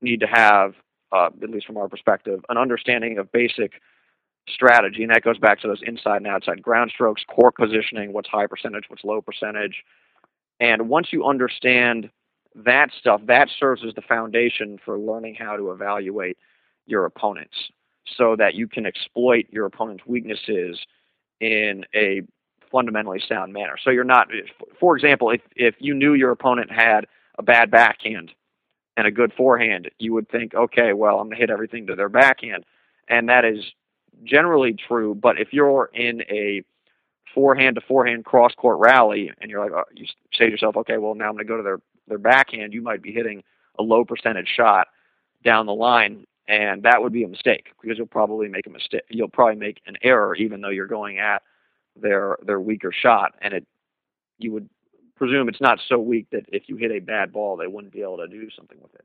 need 0.01 0.21
to 0.21 0.27
have, 0.27 0.75
uh, 1.13 1.29
at 1.43 1.51
least 1.51 1.67
from 1.67 1.77
our 1.77 1.89
perspective, 1.89 2.45
an 2.49 2.57
understanding 2.57 3.19
of 3.19 3.31
basic 3.33 3.73
strategy, 4.49 5.03
and 5.03 5.11
that 5.13 5.23
goes 5.23 5.39
back 5.39 5.61
to 5.61 5.67
those 5.67 5.83
inside 5.85 6.19
and 6.19 6.27
outside 6.27 6.63
ground 6.63 6.91
strokes, 6.95 7.23
core 7.29 7.53
positioning, 7.53 8.13
what's 8.13 8.29
high 8.29 8.47
percentage, 8.47 8.85
what's 8.89 9.05
low 9.05 9.21
percentage. 9.21 9.83
And 10.61 10.89
once 10.89 11.09
you 11.13 11.27
understand 11.27 12.11
that 12.55 12.91
stuff, 12.99 13.21
that 13.27 13.49
serves 13.59 13.83
as 13.87 13.95
the 13.95 14.03
foundation 14.03 14.79
for 14.85 14.99
learning 14.99 15.35
how 15.35 15.57
to 15.57 15.73
evaluate 15.73 16.39
your 16.87 17.05
opponents 17.05 17.57
so 18.17 18.37
that 18.37 18.55
you 18.55 18.69
can 18.69 18.87
exploit 18.87 19.47
your 19.51 19.67
opponent's 19.67 20.07
weaknesses 20.07 20.79
in 21.41 21.85
a 21.95 22.23
fundamentally 22.71 23.23
sound 23.29 23.53
manner. 23.53 23.77
So 23.83 23.91
you're 23.91 24.05
not, 24.05 24.29
for 24.79 24.97
example, 24.97 25.31
if, 25.31 25.41
if 25.55 25.75
you 25.79 25.95
knew 25.95 26.15
your 26.15 26.31
opponent 26.31 26.71
had 26.71 27.07
a 27.39 27.43
bad 27.43 27.71
backhand 27.71 28.33
and 28.97 29.07
a 29.07 29.11
good 29.11 29.33
forehand, 29.33 29.91
you 29.99 30.13
would 30.15 30.29
think, 30.31 30.55
okay, 30.55 30.93
well, 30.93 31.19
I'm 31.19 31.27
going 31.27 31.37
to 31.37 31.41
hit 31.41 31.51
everything 31.51 31.87
to 31.89 31.95
their 31.95 32.09
backhand. 32.09 32.65
And 33.09 33.29
that 33.29 33.45
is 33.45 33.65
generally 34.25 34.75
true. 34.75 35.15
But 35.15 35.39
if 35.39 35.53
you're 35.53 35.91
in 35.93 36.23
a 36.31 36.63
forehand 37.35 37.77
to 37.77 37.83
forehand 37.83 38.25
cross 38.25 38.53
court 38.57 38.79
rally 38.79 39.31
and 39.41 39.51
you're 39.51 39.63
like, 39.63 39.73
uh, 39.73 39.85
you 39.95 40.07
say 40.33 40.47
to 40.47 40.51
yourself, 40.51 40.77
okay, 40.77 40.97
well, 40.97 41.15
now 41.15 41.27
I'm 41.27 41.35
going 41.35 41.45
to 41.47 41.49
go 41.49 41.57
to 41.59 41.63
their, 41.63 41.81
their 42.09 42.19
backhand, 42.19 42.73
you 42.73 42.81
might 42.81 43.03
be 43.03 43.13
hitting 43.13 43.43
a 43.79 43.83
low 43.83 44.05
percentage 44.05 44.49
shot 44.49 44.89
down 45.45 45.67
the 45.67 45.75
line. 45.75 46.27
And 46.49 46.85
that 46.85 47.03
would 47.03 47.13
be 47.13 47.25
a 47.25 47.29
mistake 47.29 47.69
because 47.83 47.99
you'll 47.99 48.07
probably 48.07 48.49
make 48.49 48.67
a 48.67 48.71
mistake. 48.71 49.03
You'll 49.09 49.29
probably 49.29 49.57
make 49.57 49.81
an 49.87 49.97
error 50.03 50.35
even 50.37 50.61
though 50.61 50.71
you're 50.71 50.87
going 50.87 51.19
at 51.19 51.43
their 51.97 52.39
their 52.43 52.61
weaker 52.61 52.93
shot, 52.93 53.35
and 53.41 53.55
it 53.55 53.67
you 54.39 54.53
would 54.53 54.69
presume 55.17 55.49
it's 55.49 55.61
not 55.61 55.81
so 55.89 55.99
weak 55.99 56.27
that 56.31 56.45
if 56.53 56.69
you 56.69 56.77
hit 56.77 56.93
a 56.93 57.01
bad 57.01 57.33
ball, 57.33 57.57
they 57.57 57.67
wouldn't 57.67 57.93
be 57.93 58.03
able 58.03 58.19
to 58.19 58.29
do 58.29 58.49
something 58.51 58.79
with 58.81 58.95
it. 58.95 59.05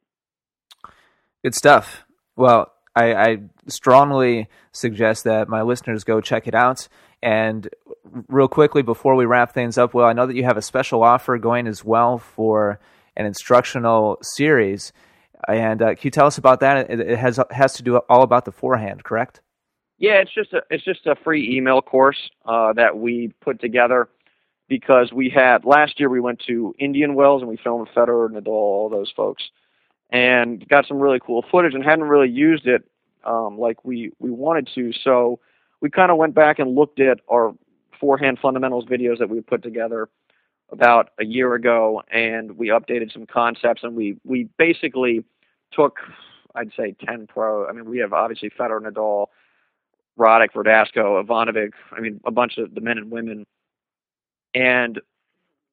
Good 1.44 1.56
stuff. 1.56 2.06
Well, 2.36 2.72
I, 2.96 3.14
I 3.14 3.38
strongly 3.68 4.48
suggest 4.74 5.24
that 5.24 5.48
my 5.48 5.62
listeners 5.62 6.04
go 6.04 6.22
check 6.22 6.48
it 6.48 6.56
out. 6.56 6.88
And 7.24 7.70
real 8.28 8.48
quickly 8.48 8.82
before 8.82 9.16
we 9.16 9.26
wrap 9.26 9.54
things 9.54 9.78
up, 9.78 9.94
well, 9.94 10.06
I 10.06 10.14
know 10.14 10.28
that 10.28 10.36
you 10.36 10.44
have 10.44 10.58
a 10.58 10.62
special 10.62 11.04
offer 11.04 11.38
going 11.38 11.68
as 11.68 11.86
well 11.86 12.18
for 12.18 12.80
an 13.16 13.26
instructional 13.26 14.18
series. 14.22 14.92
And 15.48 15.82
uh, 15.82 15.96
can 15.96 16.00
you 16.04 16.12
tell 16.12 16.28
us 16.28 16.38
about 16.38 16.60
that? 16.60 16.90
It, 16.90 17.00
it 17.00 17.18
has 17.18 17.40
has 17.52 17.74
to 17.74 17.84
do 17.84 17.98
all 17.98 18.24
about 18.24 18.46
the 18.46 18.52
forehand, 18.52 19.04
correct? 19.04 19.42
Yeah, 19.98 20.14
it's 20.14 20.34
just 20.34 20.54
a 20.54 20.64
it's 20.70 20.84
just 20.84 21.06
a 21.06 21.16
free 21.16 21.56
email 21.56 21.82
course 21.82 22.30
uh, 22.46 22.74
that 22.74 22.98
we 22.98 23.34
put 23.42 23.60
together 23.60 24.10
because 24.68 25.12
we 25.12 25.30
had 25.30 25.66
last 25.66 26.00
year 26.00 26.10
we 26.10 26.20
went 26.20 26.42
to 26.48 26.74
Indian 26.80 27.14
Wells 27.14 27.42
and 27.42 27.50
we 27.50 27.58
filmed 27.58 27.88
Federer, 27.96 28.30
Nadal, 28.30 28.48
all 28.48 28.90
those 28.90 29.12
folks, 29.16 29.44
and 30.10 30.68
got 30.68 30.88
some 30.88 31.00
really 31.00 31.20
cool 31.20 31.44
footage 31.52 31.74
and 31.74 31.84
hadn't 31.84 32.06
really 32.06 32.30
used 32.30 32.68
it 32.68 32.84
um, 33.26 33.60
like 33.60 33.84
we 33.86 34.12
we 34.20 34.32
wanted 34.32 34.70
to. 34.76 34.92
So 35.04 35.40
we 35.82 35.90
kind 35.90 36.12
of 36.12 36.18
went 36.18 36.34
back 36.34 36.60
and 36.60 36.76
looked 36.76 37.00
at 37.00 37.20
our 37.30 37.54
forehand 38.00 38.40
fundamentals 38.42 38.86
videos 38.86 39.20
that 39.20 39.30
we 39.30 39.42
put 39.42 39.62
together 39.62 40.10
about 40.72 41.10
a 41.20 41.26
year 41.26 41.54
ago, 41.54 42.02
and 42.12 42.58
we 42.58 42.70
updated 42.70 43.12
some 43.12 43.26
concepts 43.26 43.84
and 43.84 43.96
we 43.96 44.18
we 44.24 44.48
basically 44.58 45.24
took 45.72 45.98
I'd 46.56 46.72
say 46.76 46.96
10 47.06 47.28
pro. 47.28 47.68
I 47.68 47.72
mean, 47.72 47.90
we 47.90 48.00
have 48.00 48.14
obviously 48.14 48.50
Federer, 48.50 48.82
Nadal, 48.82 49.28
Roddick, 50.20 50.52
Verdasco, 50.54 51.24
Ivanovic, 51.24 51.72
I 51.92 52.02
mean, 52.02 52.20
a 52.26 52.32
bunch 52.32 52.58
of 52.58 52.76
the 52.76 52.82
men 52.82 52.98
and 52.98 53.10
women. 53.12 53.46
And 54.54 55.00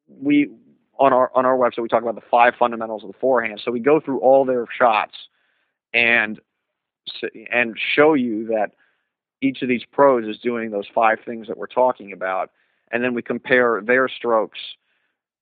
we 0.09 0.51
on 0.99 1.13
our 1.13 1.31
on 1.35 1.47
our 1.47 1.57
website 1.57 1.83
we 1.83 1.89
talk 1.89 2.03
about 2.03 2.15
the 2.15 2.29
five 2.31 2.55
fundamentals 2.59 3.03
of 3.03 3.09
the 3.09 3.19
forehand. 3.19 3.61
So 3.65 3.71
we 3.71 3.81
go 3.81 4.01
through 4.01 4.19
all 4.21 4.45
their 4.45 4.67
shots 4.77 5.15
and 5.95 6.41
and 7.51 7.77
show 7.79 8.15
you 8.15 8.47
that 8.49 8.73
each 9.41 9.63
of 9.63 9.69
these 9.69 9.85
pros 9.85 10.27
is 10.27 10.39
doing 10.39 10.71
those 10.71 10.87
five 10.93 11.19
things 11.25 11.47
that 11.47 11.57
we're 11.57 11.67
talking 11.67 12.13
about, 12.13 12.51
and 12.91 13.03
then 13.05 13.15
we 13.15 13.23
compare 13.23 13.81
their 13.85 14.09
strokes, 14.09 14.59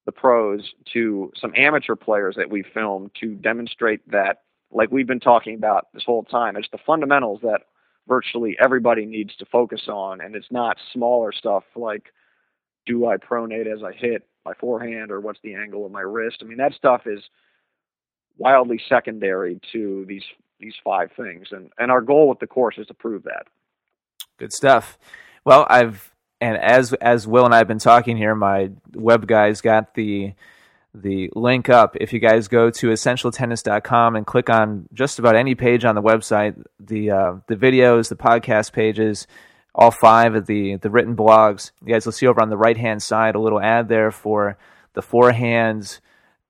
the 0.06 0.12
pros, 0.12 0.72
to 0.92 1.32
some 1.38 1.52
amateur 1.56 1.96
players 1.96 2.36
that 2.36 2.48
we 2.48 2.62
filmed 2.62 3.10
to 3.20 3.34
demonstrate 3.34 4.08
that, 4.10 4.42
like 4.70 4.90
we've 4.90 5.06
been 5.06 5.20
talking 5.20 5.54
about 5.54 5.88
this 5.92 6.04
whole 6.04 6.22
time, 6.24 6.56
it's 6.56 6.68
the 6.72 6.78
fundamentals 6.86 7.40
that 7.42 7.62
virtually 8.08 8.56
everybody 8.62 9.04
needs 9.04 9.34
to 9.36 9.44
focus 9.46 9.82
on, 9.88 10.20
and 10.20 10.34
it's 10.34 10.50
not 10.50 10.78
smaller 10.92 11.32
stuff 11.32 11.64
like 11.74 12.12
do 12.86 13.06
I 13.06 13.16
pronate 13.16 13.66
as 13.66 13.82
I 13.82 13.92
hit 13.92 14.26
my 14.44 14.52
forehand 14.54 15.10
or 15.10 15.20
what's 15.20 15.40
the 15.42 15.54
angle 15.54 15.84
of 15.84 15.92
my 15.92 16.02
wrist. 16.02 16.38
I 16.40 16.44
mean 16.44 16.58
that 16.58 16.72
stuff 16.72 17.02
is 17.06 17.20
wildly 18.38 18.80
secondary 18.88 19.60
to 19.72 20.04
these 20.08 20.24
these 20.60 20.74
five 20.84 21.10
things, 21.16 21.48
and 21.50 21.70
and 21.78 21.90
our 21.90 22.00
goal 22.00 22.28
with 22.28 22.38
the 22.38 22.46
course 22.46 22.76
is 22.78 22.86
to 22.86 22.94
prove 22.94 23.24
that. 23.24 23.46
Good 24.38 24.52
stuff. 24.52 24.98
Well, 25.44 25.66
I've 25.68 26.12
and 26.40 26.56
as 26.56 26.92
as 26.94 27.26
Will 27.26 27.44
and 27.44 27.54
I 27.54 27.58
have 27.58 27.68
been 27.68 27.78
talking 27.78 28.16
here, 28.16 28.34
my 28.34 28.70
web 28.94 29.26
guys 29.26 29.60
got 29.60 29.94
the 29.94 30.34
the 30.94 31.30
link 31.34 31.68
up. 31.68 31.96
If 32.00 32.12
you 32.12 32.20
guys 32.20 32.48
go 32.48 32.70
to 32.70 32.88
essentialtennis.com 32.88 34.16
and 34.16 34.26
click 34.26 34.48
on 34.48 34.88
just 34.92 35.18
about 35.18 35.36
any 35.36 35.54
page 35.54 35.84
on 35.84 35.94
the 35.94 36.02
website, 36.02 36.62
the 36.80 37.10
uh, 37.10 37.34
the 37.46 37.56
videos, 37.56 38.08
the 38.08 38.16
podcast 38.16 38.72
pages, 38.72 39.26
all 39.74 39.90
five 39.90 40.34
of 40.34 40.46
the 40.46 40.76
the 40.76 40.90
written 40.90 41.16
blogs, 41.16 41.72
you 41.84 41.92
guys 41.92 42.04
will 42.04 42.12
see 42.12 42.26
over 42.26 42.42
on 42.42 42.50
the 42.50 42.56
right 42.56 42.76
hand 42.76 43.02
side 43.02 43.34
a 43.34 43.40
little 43.40 43.60
ad 43.60 43.88
there 43.88 44.10
for 44.10 44.58
the 44.94 45.02
forehand 45.02 46.00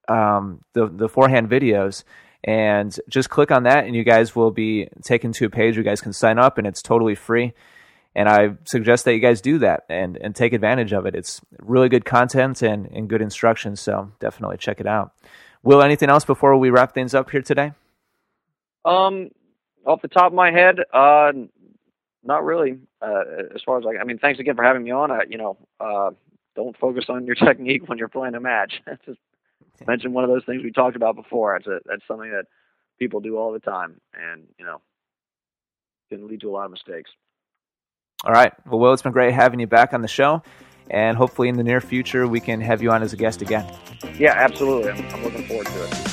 um, 0.09 0.61
the 0.72 0.89
the 0.89 1.09
forehand 1.09 1.49
videos. 1.49 2.05
And 2.45 2.97
just 3.09 3.28
click 3.28 3.51
on 3.51 3.64
that 3.64 3.87
and 3.87 3.97
you 3.97 4.05
guys 4.05 4.37
will 4.37 4.53
be 4.53 4.89
taken 5.05 5.32
to 5.32 5.47
a 5.47 5.51
page. 5.51 5.76
You 5.76 5.82
guys 5.82 6.01
can 6.01 6.12
sign 6.12 6.39
up 6.39 6.59
and 6.59 6.66
it's 6.66 6.80
totally 6.80 7.16
free 7.16 7.55
and 8.16 8.28
i 8.28 8.50
suggest 8.64 9.04
that 9.04 9.14
you 9.14 9.20
guys 9.20 9.40
do 9.40 9.58
that 9.58 9.84
and, 9.88 10.16
and 10.16 10.34
take 10.34 10.52
advantage 10.52 10.92
of 10.92 11.06
it. 11.06 11.14
It's 11.14 11.40
really 11.60 11.88
good 11.88 12.04
content 12.04 12.62
and, 12.62 12.86
and 12.86 13.08
good 13.08 13.22
instructions 13.22 13.80
so 13.80 14.10
definitely 14.18 14.56
check 14.56 14.80
it 14.80 14.86
out. 14.86 15.12
Will 15.62 15.82
anything 15.82 16.08
else 16.08 16.24
before 16.24 16.56
we 16.56 16.70
wrap 16.70 16.94
things 16.94 17.14
up 17.14 17.30
here 17.30 17.42
today? 17.42 17.72
Um 18.84 19.30
off 19.86 20.02
the 20.02 20.08
top 20.08 20.26
of 20.26 20.32
my 20.32 20.50
head 20.50 20.78
uh 20.92 21.32
not 22.24 22.44
really 22.44 22.78
uh 23.00 23.22
as 23.54 23.62
far 23.64 23.78
as 23.78 23.84
like 23.84 23.98
i 24.00 24.04
mean 24.04 24.18
thanks 24.18 24.40
again 24.40 24.56
for 24.56 24.64
having 24.64 24.82
me 24.82 24.90
on. 24.90 25.12
Uh, 25.12 25.20
you 25.28 25.38
know 25.38 25.56
uh 25.78 26.10
don't 26.56 26.76
focus 26.78 27.04
on 27.08 27.26
your 27.26 27.34
technique 27.46 27.88
when 27.88 27.98
you're 27.98 28.08
playing 28.08 28.34
a 28.34 28.40
match. 28.40 28.82
Just 29.06 29.18
mention 29.86 30.12
one 30.12 30.24
of 30.24 30.30
those 30.30 30.44
things 30.44 30.62
we 30.64 30.72
talked 30.72 30.96
about 30.96 31.14
before. 31.14 31.56
It's 31.56 31.66
a, 31.66 31.80
that's 31.84 32.06
something 32.08 32.30
that 32.30 32.46
people 32.98 33.20
do 33.20 33.36
all 33.36 33.52
the 33.52 33.60
time, 33.60 34.00
and 34.14 34.44
you 34.58 34.64
know, 34.64 34.80
can 36.08 36.26
lead 36.26 36.40
to 36.40 36.48
a 36.48 36.52
lot 36.52 36.64
of 36.64 36.70
mistakes. 36.70 37.10
All 38.26 38.32
right. 38.32 38.52
Well, 38.66 38.80
Will, 38.80 38.92
it's 38.92 39.02
been 39.02 39.12
great 39.12 39.32
having 39.32 39.60
you 39.60 39.68
back 39.68 39.94
on 39.94 40.02
the 40.02 40.08
show, 40.08 40.42
and 40.90 41.16
hopefully 41.16 41.48
in 41.48 41.56
the 41.56 41.62
near 41.62 41.80
future 41.80 42.26
we 42.26 42.40
can 42.40 42.60
have 42.60 42.82
you 42.82 42.90
on 42.90 43.04
as 43.04 43.12
a 43.12 43.16
guest 43.16 43.40
again. 43.40 43.72
Yeah, 44.18 44.32
absolutely. 44.32 44.90
I'm, 44.90 45.14
I'm 45.14 45.22
looking 45.22 45.46
forward 45.46 45.66
to 45.66 45.84
it. 45.84 46.12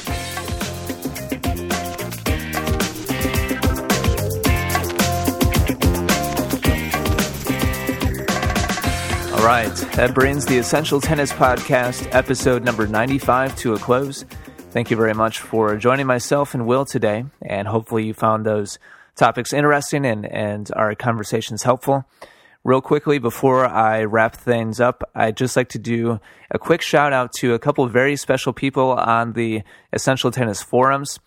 All 9.34 9.44
right, 9.44 9.74
that 9.96 10.12
brings 10.14 10.46
the 10.46 10.60
Essential 10.60 11.02
Tennis 11.02 11.34
Podcast, 11.34 12.08
episode 12.14 12.64
number 12.64 12.86
95, 12.86 13.56
to 13.58 13.74
a 13.74 13.80
close. 13.80 14.24
Thank 14.70 14.92
you 14.92 14.98
very 14.98 15.16
much 15.16 15.40
for 15.40 15.76
joining 15.78 16.06
myself 16.06 16.54
and 16.54 16.68
Will 16.68 16.86
today, 16.86 17.26
and 17.42 17.68
hopefully 17.68 18.06
you 18.06 18.14
found 18.14 18.46
those 18.46 18.78
topics 19.16 19.54
interesting 19.54 20.06
and, 20.06 20.26
and 20.26 20.70
our 20.76 20.96
conversations 20.96 21.64
helpful. 21.64 22.06
Real 22.64 22.82
quickly, 22.82 23.20
before 23.20 23.66
I 23.66 24.06
wrap 24.06 24.38
things 24.38 24.80
up, 24.80 25.04
I'd 25.14 25.36
just 25.36 25.58
like 25.58 25.68
to 25.70 25.80
do 25.80 26.22
a 26.50 26.58
quick 26.58 26.82
shout 26.82 27.12
out 27.12 27.34
to 27.40 27.54
a 27.54 27.60
couple 27.60 27.86
very 27.88 28.16
special 28.16 28.54
people 28.54 28.92
on 28.92 29.34
the 29.34 29.64
Essential 29.92 30.32
Tennis 30.32 30.62
forums 30.62 31.20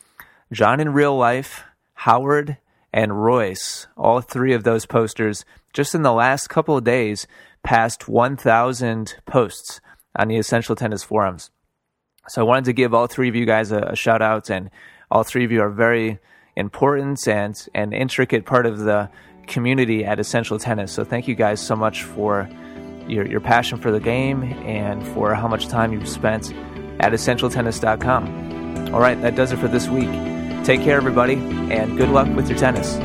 John 0.53 0.81
in 0.81 0.93
real 0.93 1.17
life, 1.17 1.65
Howard, 1.95 2.57
and 2.93 3.23
Royce. 3.23 3.87
All 3.97 4.21
three 4.21 4.55
of 4.55 4.65
those 4.65 4.87
posters, 4.87 5.45
just 5.75 5.95
in 5.95 6.03
the 6.03 6.13
last 6.13 6.49
couple 6.49 6.77
of 6.77 6.85
days, 6.85 7.27
passed 7.63 8.09
1,000 8.09 9.17
posts 9.27 9.81
on 10.17 10.29
the 10.29 10.37
Essential 10.37 10.77
Tennis 10.77 11.03
forums. 11.03 11.51
So 12.29 12.41
I 12.41 12.45
wanted 12.45 12.65
to 12.67 12.73
give 12.73 12.95
all 12.95 13.09
three 13.09 13.29
of 13.29 13.37
you 13.37 13.45
guys 13.45 13.73
a, 13.73 13.79
a 13.79 13.97
shout 13.97 14.23
out, 14.23 14.51
and 14.51 14.71
all 15.11 15.23
three 15.23 15.45
of 15.45 15.53
you 15.53 15.61
are 15.63 15.71
very 15.71 16.19
important 16.57 17.27
and 17.29 17.69
an 17.75 17.93
intricate 17.93 18.47
part 18.47 18.67
of 18.67 18.79
the 18.79 19.11
community 19.47 20.05
at 20.05 20.19
Essential 20.19 20.59
Tennis. 20.59 20.93
So 20.93 21.05
thank 21.05 21.29
you 21.29 21.35
guys 21.35 21.61
so 21.61 21.77
much 21.77 22.03
for 22.03 22.49
your, 23.07 23.27
your 23.27 23.41
passion 23.41 23.79
for 23.79 23.93
the 23.93 24.01
game 24.01 24.43
and 24.65 25.07
for 25.09 25.35
how 25.35 25.49
much 25.49 25.69
time 25.69 25.93
you've 25.93 26.09
spent 26.09 26.53
at 27.01 27.13
essentialtennis.com. 27.13 28.95
All 28.95 29.01
right, 29.01 29.21
that 29.23 29.37
does 29.37 29.53
it 29.53 29.59
for 29.59 29.69
this 29.69 29.89
week. 29.89 30.11
Take 30.65 30.83
care, 30.83 30.97
everybody, 30.97 31.35
and 31.35 31.97
good 31.97 32.09
luck 32.09 32.29
with 32.35 32.49
your 32.49 32.59
tennis. 32.59 32.97